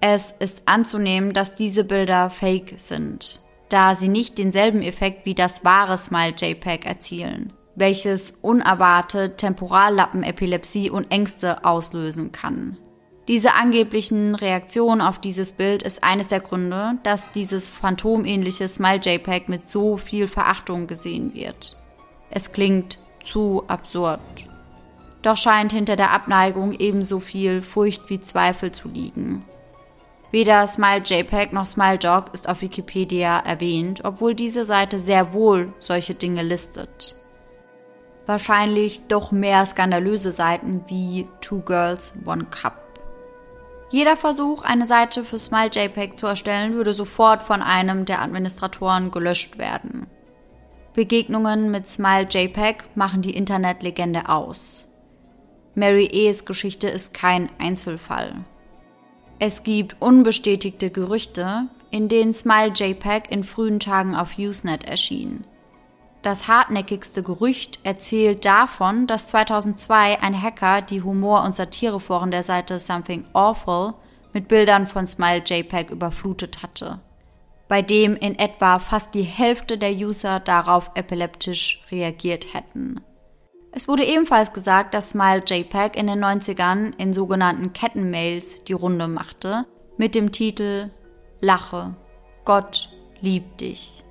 Es 0.00 0.32
ist 0.32 0.64
anzunehmen, 0.66 1.32
dass 1.32 1.54
diese 1.54 1.84
Bilder 1.84 2.28
fake 2.28 2.74
sind, 2.76 3.40
da 3.70 3.94
sie 3.94 4.08
nicht 4.08 4.36
denselben 4.36 4.82
Effekt 4.82 5.24
wie 5.24 5.34
das 5.34 5.64
wahre 5.64 5.96
Smile 5.96 6.34
JPEG 6.36 6.84
erzielen, 6.84 7.52
welches 7.76 8.32
unerwartet 8.42 9.38
Temporallappen-Epilepsie 9.38 10.90
und 10.90 11.10
Ängste 11.10 11.64
auslösen 11.64 12.32
kann. 12.32 12.76
Diese 13.28 13.54
angeblichen 13.54 14.36
Reaktionen 14.36 15.00
auf 15.00 15.18
dieses 15.18 15.52
Bild 15.52 15.82
ist 15.82 16.04
eines 16.04 16.28
der 16.28 16.40
Gründe, 16.40 16.98
dass 17.02 17.32
dieses 17.32 17.68
phantomähnliche 17.68 18.68
Smile 18.68 19.00
JPEG 19.02 19.48
mit 19.48 19.68
so 19.68 19.96
viel 19.96 20.28
Verachtung 20.28 20.86
gesehen 20.86 21.34
wird. 21.34 21.76
Es 22.30 22.52
klingt 22.52 22.98
zu 23.26 23.64
absurd. 23.68 24.20
Doch 25.22 25.36
scheint 25.36 25.72
hinter 25.72 25.96
der 25.96 26.12
Abneigung 26.12 26.72
ebenso 26.72 27.20
viel 27.20 27.60
Furcht 27.60 28.08
wie 28.08 28.20
Zweifel 28.20 28.72
zu 28.72 28.88
liegen. 28.88 29.44
Weder 30.30 30.66
Smile 30.66 31.02
JPEG 31.04 31.52
noch 31.52 31.66
Smile 31.66 31.98
Dog 31.98 32.26
ist 32.32 32.48
auf 32.48 32.60
Wikipedia 32.60 33.38
erwähnt, 33.40 34.04
obwohl 34.04 34.34
diese 34.34 34.64
Seite 34.64 34.98
sehr 34.98 35.32
wohl 35.32 35.72
solche 35.78 36.14
Dinge 36.14 36.42
listet. 36.42 37.16
Wahrscheinlich 38.26 39.06
doch 39.06 39.30
mehr 39.30 39.64
skandalöse 39.66 40.32
Seiten 40.32 40.84
wie 40.88 41.28
Two 41.40 41.60
Girls, 41.60 42.14
One 42.24 42.46
Cup. 42.46 42.82
Jeder 43.88 44.16
Versuch, 44.16 44.62
eine 44.62 44.84
Seite 44.84 45.24
für 45.24 45.38
Smile 45.38 45.70
JPEG 45.72 46.18
zu 46.18 46.26
erstellen, 46.26 46.74
würde 46.74 46.92
sofort 46.92 47.42
von 47.42 47.62
einem 47.62 48.04
der 48.04 48.20
Administratoren 48.20 49.12
gelöscht 49.12 49.58
werden. 49.58 50.08
Begegnungen 50.96 51.70
mit 51.70 51.86
Smile 51.86 52.26
JPEG 52.28 52.84
machen 52.94 53.20
die 53.20 53.36
Internetlegende 53.36 54.30
aus. 54.30 54.88
Mary 55.74 56.06
E's 56.06 56.46
Geschichte 56.46 56.88
ist 56.88 57.12
kein 57.12 57.50
Einzelfall. 57.58 58.46
Es 59.38 59.62
gibt 59.62 59.96
unbestätigte 60.00 60.90
Gerüchte, 60.90 61.68
in 61.90 62.08
denen 62.08 62.32
Smile 62.32 62.72
JPEG 62.74 63.30
in 63.30 63.44
frühen 63.44 63.78
Tagen 63.78 64.16
auf 64.16 64.38
Usenet 64.38 64.84
erschien. 64.84 65.44
Das 66.22 66.48
hartnäckigste 66.48 67.22
Gerücht 67.22 67.78
erzählt 67.82 68.46
davon, 68.46 69.06
dass 69.06 69.26
2002 69.26 70.22
ein 70.22 70.40
Hacker 70.40 70.80
die 70.80 71.02
Humor- 71.02 71.44
und 71.44 71.54
Satireforen 71.54 72.30
der 72.30 72.42
Seite 72.42 72.80
Something 72.80 73.26
Awful 73.34 73.92
mit 74.32 74.48
Bildern 74.48 74.86
von 74.86 75.06
Smile 75.06 75.42
JPEG 75.44 75.90
überflutet 75.90 76.62
hatte, 76.62 77.00
bei 77.68 77.82
dem 77.82 78.16
in 78.16 78.38
etwa 78.38 78.78
fast 78.78 79.14
die 79.14 79.22
Hälfte 79.22 79.78
der 79.78 79.92
User 79.92 80.40
darauf 80.40 80.90
epileptisch 80.94 81.82
reagiert 81.90 82.54
hätten. 82.54 83.00
Es 83.72 83.88
wurde 83.88 84.04
ebenfalls 84.04 84.52
gesagt, 84.52 84.94
dass 84.94 85.10
Smile 85.10 85.42
JPEG 85.46 85.96
in 85.96 86.06
den 86.06 86.24
90ern 86.24 86.94
in 86.96 87.12
sogenannten 87.12 87.72
Kettenmails 87.72 88.64
die 88.64 88.72
Runde 88.72 89.06
machte, 89.06 89.66
mit 89.98 90.14
dem 90.14 90.32
Titel 90.32 90.90
Lache, 91.40 91.94
Gott 92.44 92.88
liebt 93.20 93.60
dich. 93.60 94.02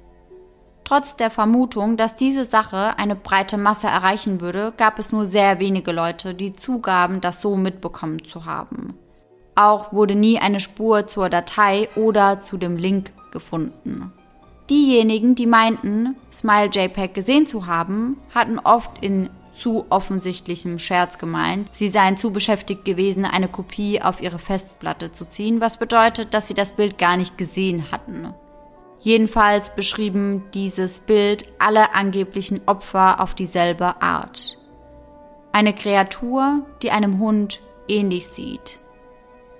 Trotz 0.83 1.15
der 1.15 1.31
Vermutung, 1.31 1.97
dass 1.97 2.15
diese 2.15 2.45
Sache 2.45 2.99
eine 2.99 3.15
breite 3.15 3.57
Masse 3.57 3.87
erreichen 3.87 4.39
würde, 4.39 4.71
gab 4.77 4.99
es 4.99 5.11
nur 5.11 5.25
sehr 5.25 5.59
wenige 5.59 5.91
Leute, 5.91 6.35
die 6.35 6.53
zugaben, 6.53 7.21
das 7.21 7.41
so 7.41 7.55
mitbekommen 7.55 8.23
zu 8.23 8.45
haben. 8.45 8.95
Auch 9.55 9.93
wurde 9.93 10.15
nie 10.15 10.37
eine 10.39 10.59
Spur 10.59 11.07
zur 11.07 11.29
Datei 11.29 11.87
oder 11.95 12.41
zu 12.41 12.57
dem 12.57 12.77
Link 12.77 13.11
gefunden. 13.31 14.11
Diejenigen, 14.69 15.35
die 15.35 15.47
meinten, 15.47 16.15
Smile 16.31 16.69
JPEG 16.71 17.13
gesehen 17.13 17.47
zu 17.47 17.67
haben, 17.67 18.17
hatten 18.33 18.59
oft 18.59 19.03
in 19.03 19.29
zu 19.55 19.85
offensichtlichem 19.89 20.79
Scherz 20.79 21.17
gemeint, 21.17 21.69
sie 21.71 21.87
seien 21.87 22.17
zu 22.17 22.31
beschäftigt 22.31 22.83
gewesen, 22.83 23.25
eine 23.25 23.47
Kopie 23.47 24.01
auf 24.01 24.21
ihre 24.21 24.39
Festplatte 24.39 25.11
zu 25.11 25.25
ziehen, 25.25 25.61
was 25.61 25.77
bedeutet, 25.77 26.33
dass 26.33 26.47
sie 26.47 26.53
das 26.53 26.73
Bild 26.73 26.97
gar 26.97 27.15
nicht 27.15 27.37
gesehen 27.37 27.89
hatten. 27.91 28.33
Jedenfalls 28.99 29.75
beschrieben 29.75 30.43
dieses 30.53 30.99
Bild 30.99 31.45
alle 31.59 31.93
angeblichen 31.93 32.61
Opfer 32.65 33.21
auf 33.21 33.33
dieselbe 33.33 34.01
Art. 34.01 34.57
Eine 35.51 35.73
Kreatur, 35.73 36.65
die 36.81 36.91
einem 36.91 37.19
Hund 37.19 37.61
ähnlich 37.87 38.27
sieht, 38.27 38.79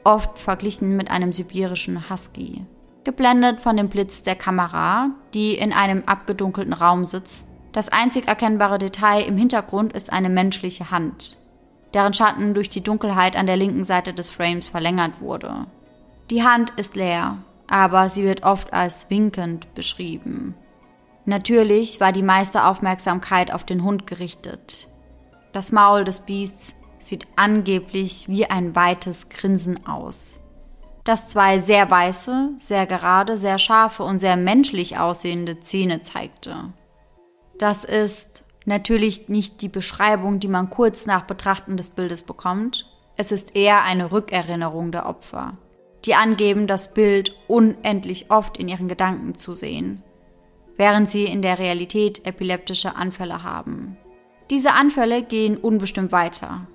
oft 0.06 0.40
verglichen 0.40 0.96
mit 0.96 1.12
einem 1.12 1.34
sibirischen 1.34 2.10
Husky 2.10 2.66
geblendet 3.06 3.62
von 3.62 3.78
dem 3.78 3.88
Blitz 3.88 4.24
der 4.24 4.36
Kamera, 4.36 5.12
die 5.34 5.54
in 5.54 5.72
einem 5.72 6.04
abgedunkelten 6.06 6.74
Raum 6.74 7.06
sitzt. 7.06 7.48
Das 7.72 7.90
einzig 7.90 8.28
erkennbare 8.28 8.80
Detail 8.80 9.22
im 9.22 9.38
Hintergrund 9.38 9.94
ist 9.94 10.12
eine 10.12 10.30
menschliche 10.30 10.92
Hand, 10.92 11.38
deren 11.94 12.14
Schatten 12.14 12.54
durch 12.54 12.70
die 12.70 12.82
Dunkelheit 12.82 13.38
an 13.38 13.46
der 13.46 13.58
linken 13.58 13.84
Seite 13.84 14.14
des 14.14 14.30
Frames 14.30 14.68
verlängert 14.68 15.22
wurde. 15.22 15.68
Die 16.30 16.44
Hand 16.44 16.72
ist 16.72 16.96
leer, 16.96 17.38
aber 17.68 18.10
sie 18.10 18.24
wird 18.24 18.44
oft 18.44 18.74
als 18.74 19.10
winkend 19.10 19.74
beschrieben. 19.76 20.56
Natürlich 21.26 22.00
war 22.00 22.12
die 22.12 22.24
meiste 22.24 22.66
Aufmerksamkeit 22.66 23.54
auf 23.54 23.64
den 23.64 23.84
Hund 23.84 24.08
gerichtet. 24.08 24.88
Das 25.54 25.72
Maul 25.72 26.04
des 26.04 26.22
Biests 26.22 26.76
sieht 27.08 27.28
angeblich 27.36 28.28
wie 28.28 28.46
ein 28.46 28.76
weites 28.76 29.30
Grinsen 29.30 29.86
aus 29.86 30.40
das 31.06 31.28
zwei 31.28 31.60
sehr 31.60 31.90
weiße, 31.90 32.54
sehr 32.58 32.88
gerade, 32.88 33.38
sehr 33.38 33.60
scharfe 33.60 34.04
und 34.04 34.20
sehr 34.20 34.36
menschlich 34.36 34.98
aussehende 34.98 35.60
Zähne 35.60 36.02
zeigte. 36.02 36.74
Das 37.60 37.86
ist 37.86 38.44
natürlich 38.66 39.30
nicht 39.30 39.62
die 39.62 39.70
Beschreibung, 39.70 40.40
die 40.40 40.48
man 40.48 40.72
kurz 40.72 41.06
nach 41.06 41.26
Betrachten 41.26 41.78
des 41.78 41.92
Bildes 41.92 42.24
bekommt. 42.24 42.88
Es 43.18 43.32
ist 43.32 43.56
eher 43.56 43.84
eine 43.84 44.12
Rückerinnerung 44.12 44.92
der 44.92 45.06
Opfer, 45.06 45.58
die 46.06 46.16
angeben, 46.16 46.66
das 46.66 46.96
Bild 46.96 47.36
unendlich 47.48 48.32
oft 48.32 48.58
in 48.58 48.68
ihren 48.68 48.88
Gedanken 48.88 49.36
zu 49.36 49.54
sehen, 49.54 50.02
während 50.76 51.08
sie 51.08 51.26
in 51.26 51.44
der 51.44 51.60
Realität 51.60 52.26
epileptische 52.26 52.96
Anfälle 52.96 53.44
haben. 53.44 53.96
Diese 54.50 54.74
Anfälle 54.74 55.22
gehen 55.22 55.56
unbestimmt 55.56 56.12
weiter, 56.12 56.68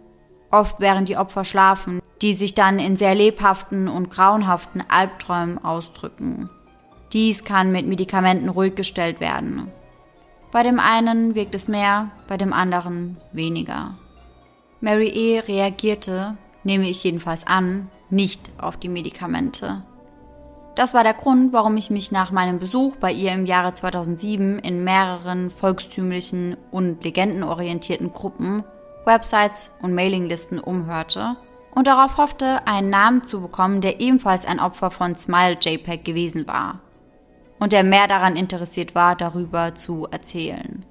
oft 0.51 0.81
während 0.81 1.09
die 1.09 1.17
Opfer 1.17 1.45
schlafen, 1.45 2.01
die 2.23 2.35
sich 2.35 2.55
dann 2.55 2.79
in 2.79 2.97
sehr 2.97 3.15
lebhaften 3.15 3.89
und 3.89 4.11
grauenhaften 4.11 4.83
Albträumen 4.89 5.63
ausdrücken. 5.65 6.51
Dies 7.13 7.45
kann 7.45 7.73
mit 7.73 7.87
Medikamenten 7.87 8.49
ruhig 8.49 8.75
gestellt 8.75 9.21
werden. 9.21 9.71
Bei 10.53 10.63
dem 10.63 10.81
einen 10.81 11.35
wirkt 11.35 11.55
es 11.55 11.69
mehr, 11.69 12.11
bei 12.29 12.37
dem 12.37 12.53
anderen 12.53 13.17
weniger. 13.33 13.95
Mary 14.81 15.09
E. 15.09 15.41
reagierte, 15.41 16.37
nehme 16.65 16.89
ich 16.89 17.05
jedenfalls 17.05 17.47
an, 17.47 17.89
nicht 18.11 18.51
auf 18.59 18.77
die 18.77 18.89
Medikamente. 18.89 19.83
Das 20.75 20.95
war 20.95 21.03
der 21.03 21.15
Grund, 21.15 21.53
warum 21.53 21.77
ich 21.77 21.91
mich 21.91 22.13
nach 22.13 22.31
meinem 22.31 22.59
Besuch 22.59 22.97
bei 22.97 23.13
ihr 23.13 23.33
im 23.33 23.45
Jahre 23.45 23.75
2007 23.75 24.59
in 24.61 24.85
mehreren 24.85 25.51
volkstümlichen 25.51 26.57
und 26.71 27.05
legendenorientierten 27.05 28.13
Gruppen, 28.13 28.65
Websites 29.05 29.77
und 29.83 29.95
Mailinglisten 29.95 30.59
umhörte 30.59 31.37
und 31.75 31.87
darauf 31.87 32.17
hoffte, 32.17 32.67
einen 32.67 32.91
Namen 32.91 33.25
zu 33.25 33.41
bekommen, 33.41 33.81
der 33.81 34.01
ebenfalls 34.01 34.47
ein 34.47 34.61
Opfer 34.61 34.91
von 34.91 35.17
Smile 35.17 35.57
JPEG 35.61 36.05
gewesen 36.05 36.47
war 36.47 36.81
und 37.59 37.73
der 37.73 37.85
mehr 37.85 38.09
daran 38.09 38.37
interessiert 38.37 38.95
war, 38.95 39.15
darüber 39.15 39.75
zu 39.75 40.09
erzählen. 40.11 40.85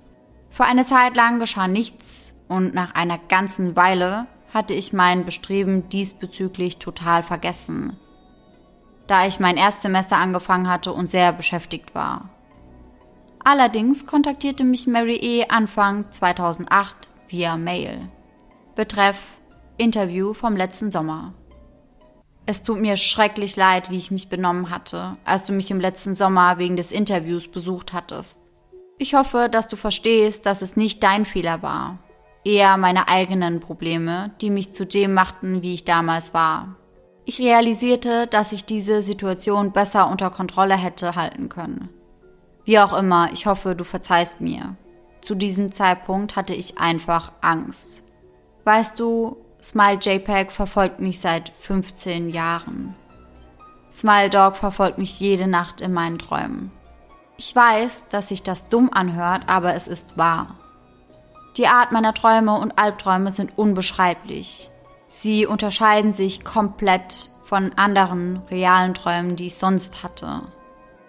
Für 0.50 0.64
eine 0.64 0.86
Zeit 0.86 1.16
lang 1.16 1.40
geschah 1.40 1.68
nichts 1.68 2.36
und 2.48 2.74
nach 2.74 2.96
einer 2.96 3.18
ganzen 3.18 3.76
Weile 3.76 4.28
hatte 4.54 4.74
ich 4.74 4.94
mein 4.94 5.26
Bestreben 5.26 5.90
diesbezüglich 5.90 6.78
total 6.78 7.24
vergessen, 7.24 7.98
da 9.08 9.26
ich 9.28 9.40
mein 9.40 9.58
Erstsemester 9.58 10.18
angefangen 10.18 10.70
hatte 10.70 10.94
und 10.94 11.10
sehr 11.10 11.34
beschäftigt 11.34 11.94
war. 11.94 12.30
Allerdings 13.44 14.06
kontaktierte 14.06 14.64
mich 14.64 14.88
Mary 14.88 15.16
E. 15.16 15.46
Anfang 15.50 16.12
2008 16.12 17.09
via 17.30 17.58
Mail. 17.58 18.10
Betreff 18.76 19.18
Interview 19.78 20.34
vom 20.34 20.56
letzten 20.56 20.92
Sommer. 20.92 21.34
Es 22.46 22.64
tut 22.64 22.80
mir 22.80 22.98
schrecklich 22.98 23.56
leid, 23.56 23.92
wie 23.92 23.98
ich 23.98 24.12
mich 24.12 24.28
benommen 24.28 24.70
hatte, 24.70 25.18
als 25.24 25.46
du 25.46 25.54
mich 25.54 25.70
im 25.72 25.80
letzten 25.80 26.16
Sommer 26.16 26.58
wegen 26.58 26.76
des 26.76 26.92
Interviews 26.92 27.48
besucht 27.48 27.94
hattest. 27.94 28.40
Ich 28.98 29.14
hoffe, 29.14 29.48
dass 29.50 29.68
du 29.68 29.76
verstehst, 29.76 30.46
dass 30.46 30.62
es 30.62 30.76
nicht 30.76 31.04
dein 31.04 31.26
Fehler 31.26 31.62
war, 31.62 32.00
eher 32.44 32.76
meine 32.78 33.08
eigenen 33.08 33.60
Probleme, 33.60 34.32
die 34.42 34.50
mich 34.50 34.74
zu 34.74 34.86
dem 34.86 35.14
machten, 35.14 35.62
wie 35.62 35.76
ich 35.76 35.86
damals 35.86 36.34
war. 36.34 36.76
Ich 37.26 37.40
realisierte, 37.40 38.26
dass 38.28 38.52
ich 38.52 38.66
diese 38.66 39.04
Situation 39.04 39.72
besser 39.72 40.10
unter 40.10 40.32
Kontrolle 40.32 40.76
hätte 40.76 41.16
halten 41.16 41.48
können. 41.48 41.90
Wie 42.66 42.80
auch 42.80 42.98
immer, 42.98 43.30
ich 43.32 43.46
hoffe, 43.46 43.76
du 43.76 43.84
verzeihst 43.84 44.42
mir. 44.42 44.76
Zu 45.22 45.36
diesem 45.36 45.72
Zeitpunkt 45.72 46.36
hatte 46.36 46.54
ich 46.54 46.78
einfach 46.78 47.32
Angst. 47.42 48.04
Weißt 48.64 49.00
du, 49.00 49.38
Smile 49.62 50.00
JPEG 50.00 50.52
verfolgt 50.52 51.00
mich 51.00 51.20
seit 51.20 51.52
15 51.60 52.30
Jahren. 52.30 52.96
Smile 53.92 54.30
Dog 54.30 54.56
verfolgt 54.56 54.98
mich 54.98 55.20
jede 55.20 55.48
Nacht 55.48 55.82
in 55.82 55.92
meinen 55.92 56.20
Träumen. 56.20 56.72
Ich 57.38 57.56
weiß, 57.56 58.06
dass 58.10 58.30
sich 58.30 58.44
das 58.44 58.70
dumm 58.70 58.90
anhört, 58.94 59.44
aber 59.48 59.74
es 59.74 59.88
ist 59.88 60.18
wahr. 60.18 60.56
Die 61.58 61.68
Art 61.68 61.92
meiner 61.92 62.14
Träume 62.14 62.58
und 62.58 62.78
Albträume 62.78 63.32
sind 63.32 63.58
unbeschreiblich. 63.58 64.70
Sie 65.10 65.46
unterscheiden 65.46 66.14
sich 66.14 66.46
komplett 66.46 67.30
von 67.44 67.74
anderen 67.74 68.44
realen 68.50 68.94
Träumen, 68.94 69.36
die 69.36 69.48
ich 69.48 69.58
sonst 69.58 70.04
hatte. 70.04 70.44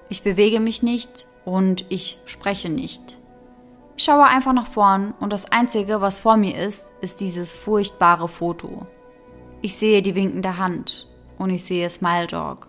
Ich 0.09 0.23
bewege 0.23 0.59
mich 0.59 0.83
nicht 0.83 1.27
und 1.45 1.85
ich 1.91 2.19
spreche 2.25 2.71
nicht. 2.71 3.20
Ich 4.01 4.07
schaue 4.07 4.25
einfach 4.25 4.55
nach 4.55 4.67
vorn 4.67 5.13
und 5.21 5.31
das 5.31 5.53
Einzige, 5.53 6.01
was 6.01 6.17
vor 6.17 6.39
mir 6.39 6.57
ist, 6.57 6.95
ist 7.03 7.21
dieses 7.21 7.53
furchtbare 7.53 8.29
Foto. 8.29 8.87
Ich 9.61 9.77
sehe 9.77 10.01
die 10.01 10.15
winkende 10.15 10.57
Hand 10.57 11.07
und 11.37 11.51
ich 11.51 11.67
sehe 11.67 11.91
Smile 11.91 12.27
Dog. 12.27 12.69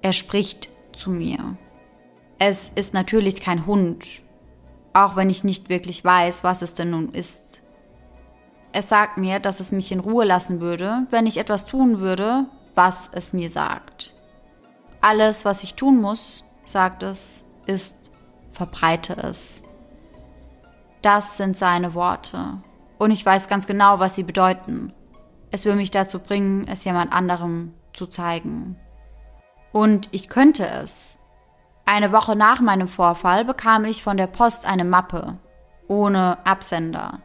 Er 0.00 0.12
spricht 0.12 0.68
zu 0.96 1.10
mir. 1.10 1.56
Es 2.38 2.68
ist 2.68 2.94
natürlich 2.94 3.40
kein 3.40 3.66
Hund, 3.66 4.22
auch 4.92 5.16
wenn 5.16 5.28
ich 5.28 5.42
nicht 5.42 5.70
wirklich 5.70 6.04
weiß, 6.04 6.44
was 6.44 6.62
es 6.62 6.72
denn 6.72 6.90
nun 6.90 7.12
ist. 7.14 7.64
Es 8.70 8.88
sagt 8.88 9.18
mir, 9.18 9.40
dass 9.40 9.58
es 9.58 9.72
mich 9.72 9.90
in 9.90 9.98
Ruhe 9.98 10.24
lassen 10.24 10.60
würde, 10.60 11.08
wenn 11.10 11.26
ich 11.26 11.38
etwas 11.38 11.66
tun 11.66 11.98
würde, 11.98 12.46
was 12.76 13.10
es 13.12 13.32
mir 13.32 13.50
sagt. 13.50 14.14
Alles, 15.00 15.44
was 15.44 15.64
ich 15.64 15.74
tun 15.74 16.00
muss, 16.00 16.44
sagt 16.64 17.02
es, 17.02 17.44
ist 17.66 18.12
verbreite 18.52 19.16
es. 19.16 19.57
Das 21.02 21.36
sind 21.36 21.56
seine 21.56 21.94
Worte. 21.94 22.58
Und 22.98 23.12
ich 23.12 23.24
weiß 23.24 23.48
ganz 23.48 23.66
genau, 23.66 24.00
was 24.00 24.16
sie 24.16 24.24
bedeuten. 24.24 24.92
Es 25.50 25.64
will 25.64 25.76
mich 25.76 25.90
dazu 25.90 26.18
bringen, 26.18 26.66
es 26.68 26.84
jemand 26.84 27.12
anderem 27.12 27.72
zu 27.92 28.06
zeigen. 28.06 28.76
Und 29.72 30.08
ich 30.12 30.28
könnte 30.28 30.66
es. 30.66 31.20
Eine 31.86 32.12
Woche 32.12 32.36
nach 32.36 32.60
meinem 32.60 32.88
Vorfall 32.88 33.44
bekam 33.44 33.84
ich 33.84 34.02
von 34.02 34.16
der 34.16 34.26
Post 34.26 34.66
eine 34.66 34.84
Mappe. 34.84 35.38
Ohne 35.86 36.44
Absender. 36.44 37.20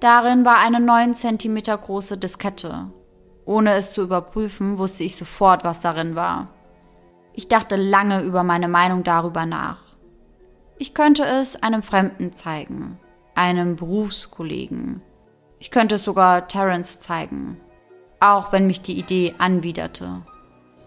Darin 0.00 0.44
war 0.44 0.58
eine 0.58 0.80
9 0.80 1.14
cm 1.14 1.56
große 1.64 2.16
Diskette. 2.16 2.90
Ohne 3.44 3.74
es 3.74 3.92
zu 3.92 4.02
überprüfen, 4.02 4.78
wusste 4.78 5.04
ich 5.04 5.16
sofort, 5.16 5.64
was 5.64 5.80
darin 5.80 6.14
war. 6.14 6.48
Ich 7.32 7.48
dachte 7.48 7.76
lange 7.76 8.22
über 8.22 8.44
meine 8.44 8.68
Meinung 8.68 9.02
darüber 9.02 9.44
nach. 9.44 9.80
Ich 10.78 10.94
könnte 10.94 11.24
es 11.24 11.62
einem 11.62 11.82
Fremden 11.82 12.32
zeigen 12.32 12.98
einem 13.38 13.76
Berufskollegen. 13.76 15.00
Ich 15.60 15.70
könnte 15.70 15.94
es 15.94 16.04
sogar 16.04 16.48
Terence 16.48 16.98
zeigen, 16.98 17.60
auch 18.18 18.52
wenn 18.52 18.66
mich 18.66 18.80
die 18.80 18.98
Idee 18.98 19.34
anwiderte. 19.38 20.22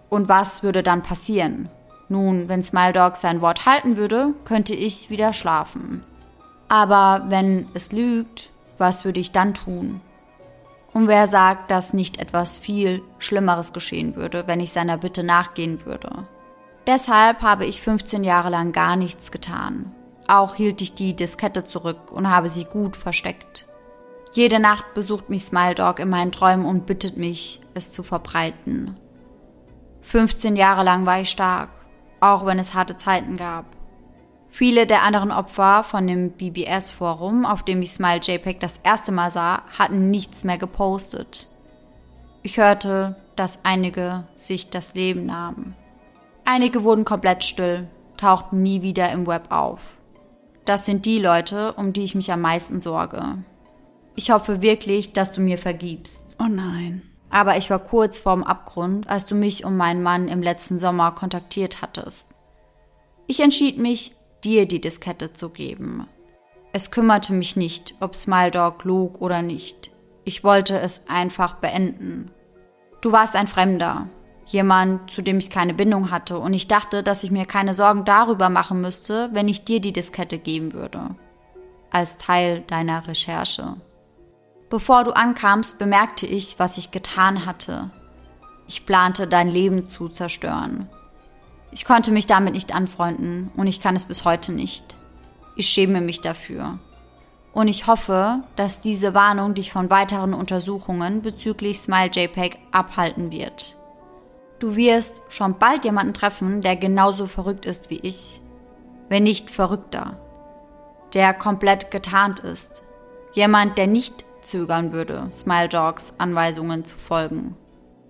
Und 0.09 0.27
was 0.27 0.61
würde 0.61 0.83
dann 0.83 1.01
passieren? 1.01 1.69
Nun, 2.09 2.49
wenn 2.49 2.61
Smile 2.61 2.91
Dog 2.91 3.15
sein 3.15 3.39
Wort 3.39 3.65
halten 3.65 3.95
würde, 3.95 4.33
könnte 4.43 4.75
ich 4.75 5.09
wieder 5.09 5.31
schlafen. 5.31 6.03
Aber 6.67 7.23
wenn 7.29 7.69
es 7.73 7.93
lügt, 7.93 8.51
was 8.77 9.05
würde 9.05 9.21
ich 9.21 9.31
dann 9.31 9.53
tun? 9.53 10.01
Und 10.93 11.07
wer 11.07 11.27
sagt, 11.27 11.71
dass 11.71 11.93
nicht 11.93 12.19
etwas 12.19 12.57
viel 12.57 13.01
Schlimmeres 13.17 13.71
geschehen 13.71 14.17
würde, 14.17 14.45
wenn 14.45 14.59
ich 14.59 14.73
seiner 14.73 14.97
Bitte 14.97 15.23
nachgehen 15.23 15.85
würde? 15.85 16.27
Deshalb 16.85 17.41
habe 17.43 17.65
ich 17.65 17.81
15 17.81 18.25
Jahre 18.25 18.49
lang 18.49 18.73
gar 18.73 18.97
nichts 18.97 19.31
getan. 19.31 19.95
Auch 20.31 20.55
hielt 20.55 20.81
ich 20.81 20.93
die 20.93 21.13
Diskette 21.13 21.65
zurück 21.65 22.09
und 22.13 22.29
habe 22.29 22.47
sie 22.47 22.63
gut 22.63 22.95
versteckt. 22.95 23.65
Jede 24.31 24.61
Nacht 24.61 24.93
besucht 24.93 25.29
mich 25.29 25.43
Smile 25.43 25.75
Dog 25.75 25.99
in 25.99 26.07
meinen 26.07 26.31
Träumen 26.31 26.65
und 26.65 26.85
bittet 26.85 27.17
mich, 27.17 27.59
es 27.73 27.91
zu 27.91 28.01
verbreiten. 28.01 28.95
15 30.03 30.55
Jahre 30.55 30.83
lang 30.83 31.05
war 31.05 31.19
ich 31.19 31.29
stark, 31.29 31.67
auch 32.21 32.45
wenn 32.45 32.59
es 32.59 32.73
harte 32.73 32.95
Zeiten 32.95 33.35
gab. 33.35 33.65
Viele 34.49 34.87
der 34.87 35.03
anderen 35.03 35.33
Opfer 35.33 35.83
von 35.83 36.07
dem 36.07 36.31
BBS-Forum, 36.31 37.45
auf 37.45 37.63
dem 37.63 37.81
ich 37.81 37.91
Smile 37.91 38.21
JPEG 38.21 38.57
das 38.61 38.77
erste 38.77 39.11
Mal 39.11 39.31
sah, 39.31 39.63
hatten 39.77 40.11
nichts 40.11 40.45
mehr 40.45 40.57
gepostet. 40.57 41.49
Ich 42.41 42.55
hörte, 42.55 43.17
dass 43.35 43.65
einige 43.65 44.23
sich 44.37 44.69
das 44.69 44.95
Leben 44.95 45.25
nahmen. 45.25 45.75
Einige 46.45 46.85
wurden 46.85 47.03
komplett 47.03 47.43
still, 47.43 47.89
tauchten 48.15 48.61
nie 48.61 48.81
wieder 48.81 49.11
im 49.11 49.27
Web 49.27 49.51
auf. 49.51 49.97
Das 50.65 50.85
sind 50.85 51.05
die 51.05 51.19
Leute, 51.19 51.73
um 51.73 51.93
die 51.93 52.03
ich 52.03 52.15
mich 52.15 52.31
am 52.31 52.41
meisten 52.41 52.81
sorge. 52.81 53.43
Ich 54.15 54.31
hoffe 54.31 54.61
wirklich, 54.61 55.13
dass 55.13 55.31
du 55.31 55.41
mir 55.41 55.57
vergibst. 55.57 56.35
Oh 56.39 56.47
nein. 56.49 57.01
Aber 57.29 57.57
ich 57.57 57.69
war 57.69 57.79
kurz 57.79 58.19
vorm 58.19 58.43
Abgrund, 58.43 59.09
als 59.09 59.25
du 59.25 59.35
mich 59.35 59.63
und 59.63 59.77
meinen 59.77 60.03
Mann 60.03 60.27
im 60.27 60.41
letzten 60.41 60.77
Sommer 60.77 61.13
kontaktiert 61.13 61.81
hattest. 61.81 62.27
Ich 63.25 63.39
entschied 63.39 63.77
mich, 63.77 64.13
dir 64.43 64.67
die 64.67 64.81
Diskette 64.81 65.33
zu 65.33 65.49
geben. 65.49 66.07
Es 66.73 66.91
kümmerte 66.91 67.33
mich 67.33 67.55
nicht, 67.55 67.95
ob 67.99 68.15
Smile 68.15 68.51
Dog 68.51 68.83
log 68.83 69.21
oder 69.21 69.41
nicht. 69.41 69.91
Ich 70.25 70.43
wollte 70.43 70.77
es 70.79 71.07
einfach 71.07 71.55
beenden. 71.55 72.31
Du 73.01 73.11
warst 73.11 73.35
ein 73.35 73.47
Fremder, 73.47 74.07
jemand, 74.51 75.11
zu 75.11 75.21
dem 75.21 75.37
ich 75.37 75.49
keine 75.49 75.73
Bindung 75.73 76.11
hatte, 76.11 76.37
und 76.37 76.53
ich 76.53 76.67
dachte, 76.67 77.03
dass 77.03 77.23
ich 77.23 77.31
mir 77.31 77.45
keine 77.45 77.73
Sorgen 77.73 78.05
darüber 78.05 78.49
machen 78.49 78.81
müsste, 78.81 79.29
wenn 79.33 79.47
ich 79.47 79.63
dir 79.63 79.79
die 79.79 79.93
Diskette 79.93 80.37
geben 80.37 80.73
würde. 80.73 81.15
Als 81.89 82.17
Teil 82.17 82.61
deiner 82.67 83.07
Recherche. 83.07 83.75
Bevor 84.69 85.03
du 85.03 85.11
ankamst, 85.11 85.79
bemerkte 85.79 86.25
ich, 86.25 86.57
was 86.57 86.77
ich 86.77 86.91
getan 86.91 87.45
hatte. 87.45 87.89
Ich 88.67 88.85
plante, 88.85 89.27
dein 89.27 89.49
Leben 89.49 89.89
zu 89.89 90.07
zerstören. 90.07 90.87
Ich 91.71 91.83
konnte 91.83 92.11
mich 92.11 92.27
damit 92.27 92.53
nicht 92.53 92.73
anfreunden 92.73 93.51
und 93.57 93.67
ich 93.67 93.81
kann 93.81 93.95
es 93.95 94.05
bis 94.05 94.23
heute 94.23 94.51
nicht. 94.53 94.95
Ich 95.55 95.67
schäme 95.67 95.99
mich 95.99 96.21
dafür. 96.21 96.79
Und 97.53 97.67
ich 97.67 97.87
hoffe, 97.87 98.41
dass 98.55 98.79
diese 98.79 99.13
Warnung 99.13 99.55
dich 99.55 99.71
von 99.73 99.89
weiteren 99.89 100.33
Untersuchungen 100.33 101.21
bezüglich 101.21 101.79
Smile 101.79 102.09
JPEG 102.09 102.57
abhalten 102.71 103.31
wird. 103.31 103.75
Du 104.61 104.75
wirst 104.75 105.23
schon 105.27 105.57
bald 105.57 105.85
jemanden 105.85 106.13
treffen, 106.13 106.61
der 106.61 106.75
genauso 106.75 107.25
verrückt 107.25 107.65
ist 107.65 107.89
wie 107.89 107.99
ich, 108.03 108.43
wenn 109.09 109.23
nicht 109.23 109.49
verrückter, 109.49 110.17
der 111.15 111.33
komplett 111.33 111.89
getarnt 111.89 112.41
ist, 112.41 112.83
jemand, 113.33 113.79
der 113.79 113.87
nicht 113.87 114.23
zögern 114.41 114.93
würde, 114.93 115.27
Smile 115.33 115.67
Dogs 115.67 116.13
Anweisungen 116.19 116.85
zu 116.85 116.95
folgen. 116.95 117.55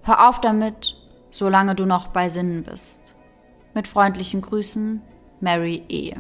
Hör 0.03 0.27
auf 0.27 0.41
damit, 0.41 0.97
solange 1.29 1.73
du 1.73 1.85
noch 1.85 2.07
bei 2.07 2.27
Sinnen 2.27 2.63
bist. 2.63 3.15
Mit 3.73 3.87
freundlichen 3.87 4.41
Grüßen, 4.41 5.01
Mary 5.39 5.85
E. 5.87 6.15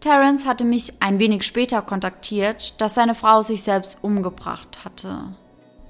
Terence 0.00 0.46
hatte 0.46 0.64
mich 0.64 0.94
ein 1.02 1.18
wenig 1.18 1.42
später 1.42 1.82
kontaktiert, 1.82 2.80
dass 2.80 2.94
seine 2.94 3.14
Frau 3.14 3.42
sich 3.42 3.62
selbst 3.62 3.98
umgebracht 4.00 4.82
hatte. 4.82 5.36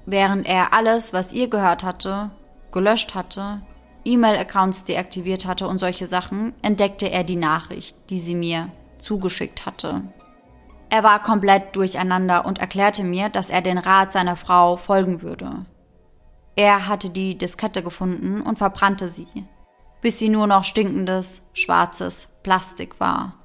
Während 0.05 0.45
er 0.47 0.73
alles, 0.73 1.13
was 1.13 1.31
ihr 1.31 1.47
gehört 1.47 1.85
hatte, 1.85 2.31
gelöscht 2.73 3.15
hatte, 3.15 3.61
E-Mail-Accounts 4.03 4.83
deaktiviert 4.83 5.45
hatte 5.45 5.67
und 5.67 5.79
solche 5.79 6.07
Sachen, 6.07 6.53
entdeckte 6.61 7.09
er 7.09 7.23
die 7.23 7.37
Nachricht, 7.37 7.95
die 8.09 8.19
sie 8.19 8.35
mir 8.35 8.69
zugeschickt 8.97 9.65
hatte. 9.65 10.01
Er 10.89 11.03
war 11.03 11.23
komplett 11.23 11.75
durcheinander 11.75 12.45
und 12.45 12.59
erklärte 12.59 13.03
mir, 13.03 13.29
dass 13.29 13.49
er 13.49 13.61
den 13.61 13.77
Rat 13.77 14.11
seiner 14.11 14.35
Frau 14.35 14.75
folgen 14.75 15.21
würde. 15.21 15.65
Er 16.55 16.87
hatte 16.87 17.09
die 17.09 17.37
Diskette 17.37 17.81
gefunden 17.81 18.41
und 18.41 18.57
verbrannte 18.57 19.07
sie 19.07 19.45
bis 20.03 20.19
sie 20.19 20.29
nur 20.29 20.45
noch 20.45 20.65
stinkendes, 20.65 21.41
schwarzes 21.53 22.27
Plastik 22.43 22.99
war. 22.99 23.35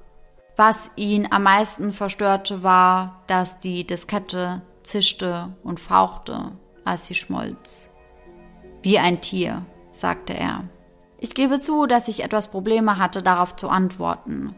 Was 0.57 0.91
ihn 0.97 1.31
am 1.31 1.43
meisten 1.43 1.93
verstörte, 1.93 2.61
war, 2.63 3.23
dass 3.27 3.61
die 3.61 3.87
Diskette 3.87 4.61
zischte 4.83 5.55
und 5.63 5.79
fauchte, 5.79 6.51
als 6.83 7.07
sie 7.07 7.15
schmolz. 7.15 7.89
Wie 8.81 8.99
ein 8.99 9.21
Tier, 9.21 9.65
sagte 9.91 10.33
er. 10.33 10.63
Ich 11.17 11.33
gebe 11.33 11.59
zu, 11.59 11.85
dass 11.85 12.07
ich 12.07 12.23
etwas 12.23 12.49
Probleme 12.49 12.97
hatte, 12.97 13.21
darauf 13.21 13.55
zu 13.55 13.69
antworten. 13.69 14.55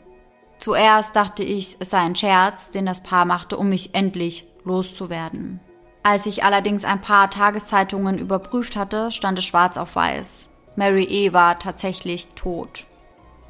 Zuerst 0.57 1.15
dachte 1.15 1.43
ich, 1.43 1.77
es 1.79 1.89
sei 1.89 1.97
ein 1.99 2.15
Scherz, 2.15 2.69
den 2.69 2.85
das 2.85 3.01
Paar 3.01 3.25
machte, 3.25 3.57
um 3.57 3.69
mich 3.69 3.95
endlich 3.95 4.45
loszuwerden. 4.63 5.59
Als 6.03 6.27
ich 6.27 6.43
allerdings 6.43 6.85
ein 6.85 7.01
paar 7.01 7.31
Tageszeitungen 7.31 8.19
überprüft 8.19 8.75
hatte, 8.75 9.09
stand 9.09 9.39
es 9.39 9.45
schwarz 9.45 9.77
auf 9.77 9.95
weiß. 9.95 10.49
Mary 10.75 11.03
E. 11.03 11.33
war 11.33 11.57
tatsächlich 11.57 12.27
tot. 12.35 12.85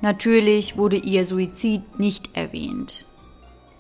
Natürlich 0.02 0.78
wurde 0.78 0.98
ihr 0.98 1.26
Suizid 1.26 2.00
nicht 2.00 2.36
erwähnt. 2.36 3.06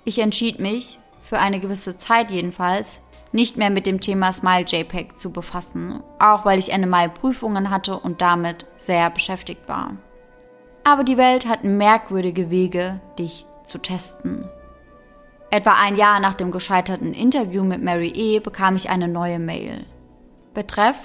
Ich 0.03 0.19
entschied 0.19 0.59
mich, 0.59 0.99
für 1.23 1.39
eine 1.39 1.59
gewisse 1.59 1.97
Zeit 1.97 2.31
jedenfalls, 2.31 3.01
nicht 3.32 3.57
mehr 3.57 3.69
mit 3.69 3.86
dem 3.86 3.99
Thema 3.99 4.32
Smile 4.32 4.65
JPEG 4.65 5.17
zu 5.17 5.32
befassen, 5.32 6.01
auch 6.19 6.45
weil 6.45 6.59
ich 6.59 6.71
Ende 6.71 6.88
Mai 6.88 7.07
Prüfungen 7.07 7.69
hatte 7.69 7.97
und 7.97 8.21
damit 8.21 8.65
sehr 8.75 9.09
beschäftigt 9.09 9.67
war. 9.67 9.97
Aber 10.84 11.03
die 11.03 11.17
Welt 11.17 11.47
hat 11.47 11.63
merkwürdige 11.63 12.49
Wege, 12.49 12.99
dich 13.17 13.45
zu 13.65 13.77
testen. 13.77 14.49
Etwa 15.49 15.75
ein 15.79 15.95
Jahr 15.95 16.19
nach 16.19 16.34
dem 16.34 16.51
gescheiterten 16.51 17.13
Interview 17.13 17.63
mit 17.63 17.84
Mary 17.84 18.09
E. 18.09 18.39
bekam 18.39 18.75
ich 18.75 18.89
eine 18.89 19.07
neue 19.07 19.38
Mail. 19.38 19.86
Betreff 20.53 20.97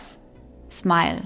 Smile. 0.71 1.23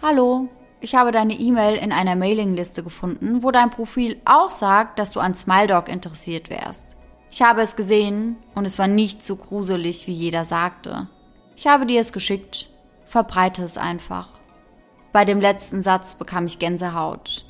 Hallo, 0.00 0.48
ich 0.80 0.94
habe 0.94 1.12
deine 1.12 1.34
E-Mail 1.34 1.76
in 1.76 1.92
einer 1.92 2.16
Mailingliste 2.16 2.82
gefunden, 2.82 3.42
wo 3.42 3.50
dein 3.50 3.70
Profil 3.70 4.20
auch 4.24 4.50
sagt, 4.50 4.98
dass 4.98 5.10
du 5.12 5.20
an 5.20 5.34
SmileDog 5.34 5.88
interessiert 5.88 6.50
wärst. 6.50 6.96
Ich 7.32 7.40
habe 7.40 7.62
es 7.62 7.76
gesehen 7.76 8.36
und 8.54 8.66
es 8.66 8.78
war 8.78 8.88
nicht 8.88 9.24
so 9.24 9.36
gruselig, 9.36 10.06
wie 10.06 10.12
jeder 10.12 10.44
sagte. 10.44 11.08
Ich 11.56 11.66
habe 11.66 11.86
dir 11.86 11.98
es 11.98 12.12
geschickt. 12.12 12.68
Verbreite 13.06 13.64
es 13.64 13.78
einfach. 13.78 14.28
Bei 15.12 15.24
dem 15.24 15.40
letzten 15.40 15.80
Satz 15.80 16.14
bekam 16.14 16.44
ich 16.44 16.58
Gänsehaut. 16.58 17.46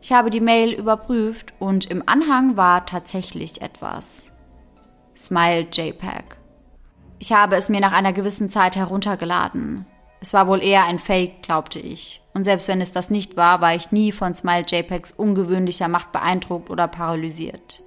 Ich 0.00 0.12
habe 0.12 0.30
die 0.30 0.40
Mail 0.40 0.72
überprüft 0.72 1.54
und 1.58 1.90
im 1.90 2.08
Anhang 2.08 2.56
war 2.56 2.86
tatsächlich 2.86 3.60
etwas. 3.62 4.30
Smile 5.16 5.66
JPEG. 5.72 6.38
Ich 7.18 7.32
habe 7.32 7.56
es 7.56 7.68
mir 7.68 7.80
nach 7.80 7.92
einer 7.92 8.12
gewissen 8.12 8.48
Zeit 8.48 8.76
heruntergeladen. 8.76 9.86
Es 10.20 10.32
war 10.34 10.46
wohl 10.46 10.62
eher 10.62 10.84
ein 10.84 11.00
Fake, 11.00 11.42
glaubte 11.42 11.80
ich. 11.80 12.22
Und 12.32 12.44
selbst 12.44 12.68
wenn 12.68 12.80
es 12.80 12.92
das 12.92 13.10
nicht 13.10 13.36
war, 13.36 13.60
war 13.60 13.74
ich 13.74 13.90
nie 13.90 14.12
von 14.12 14.34
Smile 14.34 14.66
JPEGs 14.68 15.10
ungewöhnlicher 15.10 15.88
Macht 15.88 16.12
beeindruckt 16.12 16.70
oder 16.70 16.86
paralysiert. 16.86 17.82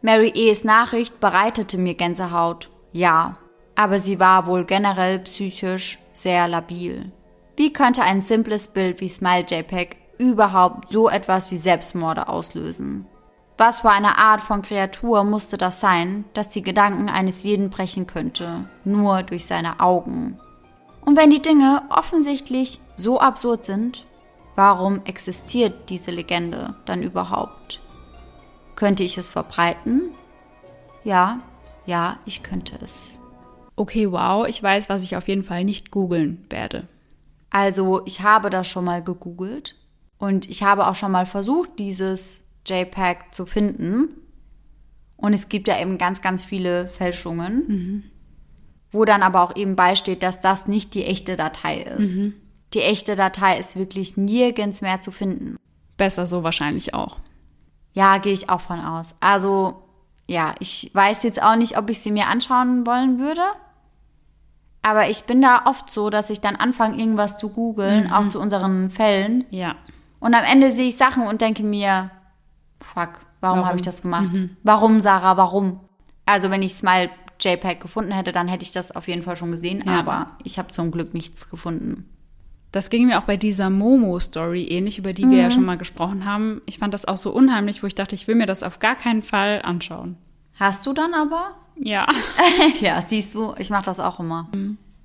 Mary 0.00 0.32
E.'s 0.34 0.62
Nachricht 0.62 1.18
bereitete 1.18 1.76
mir 1.76 1.94
Gänsehaut, 1.94 2.70
ja, 2.92 3.36
aber 3.74 3.98
sie 3.98 4.20
war 4.20 4.46
wohl 4.46 4.64
generell 4.64 5.18
psychisch 5.18 5.98
sehr 6.12 6.46
labil. 6.46 7.10
Wie 7.56 7.72
könnte 7.72 8.02
ein 8.02 8.22
simples 8.22 8.68
Bild 8.68 9.00
wie 9.00 9.08
Smile 9.08 9.44
JPEG 9.48 9.96
überhaupt 10.18 10.92
so 10.92 11.08
etwas 11.08 11.50
wie 11.50 11.56
Selbstmorde 11.56 12.28
auslösen? 12.28 13.06
Was 13.56 13.80
für 13.80 13.90
eine 13.90 14.18
Art 14.18 14.40
von 14.40 14.62
Kreatur 14.62 15.24
musste 15.24 15.58
das 15.58 15.80
sein, 15.80 16.24
dass 16.32 16.48
die 16.48 16.62
Gedanken 16.62 17.08
eines 17.08 17.42
jeden 17.42 17.70
brechen 17.70 18.06
könnte, 18.06 18.68
nur 18.84 19.24
durch 19.24 19.46
seine 19.46 19.80
Augen? 19.80 20.38
Und 21.04 21.16
wenn 21.16 21.30
die 21.30 21.42
Dinge 21.42 21.82
offensichtlich 21.90 22.80
so 22.96 23.18
absurd 23.18 23.64
sind, 23.64 24.06
warum 24.54 25.00
existiert 25.06 25.90
diese 25.90 26.12
Legende 26.12 26.76
dann 26.84 27.02
überhaupt? 27.02 27.80
Könnte 28.78 29.02
ich 29.02 29.18
es 29.18 29.28
verbreiten? 29.28 30.10
Ja, 31.02 31.40
ja, 31.84 32.20
ich 32.26 32.44
könnte 32.44 32.78
es. 32.80 33.18
Okay, 33.74 34.12
wow, 34.12 34.46
ich 34.46 34.62
weiß, 34.62 34.88
was 34.88 35.02
ich 35.02 35.16
auf 35.16 35.26
jeden 35.26 35.42
Fall 35.42 35.64
nicht 35.64 35.90
googeln 35.90 36.46
werde. 36.48 36.86
Also, 37.50 38.02
ich 38.06 38.20
habe 38.20 38.50
das 38.50 38.68
schon 38.68 38.84
mal 38.84 39.02
gegoogelt 39.02 39.74
und 40.18 40.48
ich 40.48 40.62
habe 40.62 40.86
auch 40.86 40.94
schon 40.94 41.10
mal 41.10 41.26
versucht, 41.26 41.78
dieses 41.80 42.44
JPEG 42.66 43.32
zu 43.32 43.46
finden. 43.46 44.10
Und 45.16 45.32
es 45.32 45.48
gibt 45.48 45.66
ja 45.66 45.80
eben 45.80 45.98
ganz, 45.98 46.22
ganz 46.22 46.44
viele 46.44 46.88
Fälschungen. 46.88 47.64
Mhm 47.66 48.02
wo 48.90 49.04
dann 49.04 49.22
aber 49.22 49.42
auch 49.42 49.56
eben 49.56 49.76
beisteht, 49.76 50.22
dass 50.22 50.40
das 50.40 50.66
nicht 50.66 50.94
die 50.94 51.04
echte 51.04 51.36
Datei 51.36 51.82
ist. 51.82 52.14
Mhm. 52.14 52.34
Die 52.74 52.80
echte 52.80 53.16
Datei 53.16 53.58
ist 53.58 53.76
wirklich 53.76 54.16
nirgends 54.16 54.82
mehr 54.82 55.02
zu 55.02 55.10
finden. 55.10 55.56
Besser 55.96 56.26
so 56.26 56.42
wahrscheinlich 56.42 56.94
auch. 56.94 57.18
Ja, 57.98 58.18
gehe 58.18 58.32
ich 58.32 58.48
auch 58.48 58.60
von 58.60 58.78
aus. 58.78 59.16
Also, 59.18 59.82
ja, 60.28 60.54
ich 60.60 60.88
weiß 60.94 61.24
jetzt 61.24 61.42
auch 61.42 61.56
nicht, 61.56 61.76
ob 61.76 61.90
ich 61.90 61.98
sie 61.98 62.12
mir 62.12 62.28
anschauen 62.28 62.86
wollen 62.86 63.18
würde. 63.18 63.42
Aber 64.82 65.08
ich 65.08 65.24
bin 65.24 65.42
da 65.42 65.62
oft 65.64 65.90
so, 65.90 66.08
dass 66.08 66.30
ich 66.30 66.40
dann 66.40 66.54
anfange, 66.54 66.96
irgendwas 66.96 67.38
zu 67.38 67.48
googeln, 67.48 68.04
mhm. 68.04 68.12
auch 68.12 68.28
zu 68.28 68.40
unseren 68.40 68.90
Fällen. 68.90 69.46
Ja. 69.50 69.74
Und 70.20 70.34
am 70.34 70.44
Ende 70.44 70.70
sehe 70.70 70.88
ich 70.88 70.96
Sachen 70.96 71.26
und 71.26 71.40
denke 71.40 71.64
mir, 71.64 72.10
fuck, 72.80 73.20
warum, 73.40 73.58
warum? 73.58 73.66
habe 73.66 73.76
ich 73.78 73.82
das 73.82 74.02
gemacht? 74.02 74.32
Mhm. 74.32 74.56
Warum, 74.62 75.00
Sarah, 75.00 75.36
warum? 75.36 75.80
Also 76.24 76.52
wenn 76.52 76.62
ich 76.62 76.74
Smile 76.74 77.10
JPEG 77.40 77.80
gefunden 77.80 78.12
hätte, 78.12 78.30
dann 78.30 78.46
hätte 78.46 78.62
ich 78.62 78.70
das 78.70 78.94
auf 78.94 79.08
jeden 79.08 79.22
Fall 79.22 79.36
schon 79.36 79.50
gesehen. 79.50 79.82
Ja. 79.84 79.98
Aber 79.98 80.36
ich 80.44 80.60
habe 80.60 80.68
zum 80.68 80.92
Glück 80.92 81.14
nichts 81.14 81.50
gefunden. 81.50 82.08
Das 82.72 82.90
ging 82.90 83.06
mir 83.06 83.18
auch 83.18 83.22
bei 83.24 83.36
dieser 83.38 83.70
Momo-Story 83.70 84.64
ähnlich, 84.64 84.98
über 84.98 85.12
die 85.12 85.22
wir 85.22 85.28
Mhm. 85.38 85.42
ja 85.42 85.50
schon 85.50 85.64
mal 85.64 85.78
gesprochen 85.78 86.24
haben. 86.26 86.60
Ich 86.66 86.78
fand 86.78 86.92
das 86.94 87.06
auch 87.06 87.16
so 87.16 87.30
unheimlich, 87.30 87.82
wo 87.82 87.86
ich 87.86 87.94
dachte, 87.94 88.14
ich 88.14 88.28
will 88.28 88.34
mir 88.34 88.46
das 88.46 88.62
auf 88.62 88.78
gar 88.78 88.94
keinen 88.94 89.22
Fall 89.22 89.62
anschauen. 89.64 90.16
Hast 90.58 90.84
du 90.86 90.92
dann 90.92 91.14
aber? 91.14 91.52
Ja. 91.76 92.06
ja, 92.80 93.00
siehst 93.00 93.34
du, 93.34 93.54
ich 93.58 93.70
mache 93.70 93.84
das 93.86 94.00
auch 94.00 94.20
immer. 94.20 94.48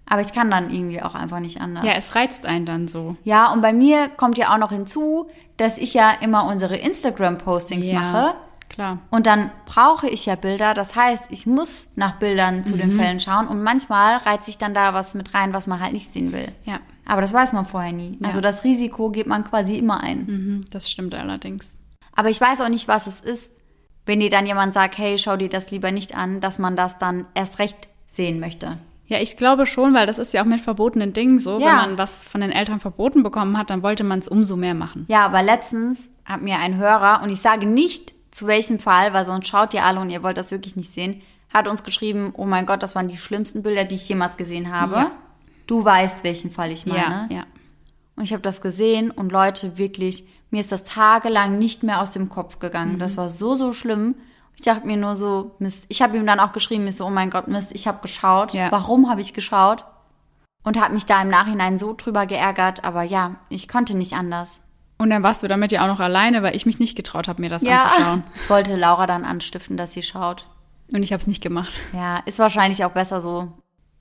Aber 0.05 0.19
ich 0.21 0.33
kann 0.33 0.51
dann 0.51 0.73
irgendwie 0.73 1.01
auch 1.01 1.15
einfach 1.15 1.39
nicht 1.39 1.61
anders. 1.61 1.85
Ja, 1.85 1.93
es 1.93 2.15
reizt 2.15 2.45
einen 2.45 2.65
dann 2.65 2.87
so. 2.89 3.15
Ja, 3.23 3.51
und 3.53 3.61
bei 3.61 3.71
mir 3.71 4.09
kommt 4.09 4.37
ja 4.37 4.53
auch 4.53 4.57
noch 4.57 4.71
hinzu, 4.71 5.27
dass 5.57 5.77
ich 5.77 5.93
ja 5.93 6.11
immer 6.19 6.45
unsere 6.45 6.75
Instagram-Postings 6.75 7.87
Ja, 7.87 7.99
mache. 7.99 8.33
Klar. 8.69 8.97
Und 9.11 9.27
dann 9.27 9.51
brauche 9.65 10.09
ich 10.09 10.25
ja 10.25 10.35
Bilder. 10.35 10.73
Das 10.73 10.95
heißt, 10.95 11.25
ich 11.29 11.45
muss 11.45 11.87
nach 11.95 12.13
Bildern 12.17 12.65
zu 12.65 12.73
Mhm. 12.73 12.79
den 12.79 12.91
Fällen 12.93 13.19
schauen. 13.19 13.47
Und 13.47 13.61
manchmal 13.63 14.17
reizt 14.17 14.45
sich 14.45 14.57
dann 14.57 14.73
da 14.73 14.93
was 14.95 15.13
mit 15.13 15.33
rein, 15.35 15.53
was 15.53 15.67
man 15.67 15.79
halt 15.79 15.93
nicht 15.93 16.11
sehen 16.11 16.31
will. 16.33 16.51
Ja. 16.65 16.79
Aber 17.05 17.21
das 17.21 17.33
weiß 17.33 17.53
man 17.53 17.65
vorher 17.65 17.91
nie. 17.91 18.17
Also 18.23 18.41
das 18.41 18.63
Risiko 18.63 19.09
geht 19.09 19.27
man 19.27 19.43
quasi 19.43 19.77
immer 19.77 20.01
ein. 20.01 20.25
Mhm, 20.25 20.61
das 20.71 20.89
stimmt 20.89 21.15
allerdings. 21.15 21.67
Aber 22.15 22.29
ich 22.29 22.39
weiß 22.39 22.61
auch 22.61 22.69
nicht, 22.69 22.87
was 22.87 23.07
es 23.07 23.19
ist, 23.19 23.51
wenn 24.05 24.19
dir 24.19 24.29
dann 24.29 24.45
jemand 24.45 24.73
sagt, 24.73 24.97
hey, 24.97 25.17
schau 25.17 25.37
dir 25.37 25.49
das 25.49 25.71
lieber 25.71 25.91
nicht 25.91 26.15
an, 26.15 26.41
dass 26.41 26.59
man 26.59 26.75
das 26.75 26.97
dann 26.97 27.25
erst 27.33 27.59
recht 27.59 27.87
sehen 28.11 28.39
möchte. 28.39 28.77
Ja, 29.05 29.19
ich 29.19 29.37
glaube 29.37 29.65
schon, 29.65 29.93
weil 29.93 30.07
das 30.07 30.17
ist 30.17 30.33
ja 30.33 30.41
auch 30.41 30.45
mit 30.45 30.61
verbotenen 30.61 31.13
Dingen 31.13 31.39
so. 31.39 31.59
Ja. 31.59 31.65
Wenn 31.65 31.75
man 31.75 31.97
was 31.97 32.27
von 32.27 32.41
den 32.41 32.51
Eltern 32.51 32.79
verboten 32.79 33.21
bekommen 33.21 33.57
hat, 33.57 33.69
dann 33.69 33.83
wollte 33.83 34.03
man 34.03 34.19
es 34.19 34.27
umso 34.27 34.55
mehr 34.55 34.73
machen. 34.73 35.05
Ja, 35.09 35.25
aber 35.25 35.43
letztens 35.43 36.09
hat 36.25 36.41
mir 36.41 36.59
ein 36.59 36.77
Hörer, 36.77 37.21
und 37.21 37.29
ich 37.29 37.41
sage 37.41 37.65
nicht 37.65 38.13
zu 38.31 38.47
welchem 38.47 38.79
Fall, 38.79 39.13
weil 39.13 39.25
sonst 39.25 39.47
schaut 39.47 39.73
ihr 39.73 39.83
alle 39.83 39.99
und 39.99 40.09
ihr 40.09 40.23
wollt 40.23 40.37
das 40.37 40.51
wirklich 40.51 40.75
nicht 40.75 40.93
sehen, 40.93 41.21
hat 41.53 41.67
uns 41.67 41.83
geschrieben, 41.83 42.33
oh 42.35 42.45
mein 42.45 42.65
Gott, 42.65 42.81
das 42.81 42.95
waren 42.95 43.07
die 43.07 43.17
schlimmsten 43.17 43.61
Bilder, 43.61 43.83
die 43.83 43.95
ich 43.95 44.09
jemals 44.09 44.37
gesehen 44.37 44.71
habe. 44.71 44.95
Ja. 44.95 45.11
Du 45.67 45.83
weißt, 45.83 46.23
welchen 46.23 46.51
Fall 46.51 46.71
ich 46.71 46.85
meine. 46.85 47.27
Ja, 47.29 47.37
ja. 47.37 47.43
Und 48.15 48.23
ich 48.23 48.33
habe 48.33 48.41
das 48.41 48.61
gesehen 48.61 49.11
und 49.11 49.31
Leute, 49.31 49.77
wirklich, 49.77 50.25
mir 50.51 50.59
ist 50.59 50.71
das 50.71 50.83
tagelang 50.83 51.57
nicht 51.57 51.83
mehr 51.83 52.01
aus 52.01 52.11
dem 52.11 52.29
Kopf 52.29 52.59
gegangen. 52.59 52.93
Mhm. 52.93 52.99
Das 52.99 53.17
war 53.17 53.27
so, 53.27 53.55
so 53.55 53.73
schlimm. 53.73 54.15
Ich 54.55 54.61
dachte 54.61 54.85
mir 54.85 54.97
nur 54.97 55.15
so, 55.15 55.55
Mist. 55.59 55.85
Ich 55.87 56.01
habe 56.01 56.15
ihm 56.15 56.25
dann 56.25 56.39
auch 56.39 56.51
geschrieben, 56.51 56.85
ich 56.87 56.95
so, 56.95 57.05
oh 57.05 57.09
mein 57.09 57.31
Gott, 57.31 57.47
Mist, 57.47 57.71
ich 57.73 57.87
habe 57.87 58.01
geschaut. 58.01 58.53
Ja. 58.53 58.71
Warum 58.71 59.09
habe 59.09 59.21
ich 59.21 59.33
geschaut? 59.33 59.83
Und 60.63 60.79
habe 60.79 60.93
mich 60.93 61.05
da 61.05 61.21
im 61.21 61.29
Nachhinein 61.29 61.77
so 61.77 61.93
drüber 61.93 62.25
geärgert. 62.25 62.83
Aber 62.83 63.03
ja, 63.03 63.35
ich 63.49 63.67
konnte 63.67 63.97
nicht 63.97 64.13
anders. 64.13 64.49
Und 64.99 65.09
dann 65.09 65.23
warst 65.23 65.43
du 65.43 65.47
damit 65.47 65.71
ja 65.71 65.83
auch 65.83 65.87
noch 65.87 65.99
alleine, 65.99 66.43
weil 66.43 66.55
ich 66.55 66.65
mich 66.65 66.79
nicht 66.79 66.95
getraut 66.95 67.27
habe, 67.27 67.41
mir 67.41 67.49
das 67.49 67.65
anzuschauen. 67.65 68.23
Ich 68.35 68.49
wollte 68.49 68.75
Laura 68.75 69.07
dann 69.07 69.25
anstiften, 69.25 69.75
dass 69.75 69.93
sie 69.93 70.03
schaut. 70.03 70.47
Und 70.91 71.03
ich 71.03 71.11
habe 71.11 71.19
es 71.19 71.27
nicht 71.27 71.41
gemacht. 71.41 71.73
Ja, 71.93 72.17
ist 72.25 72.39
wahrscheinlich 72.39 72.85
auch 72.85 72.91
besser 72.91 73.21
so. 73.21 73.51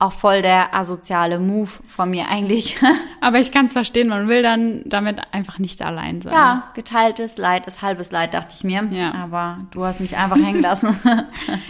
Auch 0.03 0.11
voll 0.11 0.41
der 0.41 0.75
asoziale 0.75 1.39
Move 1.39 1.69
von 1.87 2.09
mir 2.09 2.27
eigentlich. 2.27 2.77
Aber 3.21 3.39
ich 3.39 3.53
kann 3.53 3.67
es 3.67 3.71
verstehen, 3.71 4.09
man 4.09 4.27
will 4.27 4.43
dann 4.43 4.83
damit 4.85 5.21
einfach 5.31 5.59
nicht 5.59 5.81
allein 5.81 6.19
sein. 6.19 6.33
Ja, 6.33 6.71
geteiltes 6.73 7.37
Leid 7.37 7.67
ist 7.67 7.81
halbes 7.81 8.11
Leid, 8.11 8.33
dachte 8.33 8.53
ich 8.53 8.65
mir. 8.65 8.85
Ja. 8.91 9.13
Aber 9.13 9.59
du 9.71 9.85
hast 9.85 10.01
mich 10.01 10.17
einfach 10.17 10.35
hängen 10.35 10.61
lassen. 10.61 10.93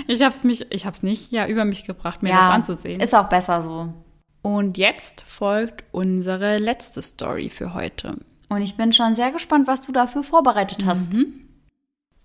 Ich 0.07 0.23
hab's 0.23 0.43
mich, 0.43 0.65
ich 0.71 0.88
hab's 0.88 1.03
nicht 1.03 1.31
ja 1.31 1.45
über 1.45 1.63
mich 1.63 1.86
gebracht, 1.86 2.23
mir 2.23 2.34
das 2.34 2.49
anzusehen. 2.49 2.99
Ist 3.01 3.13
auch 3.13 3.29
besser 3.29 3.61
so. 3.61 3.93
Und 4.41 4.79
jetzt 4.79 5.21
folgt 5.27 5.84
unsere 5.91 6.57
letzte 6.57 7.03
Story 7.03 7.49
für 7.49 7.75
heute. 7.75 8.17
Und 8.49 8.63
ich 8.63 8.77
bin 8.77 8.93
schon 8.93 9.13
sehr 9.13 9.31
gespannt, 9.31 9.67
was 9.67 9.81
du 9.81 9.91
dafür 9.91 10.23
vorbereitet 10.23 10.88
hast. 10.88 11.15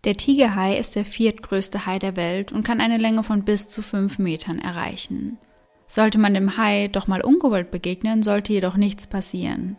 Der 0.04 0.16
Tigerhai 0.16 0.78
ist 0.78 0.96
der 0.96 1.04
viertgrößte 1.04 1.84
Hai 1.84 1.98
der 1.98 2.16
Welt 2.16 2.50
und 2.50 2.62
kann 2.62 2.80
eine 2.80 2.96
Länge 2.96 3.22
von 3.24 3.44
bis 3.44 3.68
zu 3.68 3.82
fünf 3.82 4.18
Metern 4.18 4.58
erreichen. 4.58 5.36
Sollte 5.88 6.18
man 6.18 6.34
dem 6.34 6.56
Hai 6.56 6.88
doch 6.88 7.06
mal 7.06 7.22
ungewollt 7.22 7.70
begegnen, 7.70 8.22
sollte 8.22 8.52
jedoch 8.52 8.76
nichts 8.76 9.06
passieren. 9.06 9.76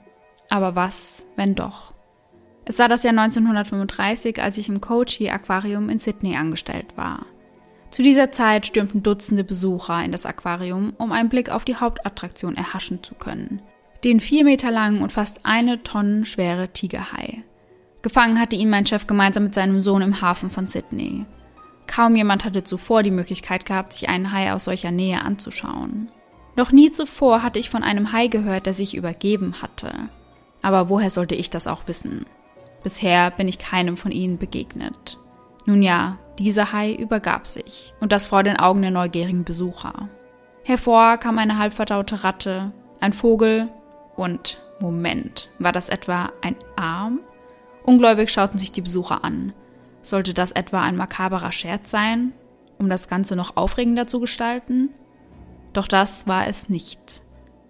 Aber 0.50 0.76
was, 0.76 1.24
wenn 1.36 1.56
doch? 1.56 1.94
Es 2.66 2.80
war 2.80 2.90
das 2.90 3.04
Jahr 3.04 3.18
1935, 3.18 4.42
als 4.42 4.58
ich 4.58 4.70
im 4.70 4.82
Kochi 4.82 5.30
Aquarium 5.30 5.90
in 5.90 6.00
Sydney 6.00 6.36
angestellt 6.36 6.98
war. 6.98 7.26
Zu 7.92 8.04
dieser 8.04 8.32
Zeit 8.32 8.68
stürmten 8.68 9.02
Dutzende 9.02 9.44
Besucher 9.44 10.04
in 10.04 10.12
das 10.12 10.26
Aquarium, 10.26 10.94
um 10.98 11.12
einen 11.12 11.30
Blick 11.30 11.50
auf 11.50 11.66
die 11.66 11.76
Hauptattraktion 11.76 12.56
erhaschen 12.56 13.04
zu 13.04 13.16
können. 13.16 13.62
Den 14.04 14.20
vier 14.20 14.44
Meter 14.44 14.72
langen 14.72 15.02
und 15.02 15.12
fast 15.12 15.46
eine 15.46 15.84
Tonnen 15.84 16.26
schwere 16.26 16.70
Tigerhai. 16.70 17.44
Gefangen 18.02 18.40
hatte 18.40 18.56
ihn 18.56 18.70
mein 18.70 18.86
Chef 18.86 19.08
gemeinsam 19.08 19.44
mit 19.46 19.56
seinem 19.56 19.80
Sohn 19.80 20.02
im 20.02 20.22
Hafen 20.22 20.50
von 20.50 20.68
Sydney. 20.68 21.26
Kaum 21.90 22.16
jemand 22.16 22.46
hatte 22.46 22.64
zuvor 22.64 23.02
die 23.02 23.10
Möglichkeit 23.10 23.66
gehabt, 23.66 23.94
sich 23.94 24.10
einen 24.10 24.32
Hai 24.32 24.54
aus 24.54 24.66
solcher 24.66 24.92
Nähe 24.92 25.24
anzuschauen. 25.24 26.10
Noch 26.56 26.72
nie 26.72 26.92
zuvor 26.92 27.42
hatte 27.42 27.58
ich 27.58 27.72
von 27.72 27.84
einem 27.84 28.14
Hai 28.14 28.28
gehört, 28.28 28.68
der 28.68 28.74
sich 28.74 28.96
übergeben 28.96 29.56
hatte. 29.64 29.92
Aber 30.62 30.90
woher 30.90 31.10
sollte 31.10 31.34
ich 31.34 31.50
das 31.50 31.66
auch 31.66 31.88
wissen? 31.88 32.28
Bisher 32.84 33.32
bin 33.32 33.48
ich 33.48 33.58
keinem 33.58 33.98
von 33.98 34.12
ihnen 34.12 34.38
begegnet. 34.38 35.18
Nun 35.66 35.82
ja, 35.82 36.20
dieser 36.38 36.72
Hai 36.72 36.94
übergab 36.94 37.48
sich, 37.48 37.96
und 38.00 38.12
das 38.12 38.28
vor 38.28 38.44
den 38.44 38.58
Augen 38.58 38.84
der 38.84 38.92
neugierigen 38.92 39.44
Besucher. 39.44 40.10
Hervor 40.64 41.18
kam 41.18 41.40
eine 41.40 41.58
halbverdaute 41.58 42.24
Ratte, 42.24 42.72
ein 43.00 43.14
Vogel 43.14 43.68
und 44.16 44.62
Moment, 44.80 45.50
war 45.58 45.72
das 45.72 45.90
etwa 45.90 46.32
ein 46.42 46.56
Arm? 46.76 47.20
Ungläubig 47.84 48.30
schauten 48.30 48.60
sich 48.60 48.72
die 48.72 48.82
Besucher 48.82 49.24
an. 49.24 49.54
Sollte 50.02 50.34
das 50.34 50.52
etwa 50.52 50.82
ein 50.82 50.96
makaberer 50.96 51.52
Scherz 51.52 51.92
sein, 51.92 52.32
um 52.78 52.90
das 52.90 53.08
Ganze 53.08 53.36
noch 53.36 53.58
aufregender 53.58 54.08
zu 54.08 54.20
gestalten? 54.20 54.90
Doch 55.74 55.88
das 55.88 56.28
war 56.28 56.48
es 56.48 56.70
nicht. 56.70 57.22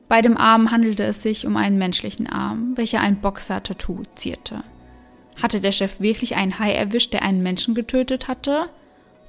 Bei 0.07 0.21
dem 0.21 0.37
Arm 0.37 0.71
handelte 0.71 1.03
es 1.03 1.21
sich 1.21 1.45
um 1.45 1.55
einen 1.55 1.77
menschlichen 1.77 2.27
Arm, 2.27 2.73
welcher 2.75 3.01
ein 3.01 3.21
Boxer-Tattoo 3.21 4.03
zierte. 4.15 4.63
Hatte 5.41 5.61
der 5.61 5.71
Chef 5.71 5.99
wirklich 5.99 6.35
einen 6.35 6.59
Hai 6.59 6.73
erwischt, 6.73 7.13
der 7.13 7.21
einen 7.21 7.43
Menschen 7.43 7.75
getötet 7.75 8.27
hatte? 8.27 8.69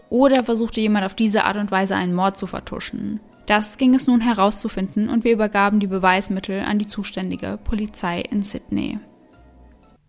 Oder 0.09 0.42
versuchte 0.42 0.80
jemand 0.80 1.07
auf 1.07 1.14
diese 1.14 1.44
Art 1.44 1.57
und 1.57 1.70
Weise 1.70 1.96
einen 1.96 2.14
Mord 2.14 2.38
zu 2.38 2.46
vertuschen? 2.46 3.20
Das 3.46 3.78
ging 3.78 3.94
es 3.94 4.07
nun 4.07 4.20
herauszufinden 4.20 5.09
und 5.09 5.24
wir 5.24 5.32
übergaben 5.32 5.80
die 5.80 5.86
Beweismittel 5.86 6.61
an 6.61 6.78
die 6.78 6.86
zuständige 6.86 7.59
Polizei 7.62 8.20
in 8.20 8.42
Sydney. 8.42 8.98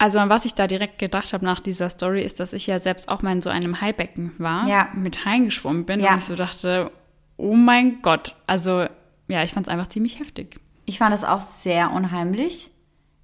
Also 0.02 0.18
an 0.18 0.30
was 0.30 0.46
ich 0.46 0.56
da 0.56 0.66
direkt 0.66 0.98
gedacht 0.98 1.32
habe 1.32 1.46
nach 1.46 1.60
dieser 1.60 1.88
Story 1.90 2.24
ist, 2.24 2.40
dass 2.40 2.54
ich 2.54 2.66
ja 2.66 2.80
selbst 2.80 3.10
auch 3.10 3.22
mal 3.22 3.34
in 3.34 3.42
so 3.42 3.52
einem 3.52 3.80
Haibecken 3.82 4.34
war, 4.40 4.68
Ja. 4.68 4.88
mit 4.96 5.26
Haien 5.26 5.46
geschwommen 5.46 5.86
bin 5.86 6.00
Ja. 6.00 6.14
und 6.14 6.18
ich 6.18 6.26
so 6.26 6.36
dachte, 6.36 6.92
oh 7.38 7.54
mein 7.54 8.02
Gott, 8.02 8.36
also 8.48 8.86
ja, 9.28 9.44
ich 9.44 9.54
fand 9.54 9.68
es 9.68 9.72
einfach 9.74 9.88
ziemlich 9.88 10.20
heftig. 10.20 10.60
Ich 10.86 10.98
fand 10.98 11.14
das 11.14 11.24
auch 11.24 11.40
sehr 11.40 11.92
unheimlich. 11.92 12.72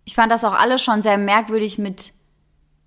Ich 0.05 0.13
fand 0.13 0.31
das 0.31 0.43
auch 0.43 0.53
alles 0.53 0.83
schon 0.83 1.01
sehr 1.01 1.17
merkwürdig 1.17 1.79
mit 1.79 2.13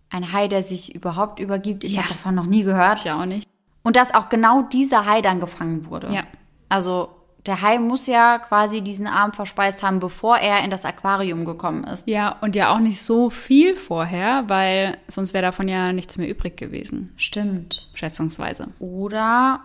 ein 0.09 0.33
Hai, 0.33 0.47
der 0.47 0.63
sich 0.63 0.95
überhaupt 0.95 1.41
übergibt. 1.41 1.83
Ich 1.85 1.95
Ja. 1.95 2.03
habe 2.03 2.11
davon 2.15 2.35
noch 2.37 2.47
nie 2.47 2.63
gehört. 2.63 3.01
Ich 3.01 3.05
ja 3.07 3.21
auch 3.21 3.27
nicht. 3.27 3.49
Und 3.83 3.97
dass 3.97 4.15
auch 4.15 4.29
genau 4.29 4.63
dieser 4.63 5.05
Hai 5.07 5.21
dann 5.21 5.41
gefangen 5.41 5.87
wurde. 5.87 6.13
Ja. 6.13 6.23
Also 6.69 7.09
der 7.47 7.63
Hai 7.63 7.79
muss 7.79 8.07
ja 8.07 8.39
quasi 8.39 8.83
diesen 8.83 9.07
Arm 9.07 9.33
verspeist 9.33 9.83
haben, 9.83 9.99
bevor 9.99 10.39
er 10.39 10.63
in 10.63 10.71
das 10.71 10.85
Aquarium 10.85 11.45
gekommen 11.45 11.85
ist. 11.85 12.07
Ja, 12.07 12.37
und 12.41 12.55
ja 12.55 12.73
auch 12.73 12.81
nicht 12.81 13.01
so 13.01 13.31
viel 13.31 13.77
vorher, 13.77 14.45
weil 14.49 14.99
sonst 15.09 15.33
wäre 15.33 15.43
davon 15.43 15.69
ja 15.69 15.93
nichts 15.93 16.19
mehr 16.19 16.29
übrig 16.29 16.57
gewesen, 16.57 17.13
Stimmt. 17.17 17.89
schätzungsweise. 17.95 18.69
Oder, 18.79 19.61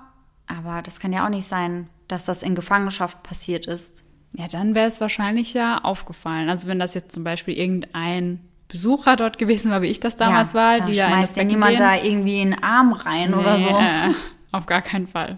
aber 0.48 0.82
das 0.82 1.00
kann 1.00 1.12
ja 1.14 1.26
auch 1.26 1.30
nicht 1.30 1.48
sein, 1.48 1.90
dass 2.08 2.24
das 2.24 2.44
in 2.44 2.56
Gefangenschaft 2.56 3.24
passiert 3.24 3.66
ist. 3.66 4.06
Ja, 4.34 4.48
dann 4.48 4.76
wäre 4.76 4.88
es 4.88 5.02
wahrscheinlich 5.02 5.54
ja 5.54 5.80
aufgefallen. 5.80 6.50
Also 6.50 6.68
wenn 6.68 6.80
das 6.80 6.94
jetzt 6.94 7.14
zum 7.14 7.24
Beispiel 7.24 7.58
irgendein 7.58 8.42
Besucher 8.68 9.16
dort 9.16 9.38
gewesen 9.38 9.72
war, 9.72 9.82
wie 9.82 9.88
ich 9.88 10.00
das 10.00 10.18
damals 10.18 10.54
ja, 10.54 10.60
war, 10.60 10.78
da 10.78 10.86
die 10.86 10.96
das 10.96 11.08
schmeißt 11.08 11.38
ja 11.38 11.44
niemand 11.44 11.78
gehen. 11.78 11.80
da 11.80 11.96
irgendwie 11.96 12.42
einen 12.42 12.62
Arm 12.62 12.94
rein 12.94 13.34
oder 13.34 13.58
so. 13.58 13.80
Nee, 13.80 14.14
auf 14.52 14.66
gar 14.66 14.82
keinen 14.82 15.08
Fall. 15.08 15.38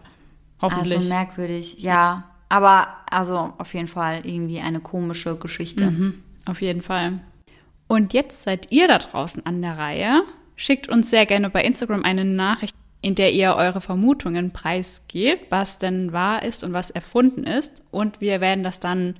Hoffentlich. 0.61 0.97
Also 0.97 1.09
merkwürdig, 1.09 1.81
ja. 1.81 2.23
Aber 2.49 2.87
also 3.09 3.53
auf 3.57 3.73
jeden 3.73 3.87
Fall 3.87 4.21
irgendwie 4.23 4.59
eine 4.59 4.79
komische 4.79 5.37
Geschichte. 5.37 5.91
Mhm, 5.91 6.23
auf 6.45 6.61
jeden 6.61 6.81
Fall. 6.81 7.19
Und 7.87 8.13
jetzt 8.13 8.43
seid 8.43 8.71
ihr 8.71 8.87
da 8.87 8.97
draußen 8.97 9.45
an 9.45 9.61
der 9.61 9.77
Reihe. 9.77 10.23
Schickt 10.55 10.89
uns 10.89 11.09
sehr 11.09 11.25
gerne 11.25 11.49
bei 11.49 11.63
Instagram 11.63 12.03
eine 12.03 12.25
Nachricht, 12.25 12.75
in 13.01 13.15
der 13.15 13.33
ihr 13.33 13.55
eure 13.55 13.81
Vermutungen 13.81 14.51
preisgebt, 14.51 15.51
was 15.51 15.77
denn 15.77 16.13
wahr 16.13 16.43
ist 16.43 16.63
und 16.63 16.73
was 16.73 16.89
erfunden 16.89 17.43
ist. 17.43 17.83
Und 17.91 18.21
wir 18.21 18.41
werden 18.41 18.63
das 18.63 18.79
dann 18.79 19.15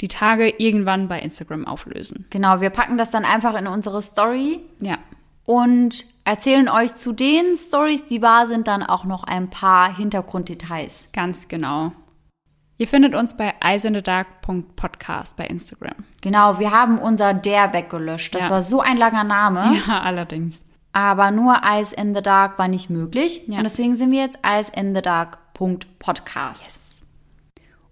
die 0.00 0.08
Tage 0.08 0.52
irgendwann 0.58 1.08
bei 1.08 1.20
Instagram 1.20 1.66
auflösen. 1.66 2.26
Genau, 2.30 2.60
wir 2.60 2.70
packen 2.70 2.98
das 2.98 3.10
dann 3.10 3.24
einfach 3.24 3.58
in 3.58 3.66
unsere 3.66 4.02
Story 4.02 4.60
Ja, 4.80 4.98
und 5.44 6.04
erzählen 6.24 6.68
euch 6.68 6.94
zu 6.96 7.12
den 7.12 7.56
Stories, 7.56 8.06
die 8.06 8.22
wahr 8.22 8.46
sind, 8.46 8.68
dann 8.68 8.82
auch 8.82 9.04
noch 9.04 9.24
ein 9.24 9.50
paar 9.50 9.96
Hintergrunddetails. 9.96 11.08
ganz 11.12 11.48
genau. 11.48 11.92
Ihr 12.78 12.88
findet 12.88 13.14
uns 13.14 13.36
bei 13.36 13.54
eisenthedark.podcast 13.60 15.36
bei 15.36 15.46
Instagram. 15.46 15.94
Genau, 16.20 16.58
wir 16.58 16.70
haben 16.72 16.98
unser 16.98 17.34
der 17.34 17.72
weggelöscht. 17.72 18.34
Das 18.34 18.46
Ja. 18.46 18.50
war 18.50 18.62
so 18.62 18.80
ein 18.80 18.96
langer 18.96 19.24
Name, 19.24 19.72
Ja, 19.86 20.00
allerdings. 20.00 20.62
aber 20.92 21.30
nur 21.30 21.60
Eyes 21.64 21.92
in 21.92 22.14
the 22.14 22.22
Dark 22.22 22.58
war 22.58 22.68
nicht 22.68 22.90
möglich. 22.90 23.42
Ja. 23.46 23.58
Und 23.58 23.64
deswegen 23.64 23.96
sind 23.96 24.10
wir 24.10 24.20
jetzt 24.20 24.38
Eyes 24.42 24.68
in 24.68 24.94
the 24.94 25.02
Dark. 25.02 25.38
creepypasta.podcast. 25.54 26.80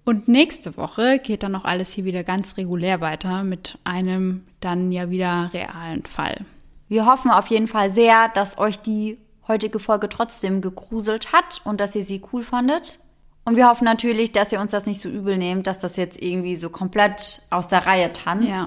Und 0.05 0.27
nächste 0.29 0.77
Woche 0.77 1.19
geht 1.19 1.43
dann 1.45 1.53
noch 1.53 1.65
alles 1.65 1.93
hier 1.93 2.05
wieder 2.05 2.25
ganz 2.25 2.57
regulär 2.57 3.01
weiter 3.01 3.45
mit 3.45 3.79
einem 3.85 4.45
dann 4.61 4.91
ja 4.91 5.11
wieder 5.11 5.51
realen 5.53 6.05
Fall. 6.05 6.45
Wir 6.91 7.07
hoffen 7.07 7.31
auf 7.31 7.47
jeden 7.47 7.69
Fall 7.69 7.89
sehr, 7.91 8.29
dass 8.31 8.59
euch 8.59 8.81
die 8.81 9.17
heutige 9.47 9.79
Folge 9.79 10.09
trotzdem 10.09 10.61
gegruselt 10.61 11.33
hat 11.33 11.61
und 11.63 11.81
dass 11.81 11.95
ihr 11.95 12.03
sie 12.03 12.21
cool 12.33 12.43
fandet. 12.43 12.99
Und 13.45 13.55
wir 13.55 13.69
hoffen 13.69 13.85
natürlich, 13.85 14.33
dass 14.33 14.51
ihr 14.51 14.61
uns 14.61 14.73
das 14.73 14.87
nicht 14.87 15.01
so 15.01 15.09
übel 15.09 15.39
nehmt, 15.39 15.69
dass 15.69 15.79
das 15.79 15.97
jetzt 15.97 16.21
irgendwie 16.21 16.57
so 16.57 16.69
komplett 16.69 17.43
aus 17.51 17.69
der 17.69 17.87
Reihe 17.87 18.13
tanzt. 18.13 18.49
Ja. 18.49 18.67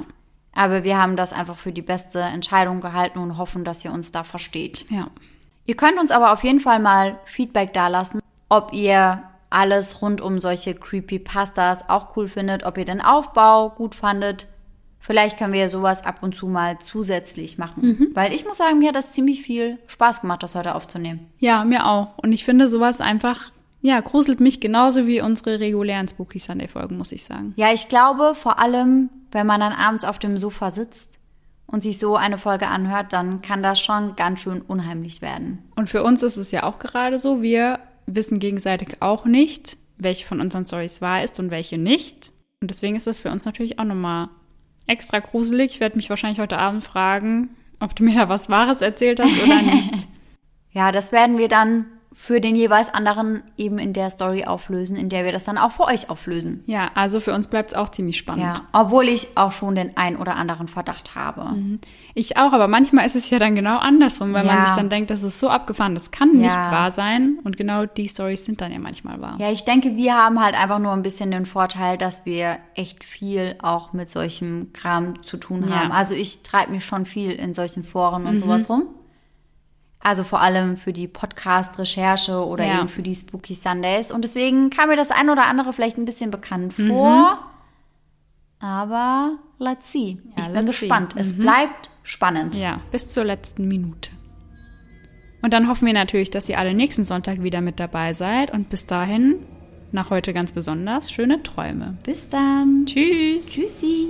Aber 0.53 0.85
wir 0.85 0.97
haben 0.97 1.17
das 1.17 1.33
einfach 1.33 1.57
für 1.57 1.73
die 1.73 1.81
beste 1.81 2.21
Entscheidung 2.21 2.79
gehalten 2.79 3.19
und 3.19 3.37
hoffen, 3.37 3.65
dass 3.65 3.83
ihr 3.83 3.91
uns 3.91 4.13
da 4.13 4.23
versteht. 4.23 4.89
Ja. 4.89 5.07
Ihr 5.65 5.75
könnt 5.75 5.99
uns 5.99 6.11
aber 6.11 6.31
auf 6.31 6.45
jeden 6.45 6.61
Fall 6.61 6.79
mal 6.79 7.19
Feedback 7.25 7.73
dalassen, 7.73 8.21
ob 8.47 8.71
ihr 8.71 9.21
alles 9.49 10.01
rund 10.01 10.21
um 10.21 10.39
solche 10.39 10.75
Creepypastas 10.75 11.89
auch 11.89 12.15
cool 12.15 12.29
findet, 12.29 12.63
ob 12.63 12.77
ihr 12.77 12.85
den 12.85 13.01
Aufbau 13.01 13.69
gut 13.69 13.95
fandet. 13.95 14.47
Vielleicht 15.05 15.37
können 15.37 15.51
wir 15.51 15.59
ja 15.59 15.67
sowas 15.67 16.05
ab 16.05 16.19
und 16.23 16.33
zu 16.33 16.47
mal 16.47 16.79
zusätzlich 16.79 17.57
machen. 17.57 18.11
Weil 18.13 18.33
ich 18.33 18.45
muss 18.45 18.57
sagen, 18.57 18.79
mir 18.79 18.87
hat 18.87 18.95
das 18.95 19.11
ziemlich 19.11 19.41
viel 19.41 19.77
Spaß 19.87 20.21
gemacht, 20.21 20.43
das 20.43 20.55
heute 20.55 20.75
aufzunehmen. 20.75 21.27
Ja, 21.39 21.65
mir 21.65 21.85
auch. 21.87 22.17
Und 22.19 22.31
ich 22.31 22.45
finde 22.45 22.69
sowas 22.69 23.01
einfach, 23.01 23.51
ja, 23.81 23.99
gruselt 23.99 24.39
mich 24.39 24.61
genauso 24.61 25.05
wie 25.05 25.19
unsere 25.19 25.59
regulären 25.59 26.07
Spooky 26.07 26.39
Sunday 26.39 26.69
Folgen, 26.69 26.97
muss 26.97 27.11
ich 27.11 27.25
sagen. 27.25 27.51
Ja, 27.57 27.73
ich 27.73 27.89
glaube, 27.89 28.33
vor 28.33 28.59
allem, 28.59 29.09
wenn 29.33 29.45
man 29.45 29.59
dann 29.59 29.73
abends 29.73 30.05
auf 30.05 30.19
dem 30.19 30.37
Sofa 30.37 30.69
sitzt 30.69 31.19
und 31.67 31.83
sich 31.83 31.99
so 31.99 32.15
eine 32.15 32.37
Folge 32.37 32.67
anhört, 32.67 33.11
dann 33.11 33.41
kann 33.41 33.61
das 33.61 33.81
schon 33.81 34.15
ganz 34.15 34.39
schön 34.39 34.61
unheimlich 34.61 35.21
werden. 35.21 35.59
Und 35.75 35.89
für 35.89 36.01
uns 36.03 36.23
ist 36.23 36.37
es 36.37 36.51
ja 36.51 36.63
auch 36.63 36.79
gerade 36.79 37.19
so, 37.19 37.41
wir 37.41 37.81
wissen 38.05 38.39
gegenseitig 38.39 39.01
auch 39.01 39.25
nicht, 39.25 39.75
welche 39.97 40.25
von 40.25 40.39
unseren 40.39 40.65
Stories 40.65 41.01
wahr 41.01 41.25
ist 41.25 41.41
und 41.41 41.51
welche 41.51 41.77
nicht. 41.77 42.31
Und 42.61 42.69
deswegen 42.69 42.95
ist 42.95 43.05
das 43.05 43.19
für 43.19 43.31
uns 43.31 43.43
natürlich 43.43 43.79
auch 43.79 43.83
nochmal 43.83 44.29
extra 44.87 45.19
gruselig. 45.19 45.71
Ich 45.71 45.79
werde 45.79 45.97
mich 45.97 46.09
wahrscheinlich 46.09 46.39
heute 46.39 46.57
Abend 46.57 46.83
fragen, 46.83 47.49
ob 47.79 47.95
du 47.95 48.03
mir 48.03 48.15
da 48.15 48.29
was 48.29 48.49
Wahres 48.49 48.81
erzählt 48.81 49.19
hast 49.19 49.41
oder 49.43 49.61
nicht. 49.61 49.93
Ja, 50.75 50.91
das 50.91 51.11
werden 51.11 51.37
wir 51.37 51.49
dann 51.49 51.85
für 52.13 52.39
den 52.39 52.55
jeweils 52.55 52.93
anderen 52.93 53.43
eben 53.57 53.79
in 53.79 53.91
der 53.91 54.09
Story 54.11 54.45
auflösen, 54.45 54.95
in 54.95 55.09
der 55.09 55.25
wir 55.25 55.31
das 55.31 55.43
dann 55.43 55.57
auch 55.57 55.71
für 55.71 55.83
euch 55.85 56.09
auflösen. 56.09 56.63
ja, 56.67 56.91
also 56.93 57.19
für 57.19 57.33
uns 57.33 57.47
bleibt 57.47 57.69
es 57.69 57.73
auch 57.73 57.89
ziemlich 57.89 58.17
spannend. 58.17 58.43
Ja, 58.45 58.53
obwohl 58.71 59.05
ich 59.09 59.29
auch 59.35 59.51
schon 59.51 59.75
den 59.75 59.97
ein 59.97 60.15
oder 60.17 60.35
anderen 60.35 60.67
Verdacht 60.67 61.15
habe. 61.15 61.55
Ich 62.13 62.37
auch, 62.37 62.53
aber 62.53 62.67
manchmal 62.67 63.05
ist 63.05 63.15
es 63.15 63.29
ja 63.31 63.39
dann 63.39 63.55
genau 63.55 63.77
andersrum, 63.79 64.31
weil 64.33 64.43
man 64.43 64.57
Ja. 64.57 64.61
sich 64.63 64.71
dann 64.73 64.89
denkt, 64.89 65.09
das 65.09 65.23
ist 65.23 65.39
so 65.39 65.49
abgefahren, 65.49 65.95
das 65.95 66.11
kann 66.11 66.37
nicht 66.37 66.55
Ja. 66.55 66.71
wahr 66.71 66.91
sein. 66.91 67.39
Und 67.43 67.57
genau 67.57 67.85
die 67.85 68.07
Stories 68.07 68.45
sind 68.45 68.61
dann 68.61 68.71
ja 68.71 68.79
manchmal 68.79 69.19
wahr. 69.19 69.37
Ja, 69.39 69.51
ich 69.51 69.65
denke, 69.65 69.95
wir 69.95 70.13
haben 70.15 70.39
halt 70.39 70.53
einfach 70.55 70.79
nur 70.79 70.91
ein 70.93 71.01
bisschen 71.01 71.31
den 71.31 71.45
Vorteil, 71.47 71.97
dass 71.97 72.25
wir 72.25 72.57
echt 72.75 73.03
viel 73.03 73.55
auch 73.61 73.91
mit 73.93 74.11
solchem 74.11 74.71
Kram 74.73 75.23
zu 75.23 75.37
tun 75.37 75.67
Ja. 75.67 75.79
haben. 75.79 75.91
Also 75.91 76.13
ich 76.13 76.43
treibe 76.43 76.71
mich 76.71 76.85
schon 76.85 77.05
viel 77.07 77.31
in 77.31 77.53
solchen 77.55 77.83
Foren 77.83 78.27
und 78.27 78.37
sowas 78.37 78.69
rum. 78.69 78.83
Also 80.03 80.23
vor 80.23 80.41
allem 80.41 80.75
für 80.75 80.91
die 80.91 81.07
Podcast-Recherche 81.07 82.45
oder 82.45 82.65
Ja. 82.65 82.79
eben 82.79 82.89
für 82.89 83.01
die 83.01 83.15
Spooky 83.15 83.55
Sundays. 83.55 84.11
Und 84.11 84.23
deswegen 84.23 84.69
kam 84.69 84.89
mir 84.89 84.97
das 84.97 85.11
ein 85.11 85.29
oder 85.29 85.45
andere 85.45 85.71
vielleicht 85.71 85.97
ein 85.97 86.05
bisschen 86.05 86.29
bekannt 86.29 86.73
vor. 86.73 87.39
Aber 88.59 89.37
let's 89.59 89.91
see. 89.91 90.17
ich 90.37 90.45
bin 90.45 90.53
let's 90.53 90.59
see. 90.79 90.85
gespannt. 90.87 91.15
Es 91.17 91.37
bleibt 91.37 91.89
spannend. 92.03 92.55
Ja, 92.55 92.79
bis 92.91 93.11
zur 93.11 93.23
letzten 93.25 93.67
Minute. 93.67 94.11
Und 95.41 95.53
dann 95.53 95.67
hoffen 95.67 95.85
wir 95.85 95.93
natürlich, 95.93 96.29
dass 96.31 96.47
ihr 96.47 96.57
alle 96.59 96.73
nächsten 96.73 97.03
Sonntag 97.03 97.41
wieder 97.43 97.61
mit 97.61 97.79
dabei 97.79 98.13
seid. 98.13 98.51
Und 98.51 98.69
bis 98.69 98.85
dahin, 98.85 99.45
nach 99.91 100.09
heute 100.09 100.33
ganz 100.33 100.53
besonders, 100.53 101.11
schöne 101.11 101.43
Träume. 101.43 101.97
Bis 102.03 102.29
dann. 102.29 102.85
Tschüss. 102.85 103.51
Tschüssi. 103.51 104.07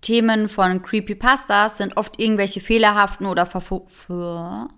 Themen 0.00 0.48
von 0.48 0.82
Creepypastas 0.82 1.78
sind 1.78 1.96
oft 1.96 2.20
irgendwelche 2.20 2.60
fehlerhaften 2.60 3.26
oder 3.26 3.46
wie 3.46 4.68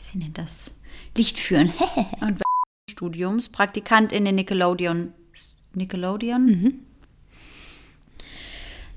sie 0.00 0.18
nennt 0.18 0.38
das 0.38 0.70
Lichtführen 1.16 1.72
Und 2.20 2.42
Studiums 2.90 3.48
Praktikant 3.48 4.12
in 4.12 4.24
den 4.24 4.34
Nickelodeon 4.34 5.12
Nickelodeon 5.74 6.82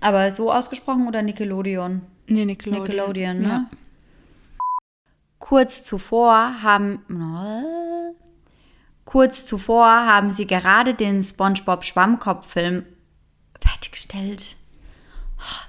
aber 0.01 0.31
so 0.31 0.51
ausgesprochen 0.51 1.07
oder 1.07 1.21
Nickelodeon 1.21 2.01
nee, 2.27 2.45
Nickelodeon. 2.45 2.83
Nickelodeon, 2.83 3.39
ne? 3.39 3.47
Ja. 3.47 3.69
Kurz 5.39 5.83
zuvor 5.83 6.61
haben 6.61 6.99
kurz 9.05 9.45
zuvor 9.45 9.87
haben 9.87 10.31
sie 10.31 10.45
gerade 10.45 10.93
den 10.93 11.23
SpongeBob 11.23 11.83
Schwammkopf-Film 11.83 12.85
fertiggestellt. 13.79 14.57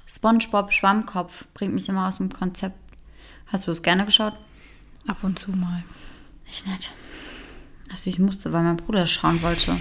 SpongeBob 0.06 0.72
Schwammkopf 0.72 1.44
bringt 1.54 1.74
mich 1.74 1.88
immer 1.88 2.08
aus 2.08 2.16
dem 2.16 2.30
Konzept. 2.30 2.76
Hast 3.46 3.66
du 3.66 3.70
es 3.70 3.82
gerne 3.82 4.04
geschaut? 4.04 4.34
Ab 5.06 5.18
und 5.22 5.38
zu 5.38 5.52
mal. 5.52 5.84
Ich 6.46 6.66
nicht. 6.66 6.92
Also 7.90 8.10
ich 8.10 8.18
musste, 8.18 8.52
weil 8.52 8.62
mein 8.62 8.76
Bruder 8.76 9.06
schauen 9.06 9.40
wollte. 9.42 9.76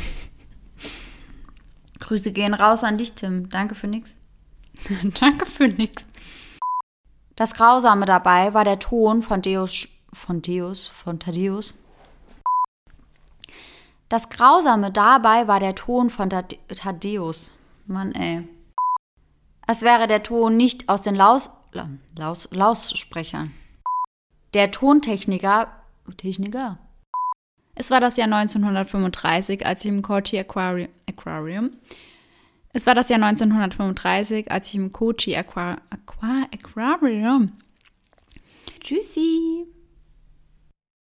Grüße 2.00 2.32
gehen 2.32 2.54
raus 2.54 2.84
an 2.84 2.98
dich, 2.98 3.14
Tim. 3.14 3.50
Danke 3.50 3.76
für 3.76 3.88
nix. 3.88 4.20
Danke 5.20 5.46
für 5.46 5.68
nix. 5.68 6.08
Das 7.36 7.54
Grausame 7.56 8.06
dabei 8.06 8.54
war 8.54 8.64
der 8.64 8.80
Ton 8.80 9.22
von 9.22 9.42
Deus, 9.42 9.88
von 10.14 10.42
Deus, 10.42 10.88
von 10.88 11.20
Thaddeus. 11.20 11.74
Das 14.08 14.30
Grausame 14.30 14.92
dabei 14.92 15.48
war 15.48 15.60
der 15.60 15.76
Ton 15.76 16.10
von 16.10 16.30
Thad- 16.30 16.58
Thaddeus. 16.68 17.52
Mann, 17.90 18.14
ey. 18.14 18.48
Es 19.68 19.82
wäre 19.82 20.08
der 20.08 20.24
Ton 20.24 20.58
nicht 20.58 20.90
aus 20.90 21.02
den 21.02 21.16
Laus, 21.16 21.52
La- 21.74 21.90
Laus, 22.18 22.48
Laussprechern. 22.52 23.52
Der 24.54 24.72
Tontechniker, 24.72 25.68
Techniker? 26.18 26.80
Es 27.76 27.92
war 27.92 28.00
das 28.00 28.18
Jahr 28.18 28.26
1935, 28.32 29.66
als 29.66 29.86
ich 29.86 29.90
im 29.92 30.02
Kochi 30.02 30.40
Aquari 30.40 30.90
Aquarium. 31.08 31.72
Es 32.74 32.86
war 32.88 32.96
das 32.96 33.10
Jahr 33.10 33.22
1935, 33.22 34.52
als 34.52 34.70
ich 34.70 34.76
im 34.76 34.92
Kochi 34.92 35.36
Aqua 35.36 35.78
Aquarium 36.52 37.54
Tschüssi. 38.82 39.66